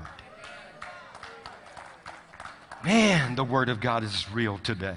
Man, 2.85 3.35
the 3.35 3.45
Word 3.45 3.71
of 3.71 3.81
God 3.81 4.05
is 4.05 4.31
real 4.31 4.59
today. 4.59 4.97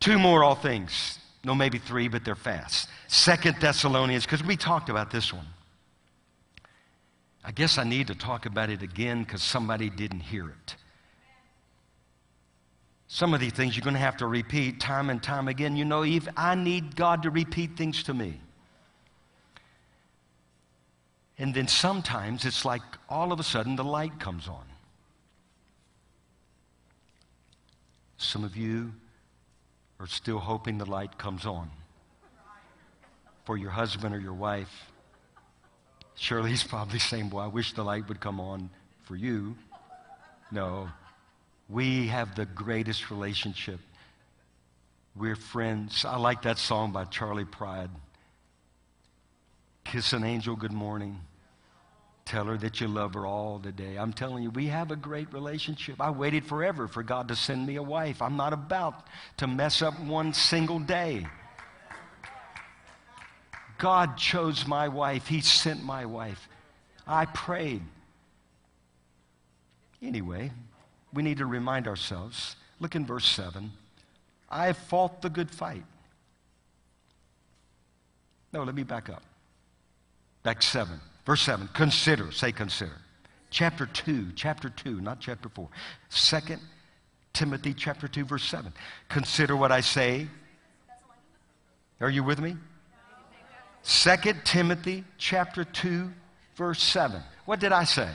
Two 0.00 0.18
more 0.18 0.42
all 0.42 0.54
things. 0.54 1.18
No, 1.44 1.54
maybe 1.54 1.78
three, 1.78 2.08
but 2.08 2.24
they're 2.24 2.34
fast. 2.34 2.88
Second 3.08 3.56
Thessalonians, 3.60 4.24
because 4.24 4.42
we 4.42 4.56
talked 4.56 4.88
about 4.88 5.10
this 5.10 5.32
one. 5.32 5.46
I 7.44 7.50
guess 7.50 7.76
I 7.76 7.84
need 7.84 8.06
to 8.06 8.14
talk 8.14 8.46
about 8.46 8.70
it 8.70 8.82
again 8.82 9.24
because 9.24 9.42
somebody 9.42 9.90
didn't 9.90 10.20
hear 10.20 10.48
it. 10.48 10.76
Some 13.14 13.34
of 13.34 13.40
these 13.40 13.52
things 13.52 13.76
you're 13.76 13.84
going 13.84 13.92
to 13.92 14.00
have 14.00 14.16
to 14.16 14.26
repeat 14.26 14.80
time 14.80 15.10
and 15.10 15.22
time 15.22 15.46
again. 15.46 15.76
You 15.76 15.84
know, 15.84 16.02
Eve, 16.02 16.30
I 16.34 16.54
need 16.54 16.96
God 16.96 17.24
to 17.24 17.30
repeat 17.30 17.76
things 17.76 18.02
to 18.04 18.14
me. 18.14 18.40
And 21.36 21.52
then 21.52 21.68
sometimes 21.68 22.46
it's 22.46 22.64
like 22.64 22.80
all 23.10 23.30
of 23.30 23.38
a 23.38 23.42
sudden 23.42 23.76
the 23.76 23.84
light 23.84 24.18
comes 24.18 24.48
on. 24.48 24.64
Some 28.16 28.44
of 28.44 28.56
you 28.56 28.94
are 30.00 30.06
still 30.06 30.38
hoping 30.38 30.78
the 30.78 30.88
light 30.88 31.18
comes 31.18 31.44
on 31.44 31.68
for 33.44 33.58
your 33.58 33.72
husband 33.72 34.14
or 34.14 34.20
your 34.20 34.32
wife. 34.32 34.90
Surely 36.14 36.48
he's 36.48 36.64
probably 36.76 36.98
saying, 36.98 37.28
Well, 37.28 37.44
I 37.44 37.48
wish 37.48 37.74
the 37.74 37.84
light 37.84 38.08
would 38.08 38.20
come 38.20 38.40
on 38.40 38.70
for 39.02 39.16
you. 39.16 39.54
No, 40.50 40.88
we 41.72 42.08
have 42.08 42.34
the 42.34 42.44
greatest 42.44 43.10
relationship. 43.10 43.80
We're 45.16 45.36
friends. 45.36 46.04
I 46.04 46.16
like 46.18 46.42
that 46.42 46.58
song 46.58 46.92
by 46.92 47.04
Charley 47.04 47.46
Pride. 47.46 47.90
Kiss 49.84 50.12
an 50.12 50.22
angel 50.22 50.54
good 50.54 50.72
morning. 50.72 51.18
Tell 52.26 52.44
her 52.44 52.58
that 52.58 52.80
you 52.80 52.88
love 52.88 53.14
her 53.14 53.26
all 53.26 53.58
the 53.58 53.72
day. 53.72 53.96
I'm 53.96 54.12
telling 54.12 54.42
you, 54.42 54.50
we 54.50 54.66
have 54.66 54.90
a 54.90 54.96
great 54.96 55.32
relationship. 55.32 56.00
I 56.00 56.10
waited 56.10 56.44
forever 56.44 56.86
for 56.86 57.02
God 57.02 57.28
to 57.28 57.36
send 57.36 57.66
me 57.66 57.76
a 57.76 57.82
wife. 57.82 58.20
I'm 58.20 58.36
not 58.36 58.52
about 58.52 59.06
to 59.38 59.46
mess 59.46 59.82
up 59.82 59.98
one 59.98 60.34
single 60.34 60.78
day. 60.78 61.26
God 63.78 64.16
chose 64.18 64.66
my 64.66 64.88
wife, 64.88 65.26
He 65.26 65.40
sent 65.40 65.82
my 65.82 66.04
wife. 66.04 66.48
I 67.06 67.24
prayed. 67.24 67.82
Anyway, 70.00 70.52
we 71.12 71.22
need 71.22 71.38
to 71.38 71.46
remind 71.46 71.86
ourselves. 71.86 72.56
Look 72.80 72.94
in 72.94 73.06
verse 73.06 73.26
7. 73.26 73.70
I 74.50 74.72
fought 74.72 75.22
the 75.22 75.30
good 75.30 75.50
fight. 75.50 75.84
No, 78.52 78.64
let 78.64 78.74
me 78.74 78.82
back 78.82 79.08
up. 79.08 79.22
Back 80.42 80.62
7. 80.62 81.00
Verse 81.24 81.42
7. 81.42 81.68
Consider. 81.72 82.32
Say 82.32 82.52
consider. 82.52 82.96
Chapter 83.50 83.86
2. 83.86 84.32
Chapter 84.34 84.68
2, 84.68 85.00
not 85.00 85.20
chapter 85.20 85.48
4. 85.48 85.68
Second 86.08 86.60
Timothy 87.32 87.72
chapter 87.72 88.08
2, 88.08 88.24
verse 88.24 88.44
7. 88.44 88.72
Consider 89.08 89.56
what 89.56 89.72
I 89.72 89.80
say. 89.80 90.28
Are 92.00 92.10
you 92.10 92.24
with 92.24 92.40
me? 92.40 92.56
Second 93.82 94.44
Timothy 94.44 95.04
chapter 95.18 95.64
2, 95.64 96.10
verse 96.56 96.82
7. 96.82 97.22
What 97.46 97.58
did 97.58 97.72
I 97.72 97.84
say? 97.84 98.08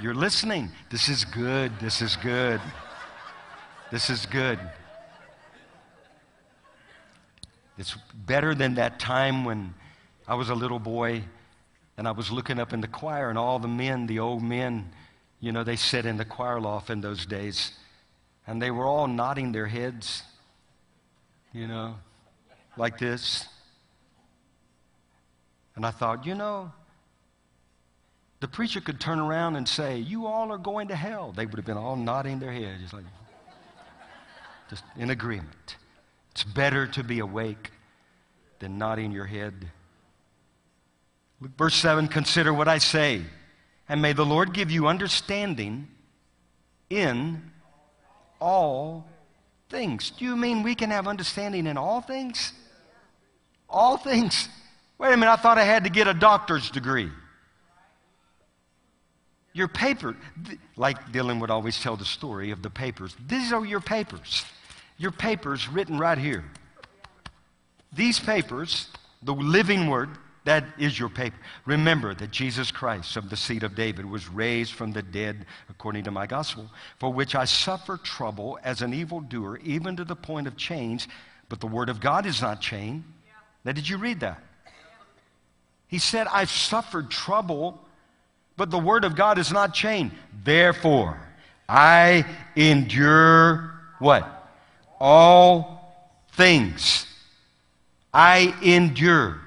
You're 0.00 0.14
listening. 0.14 0.70
This 0.88 1.10
is 1.10 1.26
good. 1.26 1.78
This 1.78 2.00
is 2.00 2.16
good. 2.16 2.58
This 3.92 4.08
is 4.08 4.24
good. 4.24 4.58
It's 7.76 7.94
better 8.14 8.54
than 8.54 8.76
that 8.76 8.98
time 8.98 9.44
when 9.44 9.74
I 10.26 10.36
was 10.36 10.48
a 10.48 10.54
little 10.54 10.78
boy 10.78 11.24
and 11.98 12.08
I 12.08 12.12
was 12.12 12.30
looking 12.30 12.58
up 12.58 12.72
in 12.72 12.80
the 12.80 12.88
choir 12.88 13.28
and 13.28 13.38
all 13.38 13.58
the 13.58 13.68
men, 13.68 14.06
the 14.06 14.20
old 14.20 14.42
men, 14.42 14.90
you 15.38 15.52
know, 15.52 15.64
they 15.64 15.76
sat 15.76 16.06
in 16.06 16.16
the 16.16 16.24
choir 16.24 16.60
loft 16.60 16.88
in 16.88 17.02
those 17.02 17.26
days 17.26 17.72
and 18.46 18.60
they 18.60 18.70
were 18.70 18.86
all 18.86 19.06
nodding 19.06 19.52
their 19.52 19.66
heads, 19.66 20.22
you 21.52 21.66
know, 21.66 21.96
like 22.78 22.98
this. 22.98 23.46
And 25.76 25.84
I 25.84 25.90
thought, 25.90 26.24
you 26.24 26.34
know, 26.34 26.72
the 28.40 28.48
preacher 28.48 28.80
could 28.80 28.98
turn 28.98 29.18
around 29.18 29.56
and 29.56 29.68
say, 29.68 29.98
You 29.98 30.26
all 30.26 30.50
are 30.50 30.58
going 30.58 30.88
to 30.88 30.96
hell. 30.96 31.32
They 31.32 31.46
would 31.46 31.56
have 31.56 31.66
been 31.66 31.76
all 31.76 31.96
nodding 31.96 32.38
their 32.38 32.52
heads, 32.52 32.80
just 32.80 32.94
like, 32.94 33.04
just 34.70 34.82
in 34.96 35.10
agreement. 35.10 35.76
It's 36.32 36.44
better 36.44 36.86
to 36.88 37.04
be 37.04 37.18
awake 37.18 37.70
than 38.58 38.78
nodding 38.78 39.12
your 39.12 39.26
head. 39.26 39.70
Look, 41.40 41.56
verse 41.56 41.74
7 41.74 42.08
Consider 42.08 42.52
what 42.52 42.68
I 42.68 42.78
say, 42.78 43.22
and 43.88 44.00
may 44.00 44.14
the 44.14 44.24
Lord 44.24 44.54
give 44.54 44.70
you 44.70 44.86
understanding 44.88 45.88
in 46.88 47.50
all 48.40 49.06
things. 49.68 50.10
Do 50.10 50.24
you 50.24 50.36
mean 50.36 50.62
we 50.62 50.74
can 50.74 50.90
have 50.90 51.06
understanding 51.06 51.66
in 51.66 51.76
all 51.76 52.00
things? 52.00 52.52
All 53.68 53.98
things. 53.98 54.48
Wait 54.98 55.12
a 55.12 55.16
minute, 55.16 55.30
I 55.30 55.36
thought 55.36 55.58
I 55.58 55.64
had 55.64 55.84
to 55.84 55.90
get 55.90 56.08
a 56.08 56.14
doctor's 56.14 56.70
degree. 56.70 57.10
Your 59.52 59.68
paper, 59.68 60.16
like 60.76 61.12
Dylan 61.12 61.40
would 61.40 61.50
always 61.50 61.80
tell 61.80 61.96
the 61.96 62.04
story 62.04 62.50
of 62.50 62.62
the 62.62 62.70
papers, 62.70 63.16
these 63.26 63.52
are 63.52 63.64
your 63.64 63.80
papers. 63.80 64.44
Your 64.96 65.10
papers 65.10 65.68
written 65.68 65.98
right 65.98 66.18
here. 66.18 66.44
These 67.92 68.20
papers, 68.20 68.88
the 69.22 69.34
living 69.34 69.88
word, 69.88 70.10
that 70.44 70.64
is 70.78 70.98
your 70.98 71.08
paper. 71.08 71.36
Remember 71.66 72.14
that 72.14 72.30
Jesus 72.30 72.70
Christ 72.70 73.16
of 73.16 73.28
the 73.28 73.36
seed 73.36 73.62
of 73.62 73.74
David 73.74 74.06
was 74.06 74.28
raised 74.28 74.72
from 74.72 74.92
the 74.92 75.02
dead 75.02 75.46
according 75.68 76.04
to 76.04 76.10
my 76.10 76.26
gospel, 76.26 76.70
for 76.98 77.12
which 77.12 77.34
I 77.34 77.44
suffer 77.44 77.96
trouble 77.96 78.58
as 78.62 78.82
an 78.82 78.94
evildoer, 78.94 79.58
even 79.58 79.96
to 79.96 80.04
the 80.04 80.16
point 80.16 80.46
of 80.46 80.56
change. 80.56 81.08
But 81.48 81.60
the 81.60 81.66
word 81.66 81.88
of 81.88 82.00
God 82.00 82.24
is 82.24 82.40
not 82.40 82.60
chained. 82.60 83.04
Now, 83.64 83.72
did 83.72 83.88
you 83.88 83.98
read 83.98 84.20
that? 84.20 84.42
He 85.88 85.98
said, 85.98 86.26
I've 86.28 86.50
suffered 86.50 87.10
trouble, 87.10 87.78
but 88.60 88.70
the 88.70 88.78
word 88.78 89.04
of 89.04 89.16
God 89.16 89.38
is 89.38 89.50
not 89.50 89.72
chained. 89.72 90.10
Therefore, 90.44 91.18
I 91.66 92.26
endure 92.54 93.72
what? 94.00 94.50
All 95.00 95.96
things. 96.32 97.06
I 98.12 98.54
endure 98.60 99.40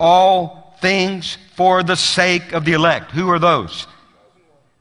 all 0.00 0.74
things 0.80 1.36
for 1.54 1.82
the 1.82 1.94
sake 1.94 2.54
of 2.54 2.64
the 2.64 2.72
elect. 2.72 3.10
Who 3.10 3.28
are 3.28 3.38
those? 3.38 3.86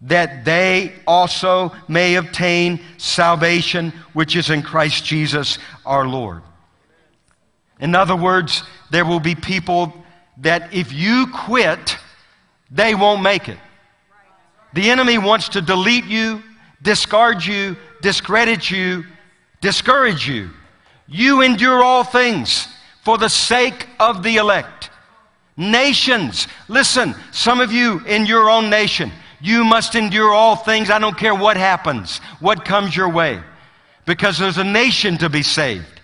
That 0.04 0.46
they 0.46 0.94
also 1.06 1.74
may 1.90 2.16
obtain 2.16 2.80
salvation 2.96 3.92
which 4.14 4.38
is 4.38 4.50
in 4.50 4.62
Christ 4.62 5.04
Jesus 5.04 5.58
our 5.86 6.08
Lord. 6.08 6.44
In 7.78 7.94
other 7.94 8.16
words, 8.16 8.64
there 8.90 9.04
will 9.04 9.20
be 9.20 9.36
people 9.36 9.94
that 10.38 10.74
if 10.74 10.94
you 10.94 11.28
quit, 11.28 11.98
they 12.72 12.96
won't 12.96 13.22
make 13.22 13.50
it. 13.50 13.58
The 14.74 14.90
enemy 14.90 15.18
wants 15.18 15.50
to 15.50 15.62
delete 15.62 16.06
you, 16.06 16.42
discard 16.82 17.46
you, 17.46 17.76
discredit 18.02 18.72
you, 18.72 19.04
discourage 19.60 20.28
you. 20.28 20.50
You 21.08 21.42
endure 21.42 21.84
all 21.84 22.06
things 22.06 22.68
for 23.04 23.18
the 23.18 23.30
sake 23.30 23.88
of 24.00 24.24
the 24.24 24.38
elect. 24.38 24.90
Nations, 25.58 26.48
listen, 26.70 27.14
some 27.32 27.60
of 27.60 27.74
you 27.74 28.00
in 28.06 28.26
your 28.26 28.50
own 28.50 28.70
nation, 28.70 29.12
you 29.42 29.66
must 29.66 29.96
endure 29.96 30.34
all 30.34 30.56
things. 30.56 30.90
I 30.90 31.00
don't 31.00 31.18
care 31.18 31.36
what 31.36 31.58
happens, 31.58 32.20
what 32.40 32.64
comes 32.64 32.96
your 32.96 33.10
way, 33.10 33.42
because 34.06 34.38
there's 34.38 34.58
a 34.58 34.64
nation 34.64 35.18
to 35.18 35.30
be 35.30 35.44
saved. 35.44 36.00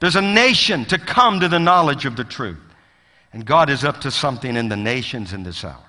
There's 0.00 0.16
a 0.16 0.22
nation 0.22 0.84
to 0.86 0.98
come 0.98 1.40
to 1.40 1.48
the 1.48 1.58
knowledge 1.58 2.04
of 2.04 2.14
the 2.14 2.24
truth. 2.24 2.60
And 3.32 3.44
God 3.44 3.68
is 3.68 3.84
up 3.84 4.00
to 4.02 4.10
something 4.10 4.56
in 4.56 4.68
the 4.68 4.76
nations 4.76 5.32
in 5.32 5.42
this 5.42 5.64
hour. 5.64 5.87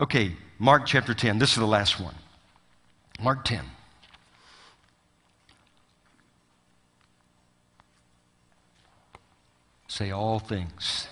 Okay, 0.00 0.32
Mark 0.58 0.86
chapter 0.86 1.12
10. 1.12 1.38
This 1.38 1.50
is 1.50 1.58
the 1.58 1.66
last 1.66 2.00
one. 2.00 2.14
Mark 3.20 3.44
10. 3.44 3.62
Say 9.88 10.10
all 10.10 10.38
things. 10.38 11.06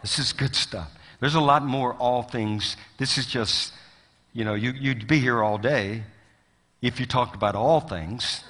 This 0.00 0.18
is 0.18 0.32
good 0.32 0.56
stuff. 0.56 0.90
There's 1.20 1.34
a 1.34 1.40
lot 1.40 1.62
more 1.62 1.92
all 1.94 2.22
things. 2.22 2.78
This 2.96 3.18
is 3.18 3.26
just, 3.26 3.74
you 4.32 4.46
know, 4.46 4.54
you, 4.54 4.72
you'd 4.72 5.06
be 5.06 5.18
here 5.18 5.42
all 5.42 5.58
day 5.58 6.04
if 6.80 6.98
you 6.98 7.04
talked 7.04 7.34
about 7.34 7.54
all 7.54 7.80
things. 7.80 8.44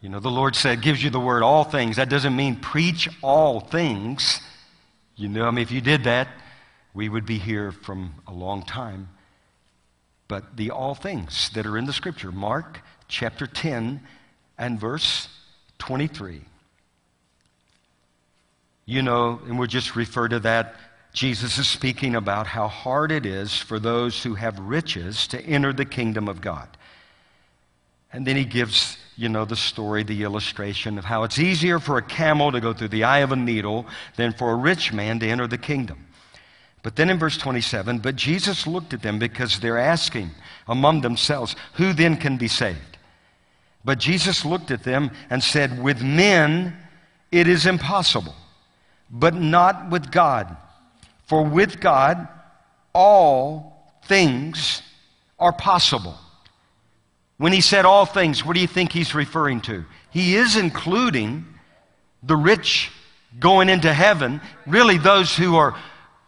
You 0.00 0.08
know, 0.08 0.20
the 0.20 0.30
Lord 0.30 0.56
said, 0.56 0.80
gives 0.80 1.04
you 1.04 1.10
the 1.10 1.20
word 1.20 1.42
all 1.42 1.64
things. 1.64 1.96
That 1.96 2.08
doesn't 2.08 2.34
mean 2.34 2.56
preach 2.56 3.10
all 3.20 3.60
things. 3.60 4.40
You 5.16 5.28
know, 5.28 5.44
I 5.44 5.50
mean, 5.50 5.62
if 5.62 5.70
you 5.70 5.82
did 5.82 6.04
that, 6.04 6.28
we 6.94 7.08
would 7.08 7.26
be 7.26 7.38
here 7.38 7.72
from 7.72 8.14
a 8.26 8.32
long 8.32 8.62
time. 8.62 9.08
But 10.28 10.56
the 10.56 10.70
all 10.70 10.94
things 10.94 11.50
that 11.50 11.66
are 11.66 11.76
in 11.76 11.86
the 11.86 11.92
scripture, 11.92 12.32
Mark 12.32 12.80
chapter 13.08 13.46
10 13.46 14.00
and 14.58 14.80
verse 14.80 15.28
23. 15.78 16.42
You 18.84 19.02
know, 19.02 19.40
and 19.46 19.58
we'll 19.58 19.68
just 19.68 19.96
refer 19.96 20.28
to 20.28 20.40
that. 20.40 20.76
Jesus 21.12 21.58
is 21.58 21.68
speaking 21.68 22.14
about 22.14 22.46
how 22.46 22.68
hard 22.68 23.12
it 23.12 23.26
is 23.26 23.56
for 23.56 23.78
those 23.78 24.22
who 24.22 24.34
have 24.34 24.58
riches 24.58 25.26
to 25.28 25.40
enter 25.40 25.72
the 25.72 25.84
kingdom 25.84 26.28
of 26.28 26.40
God. 26.40 26.68
And 28.12 28.26
then 28.26 28.36
he 28.36 28.44
gives, 28.44 28.98
you 29.16 29.28
know, 29.28 29.44
the 29.44 29.56
story, 29.56 30.02
the 30.02 30.22
illustration 30.22 30.98
of 30.98 31.04
how 31.04 31.24
it's 31.24 31.38
easier 31.38 31.78
for 31.78 31.98
a 31.98 32.02
camel 32.02 32.52
to 32.52 32.60
go 32.60 32.72
through 32.72 32.88
the 32.88 33.04
eye 33.04 33.18
of 33.18 33.32
a 33.32 33.36
needle 33.36 33.86
than 34.16 34.32
for 34.32 34.50
a 34.52 34.54
rich 34.54 34.92
man 34.92 35.18
to 35.20 35.26
enter 35.28 35.46
the 35.46 35.58
kingdom. 35.58 36.06
But 36.82 36.96
then 36.96 37.10
in 37.10 37.18
verse 37.18 37.36
27, 37.36 37.98
but 38.00 38.16
Jesus 38.16 38.66
looked 38.66 38.92
at 38.92 39.02
them 39.02 39.18
because 39.18 39.60
they're 39.60 39.78
asking 39.78 40.30
among 40.66 41.00
themselves, 41.00 41.54
who 41.74 41.92
then 41.92 42.16
can 42.16 42.36
be 42.36 42.48
saved? 42.48 42.98
But 43.84 43.98
Jesus 43.98 44.44
looked 44.44 44.70
at 44.70 44.84
them 44.84 45.10
and 45.30 45.42
said, 45.42 45.82
with 45.82 46.02
men 46.02 46.76
it 47.30 47.48
is 47.48 47.66
impossible 47.66 48.34
but 49.12 49.34
not 49.34 49.90
with 49.90 50.10
God. 50.10 50.56
For 51.26 51.44
with 51.44 51.80
God, 51.80 52.26
all 52.94 53.92
things 54.06 54.82
are 55.38 55.52
possible. 55.52 56.16
When 57.36 57.52
he 57.52 57.60
said 57.60 57.84
all 57.84 58.06
things, 58.06 58.44
what 58.44 58.54
do 58.54 58.60
you 58.60 58.66
think 58.66 58.92
he's 58.92 59.14
referring 59.14 59.60
to? 59.62 59.84
He 60.10 60.36
is 60.36 60.56
including 60.56 61.44
the 62.22 62.36
rich 62.36 62.90
going 63.38 63.68
into 63.68 63.92
heaven, 63.92 64.40
really 64.66 64.98
those 64.98 65.36
who 65.36 65.56
are 65.56 65.76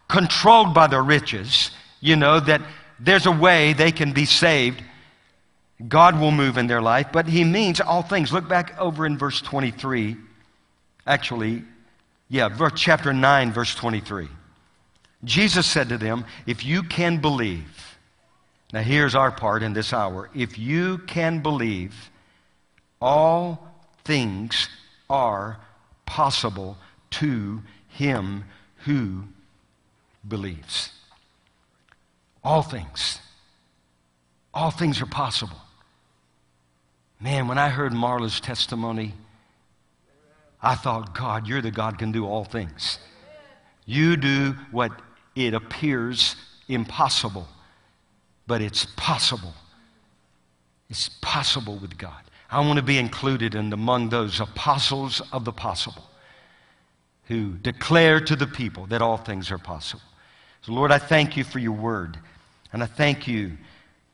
controlled 0.09 0.75
by 0.75 0.87
their 0.87 1.03
riches, 1.03 1.71
you 2.01 2.17
know, 2.17 2.41
that 2.41 2.63
there's 2.99 3.27
a 3.27 3.33
way 3.33 3.73
they 3.73 3.93
can 3.93 4.13
be 4.13 4.25
saved. 4.25 4.83
God 5.89 6.21
will 6.21 6.31
move 6.31 6.57
in 6.57 6.67
their 6.67 6.83
life, 6.83 7.09
but 7.13 7.27
he 7.27 7.45
means 7.45 7.81
all 7.81 8.03
things. 8.03 8.33
Look 8.33 8.49
back 8.49 8.79
over 8.79 9.07
in 9.07 9.19
verse 9.19 9.41
23. 9.41 10.17
Actually, 11.07 11.65
yeah, 12.29 12.49
verse, 12.49 12.73
chapter 12.77 13.13
9, 13.13 13.53
verse 13.53 13.75
23. 13.75 14.29
Jesus 15.25 15.67
said 15.67 15.89
to 15.89 15.99
them, 15.99 16.25
If 16.47 16.65
you 16.65 16.83
can 16.83 17.19
believe, 17.19 17.99
now 18.73 18.83
here's 18.83 19.15
our 19.15 19.31
part 19.31 19.63
in 19.63 19.73
this 19.73 19.93
hour. 19.93 20.31
If 20.35 20.59
you 20.59 20.99
can 20.99 21.41
believe, 21.41 22.11
all 23.01 23.69
things 24.05 24.69
are 25.09 25.59
possible 26.07 26.77
to 27.11 27.63
him 27.89 28.45
who 28.85 29.25
believes. 30.29 30.91
All 32.43 32.63
things. 32.63 33.21
All 34.53 34.71
things 34.71 35.01
are 35.01 35.07
possible. 35.07 35.57
Man, 37.21 37.49
when 37.49 37.59
I 37.59 37.69
heard 37.69 37.93
Marla's 37.93 38.41
testimony, 38.41 39.15
I 40.63 40.75
thought, 40.75 41.15
God, 41.15 41.47
you're 41.47 41.63
the 41.63 41.71
God 41.71 41.99
can 41.99 42.13
do 42.13 42.27
all 42.27 42.45
things. 42.45 42.99
You 43.87 44.17
do 44.17 44.57
what 44.71 44.93
it 45.35 45.55
appears 45.55 46.37
impossible, 46.69 47.47
but 48.47 48.63
it's 48.63 48.87
possible. 48.97 49.55
It's 50.89 51.11
possible 51.21 51.77
with 51.77 51.99
God. 51.99 52.23
I 52.51 52.61
want 52.61 52.77
to 52.77 52.85
be 52.85 52.99
included 52.99 53.55
in 53.55 53.73
among 53.73 54.11
those 54.11 54.41
apostles 54.41 55.21
of 55.33 55.45
the 55.45 55.53
possible 55.53 56.05
who 57.25 57.55
declare 57.55 58.21
to 58.21 58.37
the 58.37 58.47
people 58.47 58.87
that 58.87 59.03
all 59.03 59.17
things 59.17 59.51
are 59.51 59.59
possible. 59.59 60.03
So, 60.65 60.73
Lord, 60.73 60.91
I 60.91 60.99
thank 60.99 61.37
you 61.37 61.45
for 61.45 61.59
your 61.59 61.73
word. 61.73 62.17
And 62.73 62.83
I 62.83 62.87
thank 62.87 63.29
you 63.29 63.53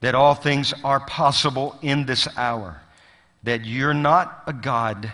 that 0.01 0.17
all 0.17 0.35
things 0.35 0.75
are 0.83 0.99
possible 0.99 1.79
in 1.81 2.07
this 2.07 2.27
hour. 2.37 2.81
That 3.45 3.65
you're 3.65 3.95
not 3.95 4.43
a 4.49 4.53
God 4.53 5.13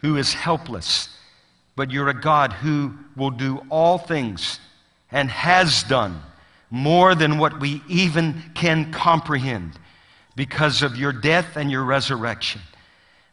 who 0.00 0.16
is 0.16 0.32
helpless, 0.32 1.10
but 1.76 1.90
you're 1.90 2.08
a 2.08 2.18
God 2.18 2.54
who 2.54 2.94
will 3.16 3.30
do 3.30 3.60
all 3.68 3.98
things 3.98 4.60
and 5.10 5.30
has 5.30 5.82
done 5.82 6.22
more 6.70 7.14
than 7.14 7.36
what 7.36 7.60
we 7.60 7.82
even 7.86 8.42
can 8.54 8.92
comprehend 8.92 9.78
because 10.34 10.80
of 10.80 10.96
your 10.96 11.12
death 11.12 11.56
and 11.56 11.70
your 11.70 11.84
resurrection. 11.84 12.62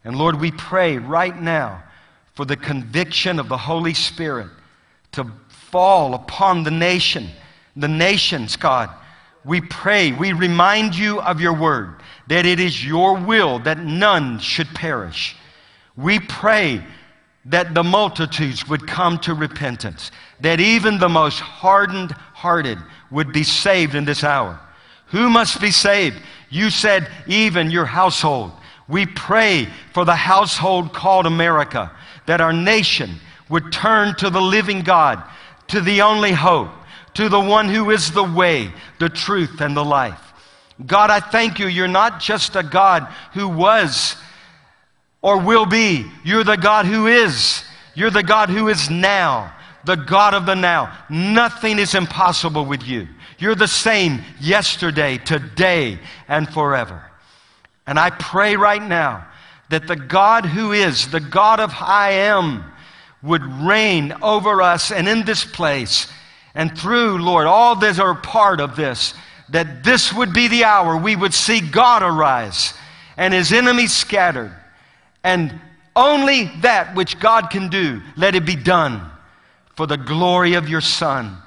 And 0.03 0.17
Lord, 0.17 0.39
we 0.41 0.51
pray 0.51 0.97
right 0.97 1.41
now 1.41 1.83
for 2.33 2.43
the 2.43 2.57
conviction 2.57 3.39
of 3.39 3.47
the 3.47 3.57
Holy 3.57 3.93
Spirit 3.93 4.49
to 5.13 5.31
fall 5.71 6.13
upon 6.13 6.63
the 6.63 6.71
nation, 6.71 7.29
the 7.75 7.87
nations, 7.87 8.55
God, 8.55 8.89
We 9.45 9.61
pray, 9.61 10.11
we 10.11 10.33
remind 10.33 10.95
you 10.95 11.21
of 11.21 11.39
your 11.39 11.53
word, 11.53 11.95
that 12.27 12.45
it 12.45 12.59
is 12.59 12.85
your 12.85 13.15
will 13.15 13.59
that 13.59 13.79
none 13.79 14.39
should 14.39 14.67
perish. 14.67 15.35
We 15.95 16.19
pray 16.19 16.83
that 17.45 17.73
the 17.73 17.83
multitudes 17.83 18.67
would 18.67 18.85
come 18.85 19.17
to 19.19 19.33
repentance, 19.33 20.11
that 20.41 20.59
even 20.59 20.99
the 20.99 21.09
most 21.09 21.39
hardened 21.39 22.11
hearted 22.11 22.77
would 23.11 23.31
be 23.31 23.43
saved 23.43 23.95
in 23.95 24.05
this 24.05 24.23
hour. 24.23 24.59
Who 25.07 25.29
must 25.29 25.59
be 25.61 25.71
saved? 25.71 26.17
You 26.49 26.69
said, 26.69 27.09
even 27.25 27.71
your 27.71 27.85
household. 27.85 28.51
We 28.87 29.05
pray 29.05 29.67
for 29.93 30.03
the 30.03 30.15
household 30.15 30.93
called 30.93 31.25
America, 31.25 31.91
that 32.25 32.41
our 32.41 32.53
nation 32.53 33.15
would 33.47 33.71
turn 33.71 34.15
to 34.15 34.29
the 34.29 34.41
living 34.41 34.81
God, 34.81 35.23
to 35.69 35.81
the 35.81 36.01
only 36.01 36.31
hope, 36.31 36.69
to 37.15 37.29
the 37.29 37.39
one 37.39 37.69
who 37.69 37.89
is 37.89 38.11
the 38.11 38.23
way, 38.23 38.71
the 38.99 39.09
truth, 39.09 39.61
and 39.61 39.75
the 39.75 39.83
life. 39.83 40.21
God, 40.85 41.09
I 41.09 41.19
thank 41.19 41.59
you. 41.59 41.67
You're 41.67 41.87
not 41.87 42.19
just 42.19 42.55
a 42.55 42.63
God 42.63 43.03
who 43.33 43.47
was 43.47 44.15
or 45.21 45.39
will 45.39 45.65
be. 45.65 46.05
You're 46.23 46.43
the 46.43 46.57
God 46.57 46.85
who 46.85 47.07
is. 47.07 47.63
You're 47.95 48.09
the 48.09 48.23
God 48.23 48.49
who 48.49 48.69
is 48.69 48.89
now, 48.89 49.53
the 49.83 49.95
God 49.95 50.33
of 50.33 50.45
the 50.45 50.55
now. 50.55 50.97
Nothing 51.09 51.79
is 51.79 51.95
impossible 51.95 52.65
with 52.65 52.83
you. 52.83 53.07
You're 53.37 53.55
the 53.55 53.67
same 53.67 54.21
yesterday, 54.39 55.17
today, 55.17 55.99
and 56.27 56.47
forever. 56.47 57.03
And 57.85 57.99
I 57.99 58.09
pray 58.11 58.55
right 58.55 58.81
now 58.81 59.27
that 59.69 59.87
the 59.87 59.95
God 59.95 60.45
who 60.45 60.71
is, 60.71 61.09
the 61.09 61.19
God 61.19 61.59
of 61.59 61.73
I 61.79 62.11
am, 62.11 62.63
would 63.21 63.43
reign 63.43 64.13
over 64.21 64.61
us 64.61 64.91
and 64.91 65.07
in 65.07 65.25
this 65.25 65.43
place 65.45 66.07
and 66.55 66.77
through, 66.77 67.23
Lord, 67.23 67.47
all 67.47 67.75
that 67.75 67.99
are 67.99 68.15
part 68.15 68.59
of 68.59 68.75
this, 68.75 69.13
that 69.49 69.83
this 69.83 70.13
would 70.13 70.33
be 70.33 70.47
the 70.47 70.63
hour 70.63 70.97
we 70.97 71.15
would 71.15 71.33
see 71.33 71.59
God 71.59 72.03
arise 72.03 72.73
and 73.17 73.33
his 73.33 73.51
enemies 73.51 73.93
scattered 73.93 74.53
and 75.23 75.59
only 75.95 76.45
that 76.61 76.95
which 76.95 77.19
God 77.19 77.49
can 77.49 77.69
do, 77.69 78.01
let 78.15 78.35
it 78.35 78.45
be 78.45 78.55
done 78.55 79.09
for 79.75 79.85
the 79.85 79.97
glory 79.97 80.53
of 80.53 80.69
your 80.69 80.81
Son. 80.81 81.37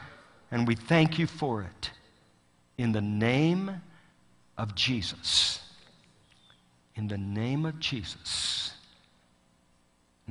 And 0.51 0.67
we 0.67 0.75
thank 0.75 1.19
you 1.19 1.27
for 1.27 1.63
it. 1.63 1.91
In 2.77 2.93
the 2.93 3.01
name 3.01 3.81
of 4.59 4.75
Jesus. 4.75 5.61
In 6.95 7.09
the 7.09 7.19
name 7.19 7.65
of 7.65 7.79
Jesus. 7.79 8.72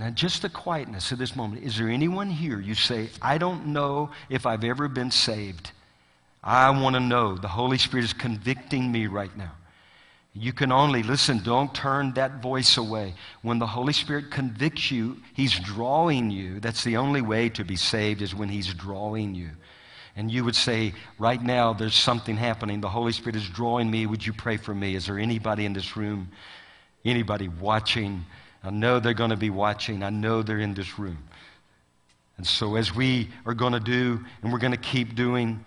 Now, 0.01 0.09
just 0.09 0.41
the 0.41 0.49
quietness 0.49 1.11
of 1.11 1.19
this 1.19 1.35
moment. 1.35 1.63
Is 1.63 1.77
there 1.77 1.87
anyone 1.87 2.31
here 2.31 2.59
you 2.59 2.73
say, 2.73 3.11
I 3.21 3.37
don't 3.37 3.67
know 3.67 4.09
if 4.29 4.47
I've 4.47 4.63
ever 4.63 4.87
been 4.87 5.11
saved? 5.11 5.69
I 6.43 6.71
want 6.71 6.95
to 6.95 6.99
know. 6.99 7.37
The 7.37 7.47
Holy 7.47 7.77
Spirit 7.77 8.05
is 8.05 8.13
convicting 8.13 8.91
me 8.91 9.05
right 9.05 9.37
now. 9.37 9.51
You 10.33 10.53
can 10.53 10.71
only, 10.71 11.03
listen, 11.03 11.43
don't 11.43 11.71
turn 11.75 12.13
that 12.13 12.41
voice 12.41 12.77
away. 12.77 13.13
When 13.43 13.59
the 13.59 13.67
Holy 13.67 13.93
Spirit 13.93 14.31
convicts 14.31 14.89
you, 14.89 15.17
He's 15.35 15.59
drawing 15.59 16.31
you. 16.31 16.59
That's 16.59 16.83
the 16.83 16.97
only 16.97 17.21
way 17.21 17.49
to 17.49 17.63
be 17.63 17.75
saved, 17.75 18.23
is 18.23 18.33
when 18.33 18.49
He's 18.49 18.73
drawing 18.73 19.35
you. 19.35 19.51
And 20.15 20.31
you 20.31 20.43
would 20.43 20.55
say, 20.55 20.95
right 21.19 21.43
now, 21.43 21.73
there's 21.73 21.93
something 21.93 22.37
happening. 22.37 22.81
The 22.81 22.89
Holy 22.89 23.11
Spirit 23.11 23.35
is 23.35 23.47
drawing 23.47 23.91
me. 23.91 24.07
Would 24.07 24.25
you 24.25 24.33
pray 24.33 24.57
for 24.57 24.73
me? 24.73 24.95
Is 24.95 25.05
there 25.05 25.19
anybody 25.19 25.63
in 25.63 25.73
this 25.73 25.95
room, 25.95 26.31
anybody 27.05 27.49
watching? 27.49 28.25
I 28.63 28.69
know 28.69 28.99
they're 28.99 29.13
going 29.13 29.31
to 29.31 29.37
be 29.37 29.49
watching. 29.49 30.03
I 30.03 30.09
know 30.09 30.43
they're 30.43 30.59
in 30.59 30.73
this 30.73 30.99
room. 30.99 31.17
And 32.37 32.45
so, 32.47 32.75
as 32.75 32.95
we 32.95 33.29
are 33.45 33.53
going 33.53 33.73
to 33.73 33.79
do, 33.79 34.19
and 34.41 34.51
we're 34.51 34.59
going 34.59 34.71
to 34.71 34.77
keep 34.77 35.15
doing, 35.15 35.63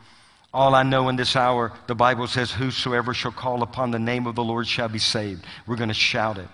all 0.52 0.74
I 0.74 0.84
know 0.84 1.08
in 1.08 1.16
this 1.16 1.34
hour, 1.34 1.72
the 1.88 1.94
Bible 1.96 2.28
says, 2.28 2.52
Whosoever 2.52 3.12
shall 3.12 3.32
call 3.32 3.62
upon 3.62 3.90
the 3.90 3.98
name 3.98 4.26
of 4.26 4.36
the 4.36 4.44
Lord 4.44 4.66
shall 4.66 4.88
be 4.88 5.00
saved. 5.00 5.44
We're 5.66 5.76
going 5.76 5.88
to 5.88 5.94
shout 5.94 6.38
it. 6.38 6.48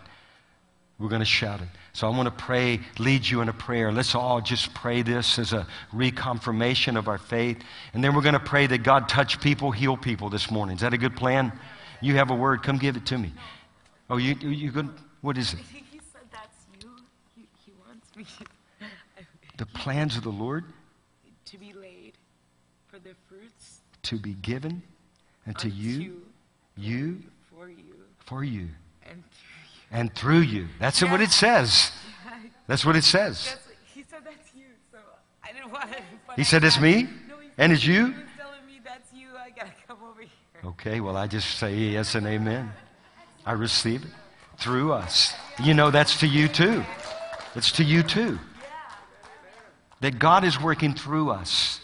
We're 0.99 1.09
going 1.09 1.21
to 1.21 1.27
shout 1.27 1.61
it. 1.61 1.69
So 1.93 2.07
I 2.07 2.17
want 2.17 2.27
to 2.27 2.45
pray, 2.45 2.81
lead 2.99 3.27
you 3.27 3.41
in 3.41 3.49
a 3.49 3.53
prayer. 3.53 3.91
Let's 3.91 4.15
all 4.15 4.41
just 4.41 4.75
pray 4.75 5.03
this 5.03 5.39
as 5.39 5.53
a 5.53 5.67
reconfirmation 5.93 6.97
of 6.97 7.09
our 7.09 7.19
faith. 7.19 7.59
And 7.95 8.03
then 8.03 8.15
we're 8.15 8.23
going 8.23 8.35
to 8.35 8.41
pray 8.41 8.67
that 8.67 8.83
God 8.83 9.09
touch 9.09 9.41
people, 9.41 9.71
heal 9.71 9.97
people 9.97 10.29
this 10.29 10.51
morning. 10.51 10.77
Is 10.77 10.83
that 10.83 10.95
a 10.95 10.99
good 10.99 11.17
plan? 11.17 11.53
You 12.01 12.17
have 12.17 12.31
a 12.31 12.35
word. 12.35 12.63
Come 12.63 12.79
give 12.79 12.97
it 12.97 13.07
to 13.07 13.19
me. 13.19 13.33
Oh, 14.09 14.19
you, 14.19 14.35
you, 14.35 14.71
good? 14.71 14.89
What 15.21 15.37
is 15.37 15.53
it? 15.53 15.61
I 15.61 15.63
think 15.63 15.87
he 15.91 15.99
said 15.99 16.23
that's 16.31 16.67
you. 16.83 16.91
He, 17.35 17.47
he 17.65 17.73
wants 17.87 18.17
me 18.17 18.25
The 19.61 19.67
plans 19.67 20.17
of 20.17 20.23
the 20.23 20.31
Lord 20.31 20.65
to 21.45 21.59
be 21.59 21.75
laid 21.75 22.15
for 22.87 22.99
the 22.99 23.11
fruits 23.29 23.81
to 24.05 24.17
be 24.17 24.33
given 24.33 24.83
and 25.45 25.59
to 25.59 25.69
you, 25.69 26.23
you, 26.79 27.23
for 27.53 27.69
you 27.69 27.85
for 28.25 28.43
you, 28.43 28.69
and 29.05 29.23
through 29.35 29.51
you. 29.51 29.89
and 29.91 30.15
through 30.15 30.39
you. 30.39 30.67
That's 30.79 31.03
what 31.03 31.21
it 31.21 31.31
says. 31.31 31.93
That's 32.69 32.87
what 32.87 32.97
it 32.97 33.05
says. 33.05 33.51
That's 33.51 33.69
he 33.93 34.03
said 34.03 34.21
that's 34.25 34.51
you, 34.57 34.65
so 34.91 34.99
I 35.45 35.53
didn't 35.53 35.71
want 35.71 35.93
to. 35.93 35.99
He 36.37 36.45
said 36.45 36.65
it's 36.65 36.81
me? 36.81 37.03
No, 37.29 37.39
he 37.39 37.51
And 37.59 37.71
it's 37.71 37.85
you? 37.85 38.15
Telling 38.39 38.65
me 38.67 38.81
that's 38.83 39.13
you. 39.13 39.27
I 39.37 39.51
gotta 39.51 39.73
come 39.87 39.99
over 40.03 40.23
here. 40.23 40.31
Okay, 40.65 41.01
well, 41.01 41.19
I 41.19 41.27
just 41.27 41.59
say 41.59 41.75
yes 41.75 42.15
and 42.15 42.27
amen. 42.27 42.73
I 43.45 43.53
receive 43.53 44.05
it 44.05 44.11
through 44.57 44.95
us. 44.95 45.35
You 45.63 45.75
know, 45.75 45.91
that's 45.91 46.19
to 46.21 46.27
you 46.27 46.49
too. 46.49 46.83
It's 47.55 47.73
to 47.73 47.85
you 47.85 48.03
too. 48.03 48.39
That 50.01 50.19
God 50.19 50.45
is 50.45 50.61
working 50.61 50.95
through 50.95 51.31
us, 51.31 51.81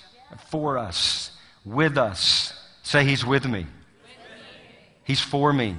for 0.51 0.79
us, 0.79 1.31
with 1.65 1.99
us. 1.99 2.53
Say, 2.83 3.05
He's 3.05 3.25
with 3.25 3.47
me. 3.47 3.67
He's 5.05 5.21
for 5.21 5.53
me. 5.53 5.77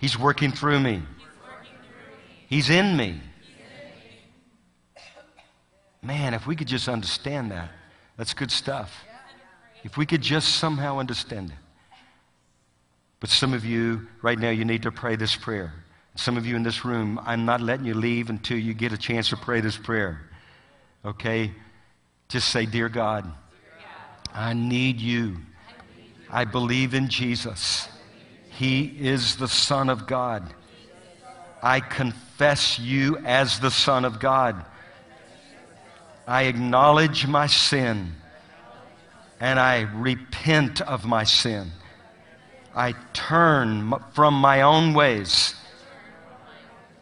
He's 0.00 0.18
working 0.18 0.52
through 0.52 0.80
me. 0.80 1.02
He's 2.48 2.70
in 2.70 2.96
me. 2.96 3.20
Man, 6.02 6.34
if 6.34 6.46
we 6.46 6.54
could 6.54 6.68
just 6.68 6.88
understand 6.88 7.50
that, 7.50 7.70
that's 8.16 8.32
good 8.32 8.52
stuff. 8.52 8.94
If 9.82 9.96
we 9.96 10.06
could 10.06 10.22
just 10.22 10.56
somehow 10.56 10.98
understand 10.98 11.50
it. 11.50 11.56
But 13.18 13.30
some 13.30 13.54
of 13.54 13.64
you, 13.64 14.06
right 14.22 14.38
now, 14.38 14.50
you 14.50 14.64
need 14.64 14.82
to 14.82 14.92
pray 14.92 15.16
this 15.16 15.34
prayer. 15.34 15.72
Some 16.14 16.36
of 16.36 16.46
you 16.46 16.54
in 16.54 16.62
this 16.62 16.84
room, 16.84 17.20
I'm 17.24 17.44
not 17.44 17.60
letting 17.60 17.86
you 17.86 17.94
leave 17.94 18.30
until 18.30 18.58
you 18.58 18.74
get 18.74 18.92
a 18.92 18.98
chance 18.98 19.30
to 19.30 19.36
pray 19.36 19.60
this 19.60 19.76
prayer. 19.76 20.20
Okay? 21.06 21.52
Just 22.28 22.48
say, 22.48 22.66
Dear 22.66 22.88
God, 22.88 23.32
I 24.34 24.52
need 24.52 25.00
you. 25.00 25.36
I 26.28 26.44
believe 26.44 26.92
in 26.92 27.08
Jesus. 27.08 27.88
He 28.50 28.84
is 28.84 29.36
the 29.36 29.48
Son 29.48 29.88
of 29.88 30.06
God. 30.06 30.52
I 31.62 31.80
confess 31.80 32.78
you 32.78 33.18
as 33.18 33.60
the 33.60 33.70
Son 33.70 34.04
of 34.04 34.18
God. 34.18 34.64
I 36.26 36.44
acknowledge 36.44 37.26
my 37.26 37.46
sin 37.46 38.14
and 39.38 39.60
I 39.60 39.82
repent 39.94 40.80
of 40.80 41.04
my 41.04 41.24
sin. 41.24 41.70
I 42.74 42.94
turn 43.12 43.94
from 44.12 44.34
my 44.34 44.62
own 44.62 44.92
ways 44.92 45.54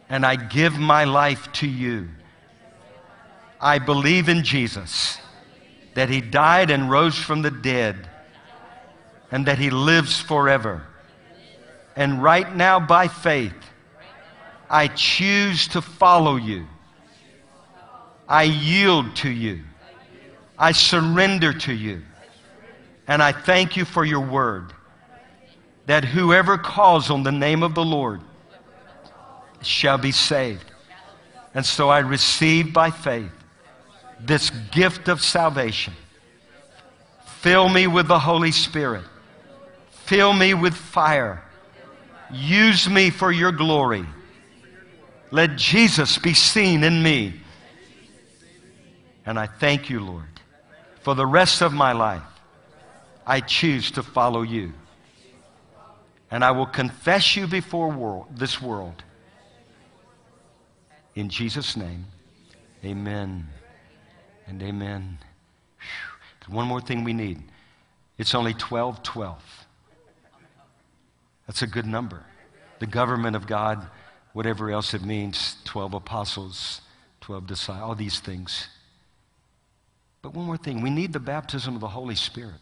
and 0.08 0.26
I 0.26 0.36
give 0.36 0.78
my 0.78 1.04
life 1.04 1.50
to 1.54 1.66
you. 1.66 2.08
I 3.64 3.78
believe 3.78 4.28
in 4.28 4.44
Jesus, 4.44 5.16
that 5.94 6.10
he 6.10 6.20
died 6.20 6.70
and 6.70 6.90
rose 6.90 7.16
from 7.16 7.40
the 7.40 7.50
dead, 7.50 7.96
and 9.32 9.46
that 9.46 9.56
he 9.56 9.70
lives 9.70 10.20
forever. 10.20 10.86
And 11.96 12.22
right 12.22 12.54
now, 12.54 12.78
by 12.78 13.08
faith, 13.08 13.54
I 14.68 14.88
choose 14.88 15.66
to 15.68 15.80
follow 15.80 16.36
you. 16.36 16.66
I 18.28 18.42
yield 18.42 19.16
to 19.16 19.30
you. 19.30 19.62
I 20.58 20.72
surrender 20.72 21.54
to 21.54 21.72
you. 21.72 22.02
And 23.08 23.22
I 23.22 23.32
thank 23.32 23.78
you 23.78 23.86
for 23.86 24.04
your 24.04 24.20
word 24.20 24.74
that 25.86 26.04
whoever 26.04 26.58
calls 26.58 27.10
on 27.10 27.22
the 27.22 27.32
name 27.32 27.62
of 27.62 27.74
the 27.74 27.84
Lord 27.84 28.20
shall 29.62 29.96
be 29.96 30.12
saved. 30.12 30.70
And 31.54 31.64
so 31.64 31.88
I 31.88 32.00
receive 32.00 32.74
by 32.74 32.90
faith 32.90 33.32
this 34.26 34.50
gift 34.50 35.08
of 35.08 35.20
salvation. 35.20 35.94
Fill 37.40 37.68
me 37.68 37.86
with 37.86 38.08
the 38.08 38.18
Holy 38.18 38.52
Spirit. 38.52 39.04
Fill 39.90 40.32
me 40.32 40.54
with 40.54 40.74
fire. 40.74 41.42
Use 42.32 42.88
me 42.88 43.10
for 43.10 43.30
your 43.30 43.52
glory. 43.52 44.04
Let 45.30 45.56
Jesus 45.56 46.18
be 46.18 46.34
seen 46.34 46.84
in 46.84 47.02
me. 47.02 47.34
And 49.26 49.38
I 49.38 49.46
thank 49.46 49.90
you, 49.90 50.00
Lord. 50.00 50.24
For 51.02 51.14
the 51.14 51.26
rest 51.26 51.60
of 51.60 51.72
my 51.72 51.92
life, 51.92 52.22
I 53.26 53.40
choose 53.40 53.90
to 53.92 54.02
follow 54.02 54.42
you. 54.42 54.72
And 56.30 56.44
I 56.44 56.50
will 56.50 56.66
confess 56.66 57.36
you 57.36 57.46
before 57.46 57.90
world, 57.90 58.26
this 58.34 58.60
world. 58.60 59.02
In 61.14 61.28
Jesus' 61.28 61.76
name, 61.76 62.06
amen 62.84 63.48
and 64.46 64.62
amen. 64.62 65.18
Whew. 65.78 66.54
One 66.54 66.66
more 66.66 66.80
thing 66.80 67.04
we 67.04 67.12
need. 67.12 67.42
It's 68.18 68.34
only 68.34 68.54
12 68.54 69.02
12. 69.02 69.42
That's 71.46 71.62
a 71.62 71.66
good 71.66 71.86
number. 71.86 72.24
The 72.78 72.86
government 72.86 73.36
of 73.36 73.46
God, 73.46 73.86
whatever 74.32 74.70
else 74.70 74.94
it 74.94 75.02
means 75.02 75.56
12 75.64 75.94
apostles, 75.94 76.80
12 77.20 77.46
disciples, 77.46 77.82
all 77.82 77.94
these 77.94 78.20
things. 78.20 78.68
But 80.22 80.34
one 80.34 80.46
more 80.46 80.56
thing 80.56 80.80
we 80.80 80.90
need 80.90 81.12
the 81.12 81.20
baptism 81.20 81.74
of 81.74 81.80
the 81.80 81.88
Holy 81.88 82.14
Spirit. 82.14 82.60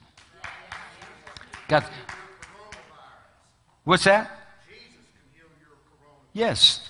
God, 1.69 1.85
what's 3.85 4.05
that? 4.05 4.31
Yes. 6.33 6.89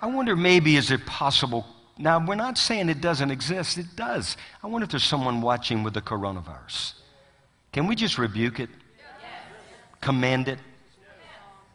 I 0.00 0.06
wonder 0.06 0.36
maybe 0.36 0.76
is 0.76 0.90
it 0.90 1.04
possible? 1.06 1.66
Now, 1.98 2.24
we're 2.24 2.34
not 2.34 2.58
saying 2.58 2.88
it 2.88 3.00
doesn't 3.00 3.30
exist, 3.30 3.78
it 3.78 3.96
does. 3.96 4.36
I 4.62 4.66
wonder 4.66 4.84
if 4.84 4.90
there's 4.90 5.04
someone 5.04 5.40
watching 5.40 5.82
with 5.82 5.94
the 5.94 6.02
coronavirus. 6.02 6.92
Can 7.72 7.86
we 7.86 7.94
just 7.94 8.18
rebuke 8.18 8.60
it? 8.60 8.70
Command 10.00 10.48
it? 10.48 10.58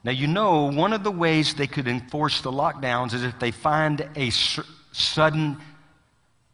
Now, 0.04 0.12
you 0.12 0.28
know, 0.28 0.72
one 0.72 0.94
of 0.94 1.04
the 1.04 1.12
ways 1.12 1.54
they 1.54 1.68
could 1.68 1.88
enforce 1.88 2.42
the 2.42 2.52
lockdowns 2.52 3.14
is 3.14 3.24
if 3.24 3.38
they 3.40 3.52
find 3.52 4.08
a 4.16 4.30
su- 4.32 4.64
sudden 4.92 5.58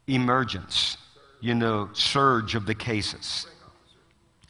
emergence, 0.08 0.98
you 1.40 1.56
know, 1.56 1.90
surge 1.94 2.56
of 2.56 2.66
the 2.66 2.76
cases. 2.76 3.48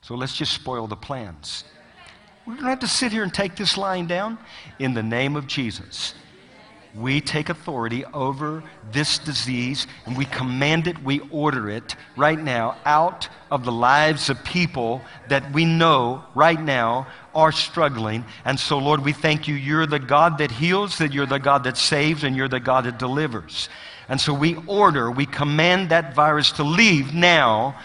So 0.02 0.16
let's 0.16 0.36
just 0.36 0.54
spoil 0.54 0.88
the 0.88 0.96
plans. 0.96 1.64
We're 2.46 2.54
going 2.54 2.64
to 2.64 2.70
have 2.70 2.80
to 2.80 2.88
sit 2.88 3.12
here 3.12 3.24
and 3.24 3.34
take 3.34 3.56
this 3.56 3.78
line 3.78 4.08
down. 4.08 4.38
In 4.80 4.94
the 4.94 5.04
name 5.04 5.36
of 5.36 5.48
Jesus, 5.48 6.14
we 7.00 7.22
take 7.22 7.50
authority 7.50 8.04
over 8.06 8.64
this 8.92 9.20
disease 9.20 9.88
and 10.06 10.18
we 10.18 10.26
command 10.26 10.88
it, 10.88 11.02
we 11.04 11.20
order 11.32 11.70
it 11.70 11.96
right 12.16 12.40
now 12.40 12.78
out 12.86 13.30
of 13.52 13.64
the 13.64 13.72
lives 13.72 14.30
of 14.30 14.44
people 14.44 15.02
that 15.30 15.52
we 15.54 15.66
know 15.66 16.24
right 16.34 16.60
now 16.60 17.08
are 17.36 17.52
struggling. 17.52 18.26
And 18.46 18.60
so, 18.60 18.80
Lord, 18.80 19.04
we 19.04 19.14
thank 19.14 19.48
you. 19.48 19.56
You're 19.56 19.86
the 19.86 20.00
God 20.00 20.40
that 20.40 20.52
heals, 20.52 20.98
that 20.98 21.14
you're 21.14 21.26
the 21.26 21.40
God 21.40 21.64
that 21.66 21.78
saves, 21.78 22.24
and 22.24 22.36
you're 22.36 22.48
the 22.48 22.60
God 22.60 22.86
that 22.86 22.98
delivers. 22.98 23.70
And 24.10 24.20
so 24.20 24.34
we 24.34 24.56
order, 24.66 25.12
we 25.12 25.26
command 25.26 25.90
that 25.90 26.16
virus 26.16 26.52
to 26.54 26.64
leave 26.64 27.14
now 27.14 27.78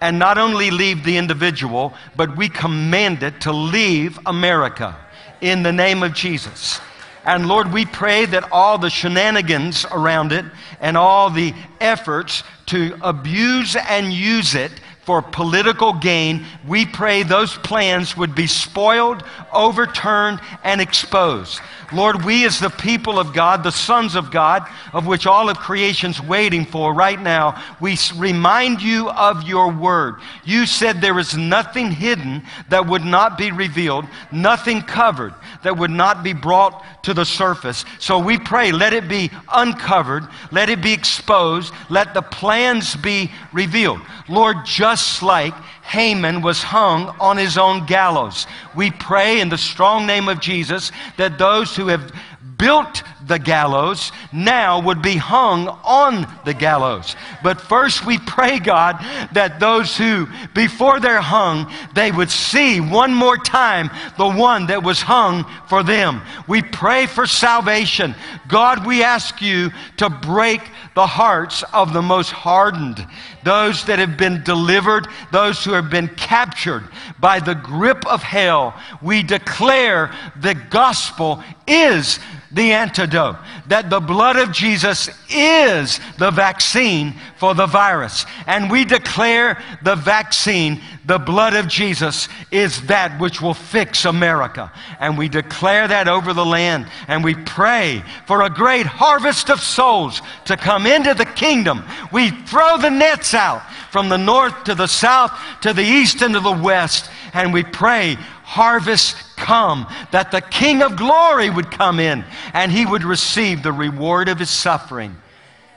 and 0.00 0.18
not 0.18 0.36
only 0.36 0.70
leave 0.70 1.02
the 1.02 1.16
individual, 1.16 1.94
but 2.14 2.36
we 2.36 2.48
command 2.48 3.22
it 3.22 3.40
to 3.42 3.52
leave 3.52 4.18
America 4.26 4.94
in 5.40 5.62
the 5.62 5.72
name 5.72 6.02
of 6.02 6.12
Jesus. 6.12 6.80
And 7.24 7.48
Lord, 7.48 7.72
we 7.72 7.86
pray 7.86 8.26
that 8.26 8.52
all 8.52 8.78
the 8.78 8.90
shenanigans 8.90 9.86
around 9.90 10.32
it 10.32 10.44
and 10.80 10.96
all 10.96 11.30
the 11.30 11.54
efforts 11.80 12.42
to 12.66 12.96
abuse 13.02 13.76
and 13.76 14.12
use 14.12 14.54
it 14.54 14.72
for 15.04 15.20
political 15.20 15.92
gain, 15.92 16.46
we 16.66 16.86
pray 16.86 17.22
those 17.22 17.56
plans 17.58 18.16
would 18.16 18.34
be 18.34 18.46
spoiled, 18.46 19.22
overturned, 19.52 20.40
and 20.62 20.80
exposed. 20.80 21.60
Lord, 21.92 22.24
we 22.24 22.44
as 22.44 22.60
the 22.60 22.70
people 22.70 23.18
of 23.18 23.32
God, 23.32 23.62
the 23.62 23.70
sons 23.70 24.14
of 24.14 24.30
God, 24.30 24.68
of 24.92 25.06
which 25.06 25.26
all 25.26 25.48
of 25.48 25.58
creation's 25.58 26.20
waiting 26.20 26.64
for 26.64 26.94
right 26.94 27.20
now, 27.20 27.62
we 27.80 27.96
remind 28.16 28.82
you 28.82 29.10
of 29.10 29.42
your 29.44 29.72
word. 29.72 30.16
You 30.44 30.66
said 30.66 31.00
there 31.00 31.18
is 31.18 31.36
nothing 31.36 31.90
hidden 31.90 32.42
that 32.68 32.86
would 32.86 33.04
not 33.04 33.38
be 33.38 33.50
revealed, 33.50 34.06
nothing 34.32 34.82
covered 34.82 35.34
that 35.62 35.76
would 35.76 35.90
not 35.90 36.22
be 36.22 36.32
brought 36.32 36.84
to 37.04 37.14
the 37.14 37.24
surface. 37.24 37.84
So 37.98 38.18
we 38.18 38.38
pray, 38.38 38.72
let 38.72 38.92
it 38.92 39.08
be 39.08 39.30
uncovered, 39.52 40.26
let 40.50 40.68
it 40.70 40.82
be 40.82 40.92
exposed, 40.92 41.72
let 41.88 42.14
the 42.14 42.22
plans 42.22 42.96
be 42.96 43.30
revealed. 43.52 44.00
Lord, 44.28 44.58
just 44.64 45.22
like 45.22 45.54
Haman 45.84 46.42
was 46.42 46.62
hung 46.62 47.14
on 47.20 47.36
his 47.36 47.58
own 47.58 47.86
gallows. 47.86 48.46
We 48.74 48.90
pray 48.90 49.40
in 49.40 49.50
the 49.50 49.58
strong 49.58 50.06
name 50.06 50.28
of 50.28 50.40
Jesus 50.40 50.90
that 51.18 51.38
those 51.38 51.76
who 51.76 51.88
have 51.88 52.12
built 52.56 53.02
the 53.26 53.38
gallows 53.38 54.12
now 54.32 54.80
would 54.80 55.02
be 55.02 55.16
hung 55.16 55.68
on 55.84 56.26
the 56.44 56.54
gallows. 56.54 57.16
But 57.42 57.60
first, 57.60 58.04
we 58.06 58.18
pray, 58.18 58.58
God, 58.58 58.98
that 59.32 59.60
those 59.60 59.96
who, 59.96 60.26
before 60.54 61.00
they're 61.00 61.20
hung, 61.20 61.72
they 61.94 62.12
would 62.12 62.30
see 62.30 62.80
one 62.80 63.14
more 63.14 63.36
time 63.36 63.90
the 64.16 64.28
one 64.28 64.66
that 64.66 64.82
was 64.82 65.00
hung 65.00 65.44
for 65.68 65.82
them. 65.82 66.22
We 66.46 66.62
pray 66.62 67.06
for 67.06 67.26
salvation. 67.26 68.14
God, 68.48 68.86
we 68.86 69.02
ask 69.02 69.40
you 69.40 69.70
to 69.98 70.10
break 70.10 70.60
the 70.94 71.06
hearts 71.06 71.64
of 71.72 71.92
the 71.92 72.02
most 72.02 72.30
hardened, 72.30 73.04
those 73.42 73.84
that 73.86 73.98
have 73.98 74.16
been 74.16 74.42
delivered, 74.44 75.08
those 75.32 75.64
who 75.64 75.72
have 75.72 75.90
been 75.90 76.08
captured 76.08 76.88
by 77.18 77.40
the 77.40 77.54
grip 77.54 78.06
of 78.06 78.22
hell. 78.22 78.74
We 79.02 79.22
declare 79.22 80.12
the 80.40 80.54
gospel 80.54 81.42
is 81.66 82.20
the 82.52 82.72
antidote, 82.72 83.13
that 83.14 83.88
the 83.88 84.00
blood 84.00 84.36
of 84.36 84.52
Jesus 84.52 85.08
is 85.30 86.00
the 86.18 86.30
vaccine 86.30 87.14
for 87.36 87.54
the 87.54 87.66
virus. 87.66 88.26
And 88.46 88.70
we 88.70 88.84
declare 88.84 89.62
the 89.82 89.94
vaccine, 89.94 90.80
the 91.06 91.18
blood 91.18 91.54
of 91.54 91.68
Jesus, 91.68 92.28
is 92.50 92.86
that 92.86 93.18
which 93.20 93.40
will 93.40 93.54
fix 93.54 94.04
America. 94.04 94.70
And 95.00 95.16
we 95.16 95.28
declare 95.28 95.88
that 95.88 96.08
over 96.08 96.32
the 96.32 96.44
land. 96.44 96.86
And 97.08 97.24
we 97.24 97.34
pray 97.34 98.02
for 98.26 98.42
a 98.42 98.50
great 98.50 98.86
harvest 98.86 99.50
of 99.50 99.60
souls 99.60 100.20
to 100.44 100.56
come 100.56 100.86
into 100.86 101.14
the 101.14 101.26
kingdom. 101.26 101.84
We 102.12 102.30
throw 102.30 102.76
the 102.78 102.90
nets 102.90 103.34
out 103.34 103.62
from 103.90 104.08
the 104.08 104.18
north 104.18 104.64
to 104.64 104.74
the 104.74 104.86
south, 104.88 105.32
to 105.62 105.72
the 105.72 105.84
east 105.84 106.20
and 106.22 106.34
to 106.34 106.40
the 106.40 106.52
west. 106.52 107.10
And 107.32 107.52
we 107.52 107.62
pray 107.62 108.16
harvest 108.42 109.16
come, 109.36 109.86
that 110.10 110.30
the 110.30 110.40
King 110.40 110.82
of 110.82 110.96
glory 110.96 111.50
would 111.50 111.70
come 111.70 112.00
in 112.00 112.24
and 112.52 112.70
he 112.70 112.86
would 112.86 113.04
receive 113.04 113.62
the 113.62 113.72
reward 113.72 114.28
of 114.28 114.38
his 114.38 114.50
suffering 114.50 115.16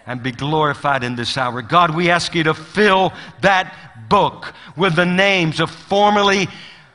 and 0.06 0.24
be 0.24 0.32
glorified 0.32 1.04
in 1.04 1.16
this 1.16 1.38
hour. 1.38 1.62
God, 1.62 1.96
we 1.96 2.10
ask 2.10 2.34
you 2.34 2.44
to 2.44 2.54
fill 2.54 3.14
that 3.42 3.76
book 4.10 4.54
with 4.76 4.96
the 4.96 5.06
names 5.06 5.60
of 5.60 5.70
formerly 5.70 6.48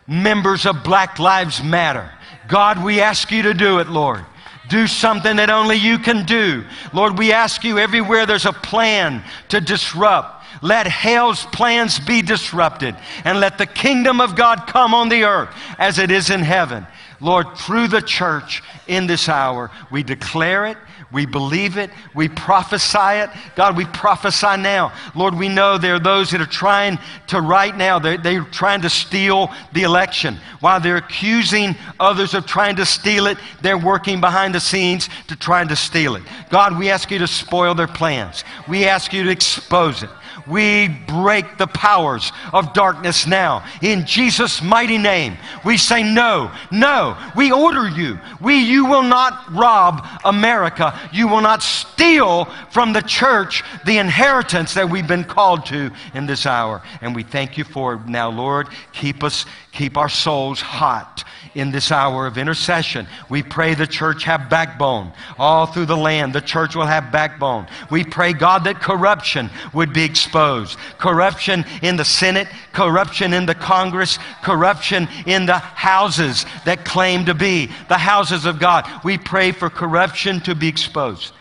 members 0.07 0.67
of 0.67 0.83
Black 0.83 1.19
Lives 1.19 1.63
Matter. 1.63 2.11
God, 2.49 2.83
we 2.83 3.01
ask 3.01 3.31
you 3.31 3.43
to 3.43 3.55
do 3.55 3.79
it, 3.79 3.89
Lord. 3.89 4.25
Do 4.69 4.87
something 4.87 5.37
that 5.37 5.51
only 5.51 5.77
you 5.77 5.99
can 5.99 6.25
do. 6.25 6.65
Lord, 6.95 7.19
we 7.19 7.33
ask 7.33 7.65
you 7.65 7.79
everywhere 7.79 8.25
there's 8.25 8.47
a 8.47 8.53
plan 8.53 9.23
to 9.51 9.61
disrupt. 9.61 10.42
Let 10.63 10.87
hell's 10.87 11.45
plans 11.47 11.99
be 11.99 12.23
disrupted 12.23 12.97
and 13.25 13.41
let 13.41 13.59
the 13.59 13.67
kingdom 13.67 14.21
of 14.21 14.37
God 14.37 14.69
come 14.69 14.95
on 14.95 15.09
the 15.09 15.25
earth 15.25 15.51
as 15.79 15.99
it 15.99 16.11
is 16.11 16.31
in 16.31 16.41
heaven. 16.41 16.87
Lord, 17.21 17.57
through 17.57 17.89
the 17.89 18.01
church 18.01 18.63
in 18.87 19.07
this 19.07 19.29
hour, 19.29 19.71
we 19.91 20.03
declare 20.03 20.67
it, 20.67 20.77
we 21.13 21.27
believe 21.27 21.77
it, 21.77 21.91
we 22.15 22.29
prophesy 22.29 23.21
it. 23.21 23.31
God, 23.55 23.77
we 23.77 23.85
prophesy 23.85 24.57
now. 24.57 24.93
Lord, 25.15 25.35
we 25.35 25.49
know 25.49 25.79
there 25.79 25.97
are 25.97 26.01
those 26.01 26.31
that 26.31 26.41
are 26.41 26.47
trying 26.47 26.99
to, 27.29 27.41
right 27.41 27.77
now, 27.77 27.99
they're, 27.99 28.17
they're 28.17 28.45
trying 28.45 28.81
to 28.83 28.91
steal 28.91 29.51
the 29.73 29.83
election. 29.83 30.39
While 30.61 30.81
they're 30.81 30.97
accusing 30.97 31.77
others 32.01 32.35
of 32.35 32.47
trying 32.47 32.77
to 32.77 32.87
steal 32.87 33.27
it, 33.27 33.39
they're 33.61 33.79
working 33.79 34.21
behind 34.21 34.55
the 34.55 34.61
scenes 34.61 35.09
to 35.29 35.37
try 35.37 35.65
to 35.65 35.77
steal 35.77 36.17
it. 36.17 36.23
God, 36.51 36.79
we 36.79 36.91
ask 36.91 37.11
you 37.11 37.19
to 37.19 37.29
spoil 37.29 37.75
their 37.75 37.89
plans, 37.89 38.45
we 38.67 38.87
ask 38.87 39.13
you 39.13 39.25
to 39.25 39.31
expose 39.31 40.03
it. 40.03 40.11
We 40.47 40.89
break 40.89 41.59
the 41.59 41.67
powers 41.67 42.33
of 42.53 42.73
darkness 42.73 43.27
now. 43.27 43.65
In 43.81 44.07
Jesus' 44.07 44.63
mighty 44.63 44.99
name, 44.99 45.37
we 45.65 45.77
say 45.77 46.03
no, 46.03 46.51
no. 46.71 47.17
We 47.37 47.53
order 47.53 47.89
you. 47.89 48.19
We, 48.41 48.57
you 48.57 48.87
will 48.87 49.03
not 49.03 49.53
rob 49.53 50.07
America. 50.25 50.99
You 51.13 51.29
will 51.29 51.41
not 51.41 51.63
steal 51.63 52.47
from 52.71 52.93
the 52.93 53.03
church 53.03 53.63
the 53.85 53.99
inheritance 53.99 54.75
that 54.75 54.89
we've 54.89 55.07
been 55.07 55.25
called 55.25 55.67
to 55.67 55.91
in 56.15 56.27
this 56.27 56.47
hour. 56.47 56.83
And 57.01 57.15
we 57.15 57.23
thank 57.23 57.59
you 57.59 57.65
for 57.65 57.95
it 57.95 58.07
now, 58.07 58.31
Lord. 58.31 58.69
Keep 58.93 59.23
us, 59.23 59.47
keep 59.73 59.97
our 59.97 60.09
souls 60.09 60.61
hot 60.61 61.25
in 61.55 61.71
this 61.71 61.91
hour 61.91 62.27
of 62.27 62.39
intercession. 62.39 63.07
We 63.29 63.43
pray 63.43 63.75
the 63.75 63.87
church 63.87 64.25
have 64.25 64.49
backbone. 64.49 65.13
All 65.39 65.67
through 65.67 65.87
the 65.87 65.97
land, 65.97 66.35
the 66.35 66.41
church 66.41 66.77
will 66.77 66.87
have 66.87 67.13
backbone. 67.13 67.67
We 67.91 68.05
pray, 68.05 68.33
God, 68.33 68.65
that 68.65 68.81
corruption 68.81 69.51
would 69.73 69.93
be 69.93 70.05
exposed. 70.05 70.79
Corruption 70.99 71.65
in 71.83 71.97
the 71.97 72.05
Senate, 72.05 72.49
corruption 72.73 73.33
in 73.33 73.47
the 73.47 73.55
Congress, 73.55 74.19
corruption 74.43 75.09
in 75.27 75.47
the 75.47 75.59
houses 75.59 76.47
that 76.65 76.85
claim 76.85 77.27
to 77.27 77.35
be 77.35 77.67
the 77.89 77.99
houses 77.99 78.45
of 78.47 78.59
God. 78.59 78.89
We 79.05 79.19
pray 79.19 79.53
for 79.53 79.71
corruption 79.71 80.41
to 80.43 80.55
be 80.55 80.69
exposed. 80.69 81.33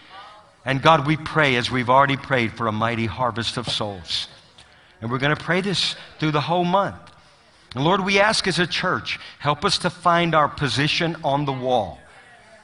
And 0.63 0.81
God, 0.81 1.07
we 1.07 1.17
pray, 1.17 1.55
as 1.55 1.71
we've 1.71 1.89
already 1.89 2.17
prayed, 2.17 2.53
for 2.53 2.67
a 2.67 2.71
mighty 2.71 3.07
harvest 3.07 3.57
of 3.57 3.67
souls. 3.67 4.27
And 5.01 5.09
we're 5.09 5.17
going 5.17 5.35
to 5.35 5.43
pray 5.43 5.61
this 5.61 5.95
through 6.19 6.31
the 6.31 6.41
whole 6.41 6.63
month. 6.63 7.10
Lord, 7.75 8.03
we 8.03 8.19
ask 8.19 8.47
as 8.47 8.59
a 8.59 8.67
church, 8.67 9.19
help 9.39 9.63
us 9.63 9.77
to 9.79 9.89
find 9.89 10.35
our 10.35 10.49
position 10.49 11.15
on 11.23 11.45
the 11.45 11.53
wall. 11.53 11.99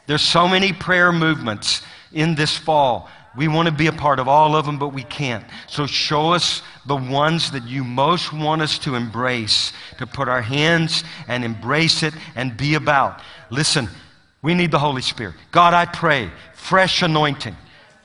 There's 0.05 0.21
so 0.21 0.47
many 0.47 0.73
prayer 0.73 1.11
movements 1.11 1.81
in 2.11 2.35
this 2.35 2.57
fall 2.57 3.09
We 3.37 3.47
want 3.47 3.67
to 3.67 3.71
be 3.71 3.85
a 3.85 3.93
part 3.93 4.17
of 4.17 4.27
all 4.27 4.55
of 4.55 4.65
them, 4.65 4.79
but 4.79 4.89
we 4.89 5.03
can't. 5.03 5.45
So 5.67 5.85
show 5.85 6.33
us 6.33 6.63
the 6.87 6.95
ones 6.95 7.51
that 7.51 7.67
you 7.67 7.83
most 7.83 8.33
want 8.33 8.63
us 8.63 8.79
to 8.79 8.95
embrace, 8.95 9.71
to 9.99 10.07
put 10.07 10.27
our 10.27 10.41
hands 10.41 11.03
and 11.27 11.45
embrace 11.45 12.01
it 12.01 12.15
and 12.35 12.57
be 12.57 12.73
about. 12.73 13.21
Listen, 13.51 13.89
we 14.41 14.55
need 14.55 14.71
the 14.71 14.79
Holy 14.79 15.03
Spirit. 15.03 15.35
God, 15.51 15.75
I 15.75 15.85
pray, 15.85 16.31
fresh 16.55 17.03
anointing. 17.03 17.55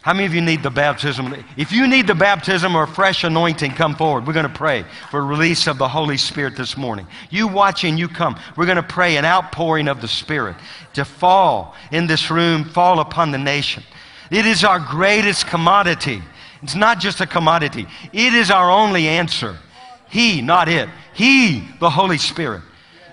How 0.02 0.12
many 0.12 0.26
of 0.26 0.34
you 0.34 0.40
need 0.40 0.64
the 0.64 0.70
baptism? 0.70 1.32
If 1.56 1.70
you 1.70 1.86
need 1.86 2.08
the 2.08 2.14
baptism 2.16 2.74
or 2.74 2.88
fresh 2.88 3.22
anointing, 3.22 3.70
come 3.72 3.94
forward. 3.94 4.26
We're 4.26 4.32
going 4.32 4.48
to 4.48 4.52
pray 4.52 4.84
for 5.12 5.24
release 5.24 5.68
of 5.68 5.78
the 5.78 5.86
Holy 5.86 6.16
Spirit 6.16 6.56
this 6.56 6.76
morning. 6.76 7.06
You 7.30 7.46
watching, 7.46 7.96
you 7.96 8.08
come. 8.08 8.36
We're 8.56 8.66
going 8.66 8.76
to 8.76 8.82
pray 8.82 9.16
an 9.16 9.24
outpouring 9.24 9.86
of 9.86 10.00
the 10.00 10.08
Spirit 10.08 10.56
to 10.94 11.04
fall 11.04 11.76
in 11.92 12.08
this 12.08 12.32
room, 12.32 12.64
fall 12.64 12.98
upon 12.98 13.30
the 13.30 13.38
nation. 13.38 13.84
It 14.32 14.44
is 14.44 14.64
our 14.64 14.80
greatest 14.80 15.46
commodity. 15.46 16.20
It's 16.64 16.74
not 16.74 16.98
just 16.98 17.20
a 17.20 17.26
commodity, 17.26 17.86
it 18.12 18.34
is 18.34 18.50
our 18.50 18.70
only 18.70 19.06
answer. 19.06 19.56
He, 20.10 20.42
not 20.42 20.68
it. 20.68 20.88
He, 21.14 21.66
the 21.78 21.90
Holy 21.90 22.18
Spirit. 22.18 22.62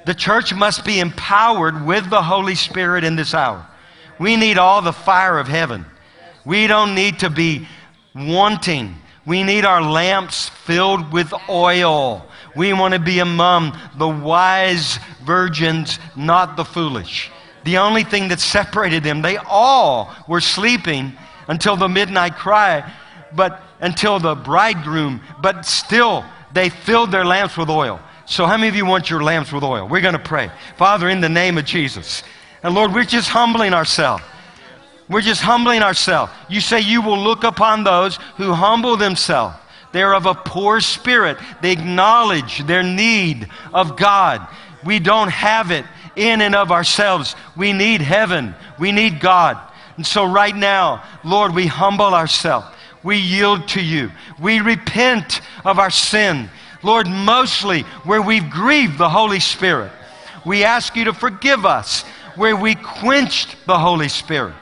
The 0.05 0.15
church 0.15 0.55
must 0.55 0.85
be 0.85 0.99
empowered 0.99 1.85
with 1.85 2.09
the 2.09 2.21
Holy 2.21 2.55
Spirit 2.55 3.03
in 3.03 3.15
this 3.15 3.35
hour. 3.35 3.65
We 4.19 4.35
need 4.35 4.57
all 4.57 4.81
the 4.81 4.91
fire 4.91 5.37
of 5.37 5.47
heaven. 5.47 5.85
We 6.45 6.67
don't 6.67 6.95
need 6.95 7.19
to 7.19 7.29
be 7.29 7.67
wanting. 8.15 8.95
We 9.25 9.43
need 9.43 9.65
our 9.65 9.81
lamps 9.81 10.49
filled 10.49 11.11
with 11.11 11.33
oil. 11.47 12.25
We 12.55 12.73
want 12.73 12.93
to 12.93 12.99
be 12.99 13.19
among 13.19 13.77
the 13.97 14.07
wise 14.07 14.99
virgins, 15.23 15.99
not 16.15 16.57
the 16.57 16.65
foolish. 16.65 17.31
The 17.63 17.77
only 17.77 18.03
thing 18.03 18.29
that 18.29 18.39
separated 18.39 19.03
them, 19.03 19.21
they 19.21 19.37
all 19.37 20.13
were 20.27 20.41
sleeping 20.41 21.13
until 21.47 21.75
the 21.75 21.89
midnight 21.89 22.35
cry, 22.35 22.91
but 23.33 23.61
until 23.81 24.19
the 24.19 24.35
bridegroom, 24.35 25.21
but 25.41 25.65
still 25.65 26.25
they 26.53 26.69
filled 26.69 27.11
their 27.11 27.25
lamps 27.25 27.57
with 27.57 27.69
oil. 27.69 27.99
So, 28.25 28.45
how 28.45 28.57
many 28.57 28.67
of 28.67 28.75
you 28.75 28.85
want 28.85 29.09
your 29.09 29.23
lamps 29.23 29.51
with 29.51 29.63
oil? 29.63 29.87
We're 29.87 30.01
going 30.01 30.13
to 30.13 30.19
pray. 30.19 30.51
Father, 30.77 31.09
in 31.09 31.19
the 31.21 31.29
name 31.29 31.57
of 31.57 31.65
Jesus. 31.65 32.23
And 32.61 32.75
Lord, 32.75 32.93
we're 32.93 33.03
just 33.03 33.29
humbling 33.29 33.73
ourselves. 33.73 34.23
We're 35.09 35.21
just 35.21 35.41
humbling 35.41 35.81
ourselves. 35.81 36.31
You 36.49 36.61
say 36.61 36.81
you 36.81 37.01
will 37.01 37.17
look 37.17 37.43
upon 37.43 37.83
those 37.83 38.17
who 38.37 38.53
humble 38.53 38.95
themselves. 38.95 39.55
They're 39.91 40.13
of 40.13 40.27
a 40.27 40.35
poor 40.35 40.81
spirit. 40.81 41.37
They 41.61 41.71
acknowledge 41.71 42.59
their 42.59 42.83
need 42.83 43.49
of 43.73 43.97
God. 43.97 44.47
We 44.85 44.99
don't 44.99 45.31
have 45.31 45.71
it 45.71 45.83
in 46.15 46.41
and 46.41 46.53
of 46.53 46.71
ourselves. 46.71 47.35
We 47.57 47.73
need 47.73 48.01
heaven. 48.01 48.53
We 48.77 48.91
need 48.91 49.19
God. 49.19 49.57
And 49.97 50.05
so, 50.05 50.25
right 50.25 50.55
now, 50.55 51.03
Lord, 51.23 51.55
we 51.55 51.65
humble 51.65 52.13
ourselves. 52.13 52.67
We 53.03 53.17
yield 53.17 53.67
to 53.69 53.81
you. 53.81 54.11
We 54.39 54.61
repent 54.61 55.41
of 55.65 55.79
our 55.79 55.89
sin. 55.89 56.49
Lord, 56.83 57.07
mostly 57.07 57.81
where 58.03 58.21
we've 58.21 58.49
grieved 58.49 58.97
the 58.97 59.09
Holy 59.09 59.39
Spirit. 59.39 59.91
We 60.45 60.63
ask 60.63 60.95
you 60.95 61.05
to 61.05 61.13
forgive 61.13 61.65
us 61.65 62.03
where 62.35 62.55
we 62.55 62.75
quenched 62.75 63.57
the 63.65 63.77
Holy 63.77 64.07
Spirit. 64.07 64.53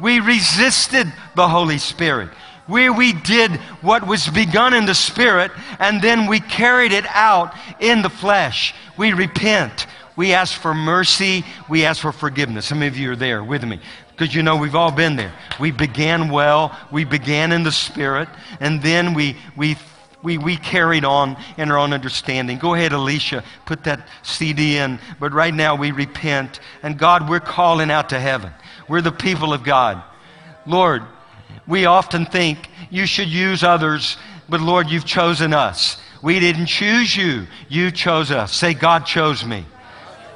We 0.00 0.20
resisted 0.20 1.12
the 1.34 1.48
Holy 1.48 1.78
Spirit. 1.78 2.30
Where 2.66 2.92
we 2.92 3.12
did 3.12 3.50
what 3.82 4.06
was 4.06 4.26
begun 4.28 4.72
in 4.72 4.86
the 4.86 4.94
Spirit 4.94 5.52
and 5.78 6.00
then 6.00 6.26
we 6.26 6.40
carried 6.40 6.92
it 6.92 7.04
out 7.08 7.54
in 7.78 8.00
the 8.00 8.08
flesh. 8.08 8.74
We 8.96 9.12
repent. 9.12 9.86
We 10.16 10.32
ask 10.32 10.58
for 10.58 10.72
mercy. 10.72 11.44
We 11.68 11.84
ask 11.84 12.00
for 12.00 12.12
forgiveness. 12.12 12.66
Some 12.66 12.82
of 12.82 12.96
you 12.96 13.12
are 13.12 13.16
there 13.16 13.44
with 13.44 13.64
me 13.64 13.80
because 14.12 14.34
you 14.34 14.42
know 14.42 14.56
we've 14.56 14.76
all 14.76 14.92
been 14.92 15.16
there. 15.16 15.34
We 15.60 15.72
began 15.72 16.30
well, 16.30 16.76
we 16.90 17.04
began 17.04 17.52
in 17.52 17.64
the 17.64 17.72
Spirit, 17.72 18.28
and 18.60 18.80
then 18.80 19.12
we, 19.12 19.36
we 19.56 19.76
we, 20.24 20.38
we 20.38 20.56
carried 20.56 21.04
on 21.04 21.36
in 21.58 21.70
our 21.70 21.78
own 21.78 21.92
understanding. 21.92 22.58
Go 22.58 22.72
ahead, 22.72 22.92
Alicia, 22.92 23.44
put 23.66 23.84
that 23.84 24.08
CD 24.22 24.78
in. 24.78 24.98
But 25.20 25.32
right 25.34 25.52
now 25.52 25.76
we 25.76 25.90
repent. 25.92 26.60
And 26.82 26.98
God, 26.98 27.28
we're 27.28 27.40
calling 27.40 27.90
out 27.90 28.08
to 28.08 28.18
heaven. 28.18 28.50
We're 28.88 29.02
the 29.02 29.12
people 29.12 29.52
of 29.52 29.64
God. 29.64 30.02
Lord, 30.66 31.02
we 31.66 31.86
often 31.86 32.26
think 32.26 32.68
you 32.90 33.06
should 33.06 33.28
use 33.28 33.62
others, 33.62 34.16
but 34.48 34.60
Lord, 34.60 34.90
you've 34.90 35.04
chosen 35.04 35.52
us. 35.52 36.00
We 36.22 36.40
didn't 36.40 36.66
choose 36.66 37.16
you, 37.16 37.46
you 37.68 37.90
chose 37.90 38.30
us. 38.30 38.54
Say, 38.54 38.74
God 38.74 39.06
chose 39.06 39.44
me. 39.44 39.66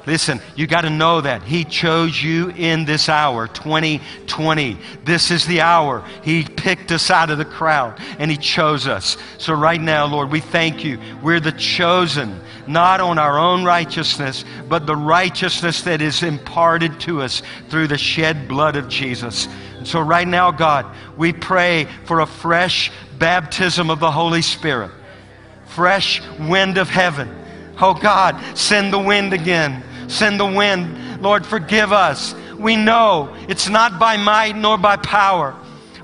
Listen, 0.09 0.41
you 0.55 0.65
got 0.65 0.81
to 0.81 0.89
know 0.89 1.21
that. 1.21 1.43
He 1.43 1.63
chose 1.63 2.19
you 2.23 2.49
in 2.49 2.85
this 2.85 3.09
hour, 3.09 3.47
2020. 3.47 4.79
This 5.05 5.29
is 5.29 5.45
the 5.45 5.61
hour. 5.61 6.03
He 6.23 6.43
picked 6.43 6.91
us 6.91 7.11
out 7.11 7.29
of 7.29 7.37
the 7.37 7.45
crowd 7.45 8.01
and 8.17 8.31
He 8.31 8.37
chose 8.37 8.87
us. 8.87 9.17
So, 9.37 9.53
right 9.53 9.79
now, 9.79 10.07
Lord, 10.07 10.31
we 10.31 10.39
thank 10.39 10.83
you. 10.83 10.99
We're 11.21 11.39
the 11.39 11.51
chosen, 11.51 12.41
not 12.65 13.01
on 13.01 13.19
our 13.19 13.37
own 13.37 13.63
righteousness, 13.63 14.45
but 14.67 14.87
the 14.87 14.95
righteousness 14.95 15.83
that 15.83 16.01
is 16.01 16.23
imparted 16.23 16.99
to 17.01 17.21
us 17.21 17.43
through 17.69 17.85
the 17.85 17.99
shed 17.99 18.47
blood 18.47 18.77
of 18.77 18.89
Jesus. 18.89 19.47
And 19.77 19.87
so, 19.87 20.01
right 20.01 20.27
now, 20.27 20.49
God, 20.49 20.87
we 21.17 21.33
pray 21.33 21.87
for 22.05 22.21
a 22.21 22.25
fresh 22.25 22.91
baptism 23.19 23.91
of 23.91 23.99
the 23.99 24.09
Holy 24.09 24.41
Spirit, 24.41 24.89
fresh 25.67 26.19
wind 26.39 26.79
of 26.79 26.89
heaven. 26.89 27.35
Oh 27.79 27.93
God, 27.93 28.57
send 28.57 28.91
the 28.91 28.99
wind 28.99 29.33
again. 29.33 29.83
Send 30.09 30.39
the 30.39 30.45
wind. 30.45 31.21
Lord, 31.21 31.45
forgive 31.45 31.93
us. 31.93 32.35
We 32.57 32.75
know 32.75 33.33
it's 33.47 33.69
not 33.69 33.99
by 33.99 34.17
might 34.17 34.57
nor 34.57 34.77
by 34.77 34.97
power, 34.97 35.55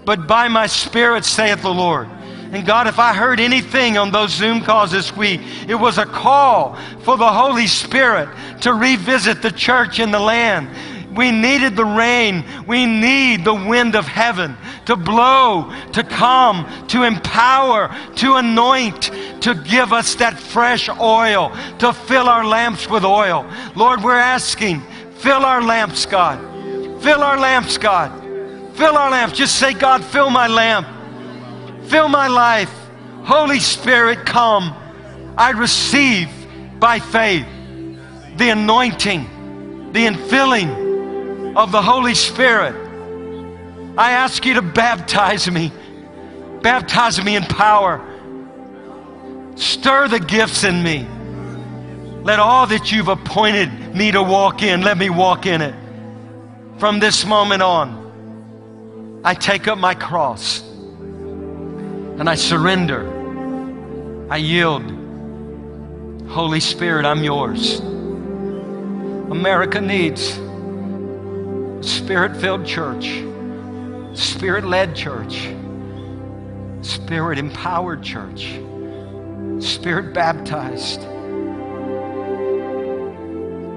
but 0.06 0.28
by 0.28 0.48
my 0.48 0.68
spirit, 0.68 1.26
saith 1.26 1.62
the 1.62 1.74
Lord. 1.74 2.08
And 2.52 2.66
God, 2.66 2.88
if 2.88 3.00
I 3.00 3.14
heard 3.14 3.40
anything 3.40 3.98
on 3.98 4.12
those 4.12 4.32
Zoom 4.32 4.62
calls 4.62 4.92
this 4.92 5.16
week, 5.18 5.42
it 5.68 5.76
was 5.76 5.98
a 5.98 6.06
call 6.06 6.76
for 7.02 7.18
the 7.18 7.28
Holy 7.28 7.68
Spirit 7.68 8.30
to 8.62 8.74
revisit 8.74 9.42
the 9.42 9.52
church 9.52 10.00
in 10.00 10.12
the 10.12 10.20
land. 10.20 10.70
We 11.16 11.32
needed 11.32 11.78
the 11.78 11.86
rain. 11.86 12.44
We 12.68 12.86
need 12.86 13.46
the 13.46 13.54
wind 13.54 13.96
of 13.96 14.06
heaven 14.06 14.58
to 14.86 14.98
blow, 14.98 15.74
to 15.94 16.04
come, 16.04 16.68
to 16.90 17.04
empower, 17.04 17.96
to 18.18 18.36
anoint, 18.36 19.12
to 19.42 19.56
give 19.56 19.94
us 19.94 20.16
that 20.16 20.38
fresh 20.38 20.90
oil, 20.90 21.56
to 21.80 21.94
fill 21.94 22.28
our 22.28 22.46
lamps 22.46 22.90
with 22.90 23.06
oil. 23.06 23.50
Lord, 23.76 24.04
we're 24.04 24.14
asking, 24.20 24.82
fill 25.18 25.46
our 25.46 25.62
lamps, 25.62 26.06
God. 26.06 26.40
Fill 27.02 27.22
our 27.22 27.40
lamps, 27.40 27.78
God. 27.78 28.12
Fill 28.76 28.98
our 28.98 29.10
lamps. 29.10 29.38
Just 29.38 29.58
say, 29.58 29.74
God, 29.74 30.04
fill 30.04 30.30
my 30.30 30.48
lamp. 30.48 30.88
Fill 31.88 32.10
my 32.10 32.28
life. 32.28 32.74
Holy 33.24 33.60
Spirit, 33.60 34.26
come. 34.26 34.76
I 35.38 35.52
receive 35.52 36.30
by 36.80 37.00
faith 37.00 37.46
the 38.38 38.50
anointing, 38.50 39.92
the 39.94 40.06
infilling 40.06 40.85
of 41.56 41.72
the 41.72 41.82
Holy 41.82 42.16
Spirit. 42.16 42.76
I 43.98 44.12
ask 44.12 44.46
you 44.46 44.56
to 44.56 44.62
baptize 44.62 45.50
me. 45.50 45.72
Baptize 46.62 47.24
me 47.24 47.36
in 47.36 47.44
power. 47.44 48.02
Stir 49.56 50.10
the 50.10 50.20
gifts 50.20 50.64
in 50.64 50.84
me. 50.84 51.08
Let 52.24 52.40
all 52.40 52.68
that 52.68 52.92
you've 52.92 53.08
appointed 53.08 53.96
me 53.96 54.12
to 54.12 54.22
walk 54.22 54.64
in, 54.64 54.82
let 54.82 54.98
me 54.98 55.10
walk 55.10 55.46
in 55.46 55.62
it. 55.62 55.76
From 56.78 57.00
this 57.00 57.26
moment 57.26 57.62
on, 57.62 59.22
I 59.24 59.34
take 59.34 59.68
up 59.68 59.78
my 59.78 59.94
cross 59.94 60.62
and 60.62 62.30
I 62.30 62.36
surrender. 62.36 64.28
I 64.30 64.38
yield. 64.38 64.84
Holy 66.30 66.60
Spirit, 66.60 67.06
I'm 67.06 67.24
yours. 67.24 67.80
America 69.30 69.80
needs 69.80 70.38
spirit 71.86 72.36
filled 72.38 72.66
church, 72.66 73.24
spirit 74.14 74.66
led 74.66 74.96
church, 74.96 75.50
spirit 76.82 77.38
empowered 77.38 78.02
church, 78.02 78.60
spirit 79.60 80.14
baptized, 80.14 81.02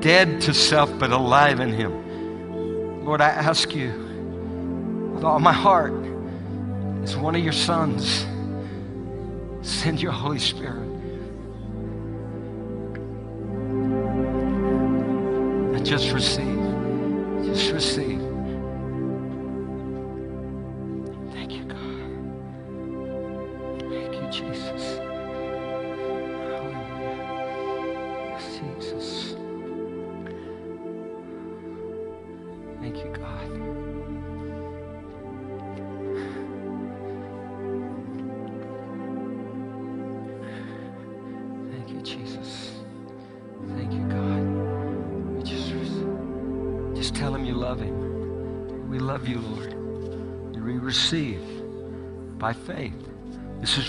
dead 0.00 0.40
to 0.40 0.54
self 0.54 0.90
but 0.98 1.10
alive 1.10 1.60
in 1.60 1.72
Him. 1.72 3.04
Lord, 3.04 3.20
I 3.20 3.28
ask 3.28 3.74
you 3.74 5.10
with 5.14 5.24
all 5.24 5.40
my 5.40 5.52
heart, 5.52 5.92
as 7.02 7.16
one 7.16 7.34
of 7.34 7.42
your 7.42 7.52
sons, 7.52 8.26
send 9.62 10.00
your 10.00 10.12
Holy 10.12 10.38
Spirit. 10.38 10.86
And 15.74 15.84
just 15.84 16.12
receive. 16.12 16.57
Just 17.54 17.72
receive. 17.72 18.27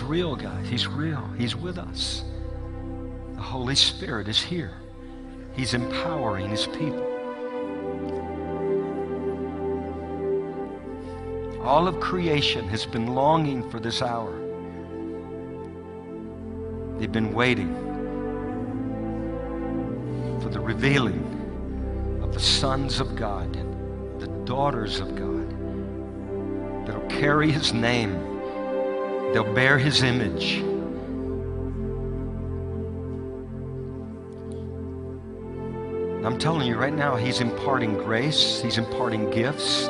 Real, 0.09 0.35
guys. 0.35 0.67
He's 0.67 0.87
real. 0.87 1.23
He's 1.37 1.55
with 1.55 1.77
us. 1.77 2.23
The 3.35 3.41
Holy 3.41 3.75
Spirit 3.75 4.27
is 4.27 4.41
here. 4.41 4.73
He's 5.53 5.75
empowering 5.75 6.49
his 6.49 6.65
people. 6.65 7.05
All 11.61 11.87
of 11.87 11.99
creation 11.99 12.67
has 12.69 12.87
been 12.87 13.13
longing 13.13 13.69
for 13.69 13.79
this 13.79 14.01
hour. 14.01 14.33
They've 16.97 17.11
been 17.11 17.31
waiting 17.31 17.75
for 20.41 20.49
the 20.49 20.59
revealing 20.59 22.19
of 22.23 22.33
the 22.33 22.39
sons 22.39 22.99
of 22.99 23.15
God, 23.15 23.53
the 24.19 24.27
daughters 24.45 24.99
of 24.99 25.15
God, 25.15 26.87
that'll 26.87 27.07
carry 27.09 27.51
his 27.51 27.73
name, 27.73 28.28
they'll 29.33 29.53
bear 29.53 29.77
his 29.77 30.03
image. 30.03 30.59
I'm 36.25 36.37
telling 36.37 36.67
you 36.67 36.75
right 36.75 36.93
now, 36.93 37.15
he's 37.15 37.41
imparting 37.41 37.93
grace, 37.93 38.61
he's 38.61 38.77
imparting 38.77 39.31
gifts, 39.31 39.87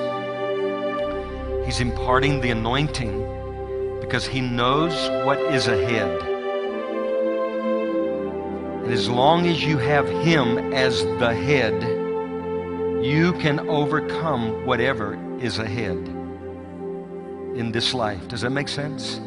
he's 1.66 1.82
imparting 1.82 2.42
the 2.42 2.52
anointing 2.52 4.00
because 4.00 4.26
he 4.26 4.42
knows 4.42 4.94
what 5.26 5.40
is 5.54 5.68
ahead. 5.68 6.30
And 8.90 8.98
as 8.98 9.08
long 9.08 9.46
as 9.46 9.64
you 9.64 9.78
have 9.78 10.10
Him 10.10 10.74
as 10.74 11.04
the 11.20 11.32
head, 11.32 11.80
you 13.06 13.34
can 13.34 13.70
overcome 13.70 14.66
whatever 14.66 15.16
is 15.40 15.60
ahead 15.60 15.96
in 17.56 17.72
this 17.72 17.94
life. 17.94 18.28
Does 18.28 18.42
that 18.42 18.50
make 18.50 18.68
sense? 18.68 19.22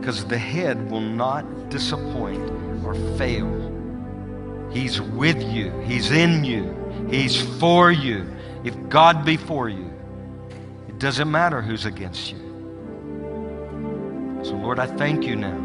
Because 0.00 0.24
the 0.24 0.38
head 0.38 0.90
will 0.90 1.00
not 1.00 1.68
disappoint 1.68 2.50
or 2.84 2.94
fail. 3.18 3.60
He's 4.72 5.00
with 5.00 5.42
you, 5.42 5.70
He's 5.80 6.10
in 6.10 6.42
you, 6.42 6.74
He's 7.10 7.36
for 7.58 7.92
you. 7.92 8.26
If 8.64 8.88
God 8.88 9.24
be 9.24 9.36
for 9.36 9.68
you, 9.68 9.90
it 10.88 10.98
doesn't 10.98 11.30
matter 11.30 11.60
who's 11.60 11.84
against 11.84 12.32
you. 12.32 12.38
So, 14.42 14.54
Lord, 14.54 14.78
I 14.78 14.86
thank 14.86 15.26
you 15.26 15.36
now. 15.36 15.58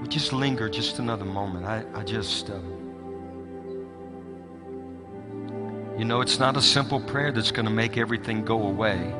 We 0.00 0.08
just 0.08 0.32
linger 0.32 0.68
just 0.68 0.98
another 0.98 1.26
moment. 1.26 1.66
I, 1.66 1.84
I 1.94 2.04
just, 2.04 2.48
um, 2.50 2.78
you 5.98 6.04
know, 6.06 6.22
it's 6.22 6.38
not 6.38 6.56
a 6.56 6.62
simple 6.62 7.00
prayer 7.00 7.32
that's 7.32 7.50
going 7.50 7.66
to 7.66 7.72
make 7.72 7.98
everything 7.98 8.44
go 8.44 8.62
away. 8.62 9.14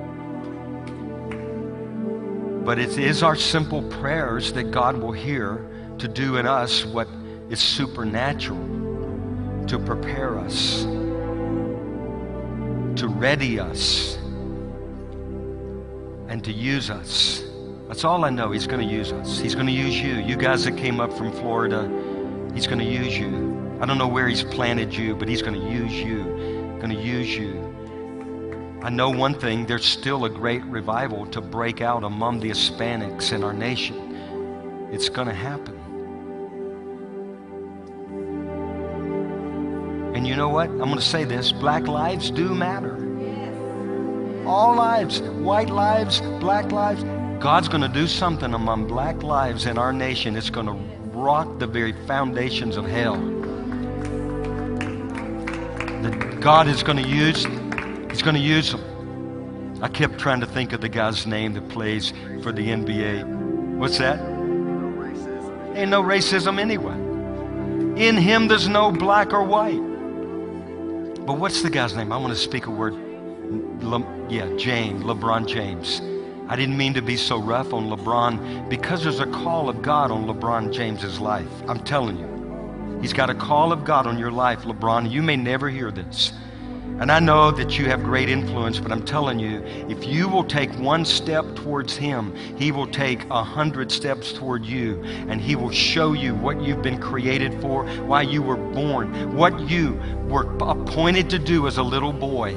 But 2.65 2.79
it 2.79 2.97
is 2.97 3.23
our 3.23 3.35
simple 3.35 3.83
prayers 3.83 4.53
that 4.53 4.71
God 4.71 4.97
will 4.97 5.13
hear 5.13 5.69
to 5.99 6.07
do 6.07 6.37
in 6.37 6.47
us 6.47 6.85
what 6.85 7.09
is 7.51 7.61
supernatural 7.61 8.61
to 9.67 9.79
prepare 9.79 10.39
us, 10.39 10.83
to 13.01 13.09
ready 13.09 13.59
us, 13.59 14.17
and 16.29 16.43
to 16.45 16.53
use 16.53 16.89
us. 16.89 17.43
That's 17.89 18.05
all 18.05 18.25
I 18.25 18.31
know. 18.31 18.53
He's 18.53 18.67
going 18.67 18.87
to 18.87 18.95
use 18.95 19.13
us. 19.13 19.39
He's 19.39 19.55
going 19.55 19.67
to 19.67 19.73
use 19.73 20.01
you. 20.01 20.15
You 20.15 20.37
guys 20.37 20.65
that 20.65 20.77
came 20.77 21.01
up 21.01 21.13
from 21.13 21.33
Florida, 21.33 21.83
He's 22.55 22.67
going 22.67 22.79
to 22.79 22.85
use 22.85 23.19
you. 23.19 23.79
I 23.81 23.87
don't 23.87 23.99
know 23.99 24.09
where 24.09 24.29
He's 24.29 24.45
planted 24.45 24.95
you, 24.95 25.15
but 25.15 25.29
He's 25.29 25.43
going 25.43 25.61
to 25.61 25.71
use 25.71 25.93
you. 25.93 26.23
Going 26.81 26.91
to 26.91 27.03
use 27.03 27.37
you. 27.37 27.62
I 28.85 28.91
know 28.91 29.11
one 29.11 29.35
thing 29.35 29.67
there's 29.67 29.85
still 29.85 30.25
a 30.25 30.29
great 30.29 30.65
revival 30.65 31.25
to 31.27 31.41
break 31.41 31.81
out 31.81 32.03
among 32.03 32.41
the 32.41 32.51
Hispanics 32.51 33.33
in 33.33 33.45
our 33.45 33.53
nation. 33.53 34.89
It's 34.91 35.09
going 35.09 35.29
to 35.29 35.35
happen. 35.35 35.79
And 40.17 40.27
you 40.27 40.35
know 40.35 40.49
what? 40.49 40.69
I'm 40.69 40.79
going 40.79 40.97
to 40.97 41.01
say 41.01 41.23
this 41.23 41.53
black 41.53 41.87
lives 41.87 42.33
do 42.33 42.53
matter. 42.53 42.97
All 44.49 44.75
lives, 44.75 45.21
white 45.21 45.71
lives, 45.71 46.21
black 46.41 46.73
lives. 46.73 47.05
God's 47.41 47.69
going 47.69 47.83
to 47.83 47.89
do 47.89 48.09
something 48.09 48.53
among 48.53 48.89
black 48.89 49.23
lives 49.23 49.67
in 49.67 49.79
our 49.79 49.93
nation. 49.93 50.35
It's 50.35 50.51
going 50.51 50.67
to 50.67 50.77
rock 51.17 51.61
the 51.61 51.69
very 51.69 51.93
foundations 52.07 52.77
of 52.77 52.85
hell. 52.87 53.15
That 56.03 56.41
God 56.41 56.67
is 56.67 56.83
going 56.83 56.99
to 56.99 57.09
use, 57.09 57.47
He's 58.13 58.21
going 58.21 58.37
to 58.37 58.43
use 58.43 58.71
them. 58.71 59.81
I 59.83 59.89
kept 59.89 60.19
trying 60.19 60.41
to 60.41 60.47
think 60.47 60.75
of 60.75 60.83
the 60.83 60.89
guy's 60.91 61.27
name 61.27 61.55
that 61.55 61.67
plays 61.71 62.13
for 62.43 62.53
the 62.53 62.69
NBA. 62.69 63.79
What's 63.79 63.97
that? 63.97 64.21
Ain't 65.75 65.91
no 65.91 66.03
racism 66.03 66.61
anyway. 66.61 66.93
In 67.97 68.19
him, 68.19 68.49
there's 68.49 68.69
no 68.69 68.93
black 68.93 69.33
or 69.33 69.43
white. 69.43 69.81
But 71.25 71.39
what's 71.39 71.63
the 71.63 71.71
guy's 71.71 71.97
name? 71.97 72.13
I 72.13 72.19
want 72.19 72.35
to 72.35 72.39
speak 72.39 72.67
a 72.67 72.71
word. 72.71 72.93
Le, 73.83 74.27
yeah, 74.29 74.55
James, 74.59 75.03
LeBron 75.05 75.47
James. 75.47 76.03
I 76.49 76.55
didn't 76.55 76.77
mean 76.77 76.93
to 76.93 77.01
be 77.01 77.17
so 77.17 77.39
rough 77.39 77.73
on 77.73 77.89
LeBron 77.89 78.69
because 78.69 79.03
there's 79.03 79.21
a 79.21 79.27
call 79.27 79.71
of 79.71 79.81
God 79.81 80.11
on 80.11 80.27
LeBron 80.27 80.71
James's 80.71 81.19
life. 81.19 81.49
I'm 81.67 81.81
telling 81.81 82.19
you. 82.19 82.99
He's 83.01 83.15
got 83.15 83.31
a 83.31 83.35
call 83.35 83.73
of 83.73 83.85
God 83.85 84.07
on 84.07 84.19
your 84.19 84.31
life, 84.31 84.65
LeBron. 84.65 85.11
You 85.11 85.23
may 85.23 85.37
never 85.37 85.71
hear 85.71 85.91
this. 85.91 86.35
And 87.03 87.11
I 87.11 87.19
know 87.19 87.51
that 87.51 87.81
you 87.81 87.87
have 87.87 88.05
great 88.05 88.29
influence, 88.29 88.79
but 88.79 88.93
I'm 88.93 89.05
telling 89.05 89.41
you, 89.41 89.61
if 89.89 90.07
you 90.07 90.29
will 90.29 90.45
take 90.45 90.71
one 90.79 91.05
step 91.05 91.45
towards 91.57 91.97
Him, 91.97 92.33
He 92.57 92.71
will 92.71 92.87
take 92.87 93.25
a 93.29 93.43
hundred 93.43 93.91
steps 93.91 94.33
toward 94.33 94.65
you, 94.65 95.03
and 95.03 95.41
He 95.41 95.57
will 95.57 95.73
show 95.73 96.13
you 96.13 96.33
what 96.37 96.63
you've 96.63 96.81
been 96.81 97.01
created 97.01 97.61
for, 97.61 97.85
why 98.03 98.23
you 98.23 98.41
were 98.41 98.55
born, 98.57 99.35
what 99.35 99.69
you 99.69 100.01
were 100.29 100.45
appointed 100.61 101.29
to 101.31 101.41
do 101.41 101.67
as 101.67 101.79
a 101.79 101.83
little 101.83 102.13
boy. 102.13 102.55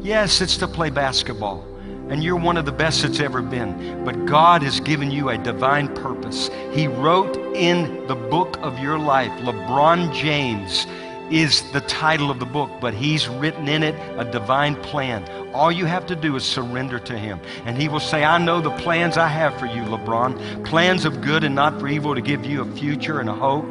Yes, 0.00 0.40
it's 0.40 0.56
to 0.58 0.68
play 0.68 0.90
basketball, 0.90 1.66
and 2.10 2.22
you're 2.22 2.36
one 2.36 2.56
of 2.56 2.66
the 2.66 2.70
best 2.70 3.02
that's 3.02 3.18
ever 3.18 3.42
been, 3.42 4.04
but 4.04 4.24
God 4.24 4.62
has 4.62 4.78
given 4.78 5.10
you 5.10 5.30
a 5.30 5.38
divine 5.38 5.92
purpose. 5.96 6.48
He 6.70 6.86
wrote 6.86 7.36
in 7.56 8.06
the 8.06 8.14
book 8.14 8.56
of 8.62 8.78
your 8.78 9.00
life, 9.00 9.32
LeBron 9.40 10.14
James 10.14 10.86
is 11.30 11.70
the 11.72 11.80
title 11.82 12.30
of 12.30 12.38
the 12.38 12.46
book, 12.46 12.70
but 12.80 12.94
He's 12.94 13.28
written 13.28 13.68
in 13.68 13.82
it 13.82 13.94
a 14.18 14.24
divine 14.24 14.76
plan. 14.76 15.28
All 15.54 15.70
you 15.70 15.84
have 15.86 16.06
to 16.06 16.16
do 16.16 16.36
is 16.36 16.44
surrender 16.44 16.98
to 17.00 17.18
Him. 17.18 17.40
And 17.64 17.80
He 17.80 17.88
will 17.88 18.00
say, 18.00 18.24
I 18.24 18.38
know 18.38 18.60
the 18.60 18.70
plans 18.70 19.16
I 19.16 19.28
have 19.28 19.58
for 19.58 19.66
you, 19.66 19.82
LeBron 19.82 20.64
plans 20.64 21.04
of 21.04 21.20
good 21.20 21.44
and 21.44 21.54
not 21.54 21.78
for 21.80 21.88
evil 21.88 22.14
to 22.14 22.20
give 22.20 22.44
you 22.44 22.62
a 22.62 22.76
future 22.76 23.20
and 23.20 23.28
a 23.28 23.34
hope. 23.34 23.64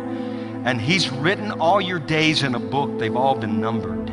And 0.65 0.81
He's 0.81 1.09
written 1.09 1.51
all 1.51 1.81
your 1.81 1.99
days 1.99 2.43
in 2.43 2.55
a 2.55 2.59
book, 2.59 2.97
they've 2.99 3.15
all 3.15 3.35
been 3.35 3.59
numbered. 3.59 4.09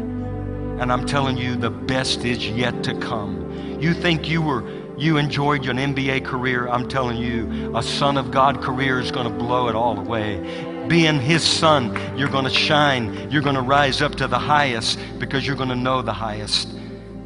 And 0.80 0.92
I'm 0.92 1.06
telling 1.06 1.36
you, 1.38 1.56
the 1.56 1.70
best 1.70 2.24
is 2.24 2.46
yet 2.48 2.82
to 2.84 2.94
come. 2.98 3.80
You 3.80 3.94
think 3.94 4.28
you 4.28 4.42
were 4.42 4.64
you 4.98 5.18
enjoyed 5.18 5.62
your 5.62 5.74
NBA 5.74 6.24
career, 6.24 6.68
I'm 6.68 6.88
telling 6.88 7.18
you, 7.18 7.76
a 7.76 7.82
son 7.82 8.16
of 8.16 8.30
God 8.30 8.62
career 8.62 8.98
is 8.98 9.10
going 9.10 9.30
to 9.30 9.38
blow 9.38 9.68
it 9.68 9.74
all 9.74 9.98
away 9.98 10.64
being 10.88 11.20
his 11.20 11.42
son, 11.42 11.96
you're 12.16 12.28
going 12.28 12.44
to 12.44 12.50
shine. 12.50 13.30
You're 13.30 13.42
going 13.42 13.56
to 13.56 13.62
rise 13.62 14.02
up 14.02 14.14
to 14.16 14.26
the 14.26 14.38
highest 14.38 14.98
because 15.18 15.46
you're 15.46 15.56
going 15.56 15.68
to 15.68 15.76
know 15.76 16.02
the 16.02 16.12
highest. 16.12 16.72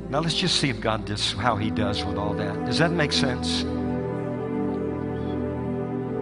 Now 0.08 0.20
let's 0.20 0.34
just 0.34 0.58
see 0.60 0.70
if 0.70 0.80
God 0.80 1.04
does 1.04 1.32
how 1.32 1.56
he 1.56 1.70
does 1.70 2.04
with 2.04 2.16
all 2.16 2.34
that. 2.34 2.64
Does 2.64 2.78
that 2.78 2.90
make 2.90 3.12
sense? 3.12 3.62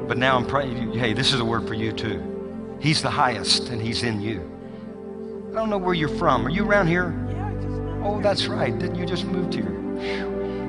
But 0.09 0.19
now 0.19 0.37
I'm 0.37 0.47
praying, 0.47 0.93
hey, 0.93 1.13
this 1.13 1.33
is 1.33 1.41
a 1.41 1.45
word 1.45 1.67
for 1.67 1.75
you 1.75 1.93
too. 1.93 2.77
He's 2.81 3.03
the 3.03 3.11
highest 3.11 3.69
and 3.69 3.81
he's 3.81 4.03
in 4.03 4.21
you. 4.21 4.41
I 5.51 5.55
don't 5.55 5.71
know 5.71 5.79
where 5.79 5.95
you're 5.95 6.09
from. 6.09 6.47
Are 6.47 6.51
you 6.51 6.65
around 6.65 6.89
here? 6.89 7.15
Oh, 8.05 8.21
that's 8.21 8.47
right. 8.47 8.79
Didn't 8.79 8.97
you 8.97 9.07
just 9.07 9.25
moved 9.25 9.55
here? 9.55 9.75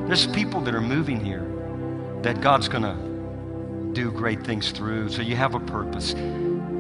There's 0.08 0.28
people 0.28 0.62
that 0.62 0.74
are 0.74 0.82
moving 0.82 1.24
here 1.24 1.46
that 2.22 2.42
God's 2.42 2.68
going 2.68 2.84
to 2.84 3.94
do 3.94 4.12
great 4.12 4.44
things 4.44 4.72
through. 4.72 5.10
So 5.10 5.22
you 5.22 5.36
have 5.36 5.56
a 5.56 5.60
purpose 5.60 6.14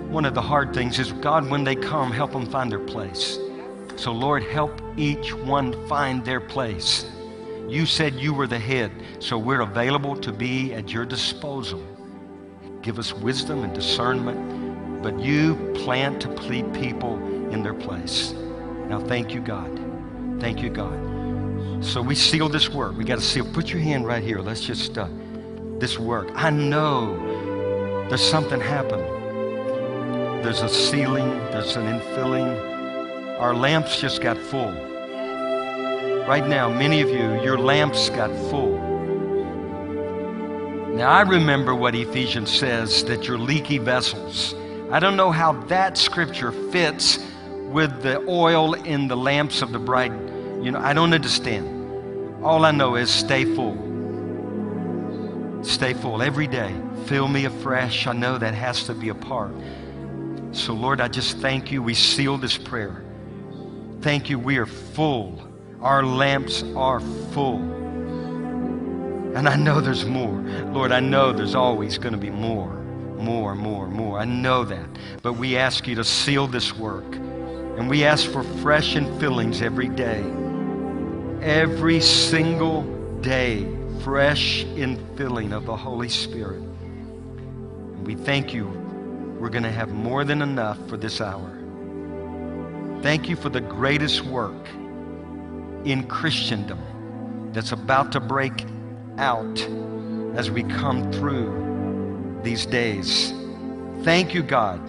one 0.09 0.25
of 0.25 0.33
the 0.33 0.41
hard 0.41 0.73
things 0.73 0.97
is 0.97 1.11
God, 1.11 1.49
when 1.49 1.63
they 1.63 1.75
come, 1.75 2.11
help 2.11 2.31
them 2.31 2.47
find 2.47 2.71
their 2.71 2.79
place. 2.79 3.37
So, 3.95 4.11
Lord, 4.11 4.43
help 4.43 4.81
each 4.97 5.35
one 5.35 5.87
find 5.87 6.25
their 6.25 6.41
place. 6.41 7.05
You 7.67 7.85
said 7.85 8.15
you 8.15 8.33
were 8.33 8.47
the 8.47 8.57
head, 8.57 8.91
so 9.19 9.37
we're 9.37 9.61
available 9.61 10.15
to 10.17 10.31
be 10.31 10.73
at 10.73 10.91
your 10.91 11.05
disposal. 11.05 11.83
Give 12.81 12.97
us 12.97 13.13
wisdom 13.13 13.63
and 13.63 13.71
discernment, 13.71 15.03
but 15.03 15.19
you 15.19 15.55
plan 15.75 16.17
to 16.19 16.29
lead 16.29 16.73
people 16.73 17.17
in 17.51 17.61
their 17.61 17.75
place. 17.75 18.33
Now, 18.87 18.99
thank 18.99 19.33
you, 19.33 19.41
God. 19.41 19.79
Thank 20.39 20.63
you, 20.63 20.69
God. 20.69 21.85
So 21.85 22.01
we 22.01 22.15
seal 22.15 22.49
this 22.49 22.69
work. 22.69 22.97
We 22.97 23.03
got 23.03 23.19
to 23.19 23.23
seal. 23.23 23.45
Put 23.53 23.69
your 23.69 23.81
hand 23.81 24.07
right 24.07 24.23
here. 24.23 24.39
Let's 24.39 24.61
just 24.61 24.97
uh, 24.97 25.07
this 25.77 25.99
work. 25.99 26.29
I 26.33 26.49
know 26.49 28.07
there's 28.09 28.27
something 28.27 28.59
happening. 28.59 29.18
There's 30.41 30.61
a 30.61 30.69
sealing, 30.69 31.27
there's 31.51 31.75
an 31.75 31.85
infilling, 31.85 33.39
our 33.39 33.53
lamps 33.53 33.99
just 33.99 34.21
got 34.21 34.37
full. 34.37 34.71
Right 36.27 36.47
now, 36.47 36.69
many 36.69 37.01
of 37.01 37.09
you, 37.09 37.41
your 37.43 37.57
lamps 37.57 38.09
got 38.09 38.29
full. 38.49 38.77
Now, 40.95 41.09
I 41.09 41.21
remember 41.21 41.75
what 41.75 41.93
Ephesians 41.93 42.51
says 42.51 43.03
that 43.03 43.27
you're 43.27 43.37
leaky 43.37 43.79
vessels. 43.79 44.55
I 44.91 44.99
don't 44.99 45.17
know 45.17 45.31
how 45.31 45.53
that 45.63 45.97
scripture 45.97 46.51
fits 46.71 47.19
with 47.69 48.01
the 48.01 48.19
oil 48.27 48.73
in 48.73 49.07
the 49.07 49.17
lamps 49.17 49.61
of 49.61 49.71
the 49.71 49.79
bride. 49.79 50.13
You 50.63 50.71
know, 50.71 50.79
I 50.79 50.93
don't 50.93 51.13
understand. 51.13 52.43
All 52.43 52.65
I 52.65 52.71
know 52.71 52.95
is 52.95 53.09
stay 53.09 53.43
full. 53.43 53.77
Stay 55.63 55.93
full 55.93 56.21
every 56.21 56.47
day. 56.47 56.73
Fill 57.05 57.27
me 57.27 57.45
afresh. 57.45 58.07
I 58.07 58.13
know 58.13 58.37
that 58.37 58.53
has 58.53 58.85
to 58.85 58.93
be 58.93 59.09
a 59.09 59.15
part. 59.15 59.51
So, 60.51 60.73
Lord, 60.73 60.99
I 60.99 61.07
just 61.07 61.37
thank 61.37 61.71
you. 61.71 61.83
We 61.83 61.93
seal 61.93 62.37
this 62.37 62.57
prayer. 62.57 63.03
Thank 64.01 64.29
you. 64.29 64.39
We 64.39 64.57
are 64.57 64.65
full. 64.65 65.41
Our 65.81 66.03
lamps 66.03 66.63
are 66.75 66.99
full. 67.33 67.59
And 69.35 69.47
I 69.47 69.55
know 69.55 69.79
there's 69.79 70.05
more. 70.05 70.41
Lord, 70.73 70.91
I 70.91 70.99
know 70.99 71.31
there's 71.31 71.53
always 71.53 71.97
going 71.97 72.13
to 72.13 72.19
be 72.19 72.31
more, 72.31 72.73
more, 73.17 73.53
more, 73.53 73.87
more. 73.87 74.19
I 74.19 74.25
know 74.25 74.63
that. 74.63 74.87
But 75.21 75.33
we 75.33 75.55
ask 75.55 75.87
you 75.87 75.95
to 75.95 76.03
seal 76.03 76.47
this 76.47 76.75
work. 76.75 77.15
And 77.15 77.87
we 77.87 78.03
ask 78.03 78.29
for 78.29 78.43
fresh 78.43 78.95
and 78.95 79.19
fillings 79.19 79.61
every 79.61 79.87
day. 79.87 80.23
Every 81.41 82.01
single 82.01 82.81
day, 83.21 83.67
fresh 84.03 84.65
infilling 84.65 85.53
of 85.53 85.65
the 85.65 85.77
Holy 85.77 86.09
Spirit. 86.09 86.61
And 86.61 88.05
we 88.05 88.15
thank 88.15 88.53
you. 88.53 88.88
We're 89.39 89.49
going 89.49 89.63
to 89.63 89.71
have 89.71 89.89
more 89.89 90.25
than 90.25 90.41
enough 90.41 90.77
for 90.89 90.97
this 90.97 91.21
hour. 91.21 91.49
Thank 93.01 93.29
you 93.29 93.37
for 93.37 93.47
the 93.47 93.61
greatest 93.61 94.25
work 94.25 94.67
in 95.85 96.05
Christendom 96.09 96.79
that's 97.53 97.71
about 97.71 98.11
to 98.11 98.19
break 98.19 98.65
out 99.17 99.61
as 100.35 100.51
we 100.51 100.63
come 100.63 101.09
through 101.13 102.41
these 102.43 102.65
days. 102.65 103.33
Thank 104.03 104.33
you, 104.33 104.43
God, 104.43 104.79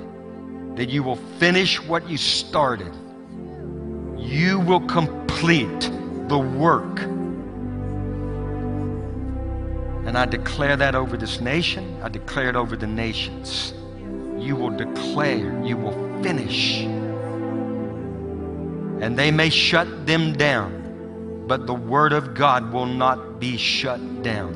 that 0.77 0.89
you 0.89 1.05
will 1.05 1.16
finish 1.39 1.81
what 1.82 2.09
you 2.10 2.16
started. 2.16 2.93
You 4.16 4.59
will 4.59 4.81
complete 4.81 5.90
the 6.28 6.39
work. 6.39 7.01
And 10.06 10.18
I 10.18 10.27
declare 10.27 10.77
that 10.77 10.97
over 10.97 11.16
this 11.16 11.40
nation. 11.40 12.01
I 12.02 12.09
declare 12.09 12.48
it 12.48 12.56
over 12.56 12.74
the 12.74 12.89
nations. 12.89 13.74
You 14.41 14.57
will 14.57 14.71
declare, 14.71 15.62
you 15.65 15.77
will 15.77 16.23
finish. 16.23 16.81
And 19.01 19.17
they 19.19 19.31
may 19.31 19.51
shut 19.51 20.07
them 20.07 20.33
down, 20.33 21.45
but 21.47 21.67
the 21.67 21.75
Word 21.75 22.12
of 22.12 22.35
God 22.35 22.73
will 22.73 22.87
not 22.87 23.39
be 23.39 23.57
shut 23.57 24.23
down. 24.23 24.55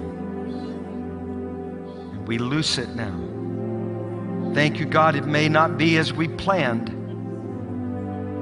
And 2.13 2.27
we 2.27 2.39
loose 2.39 2.79
it 2.79 2.95
now. 2.95 3.21
Thank 4.55 4.79
you, 4.79 4.87
God. 4.87 5.17
It 5.17 5.27
may 5.27 5.49
not 5.49 5.77
be 5.77 5.97
as 5.99 6.13
we 6.13 6.29
planned, 6.29 6.91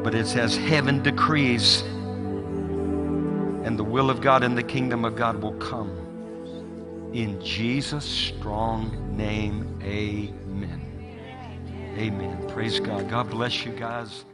but 0.05 0.15
it's 0.15 0.37
as 0.37 0.57
heaven 0.57 1.03
decrees. 1.03 1.83
And 3.65 3.79
the 3.79 3.85
will 3.85 4.11
of 4.11 4.21
God 4.21 4.43
and 4.43 4.59
the 4.59 4.63
kingdom 4.63 5.05
of 5.05 5.17
God 5.17 5.41
will 5.41 5.55
come. 5.55 5.99
In 7.15 7.41
Jesus' 7.41 8.05
strong 8.05 9.17
name, 9.17 9.79
amen. 9.83 10.42
Amen. 11.99 12.49
Praise 12.49 12.81
God. 12.81 13.09
God 13.09 13.31
bless 13.31 13.65
you 13.65 13.73
guys. 13.73 14.25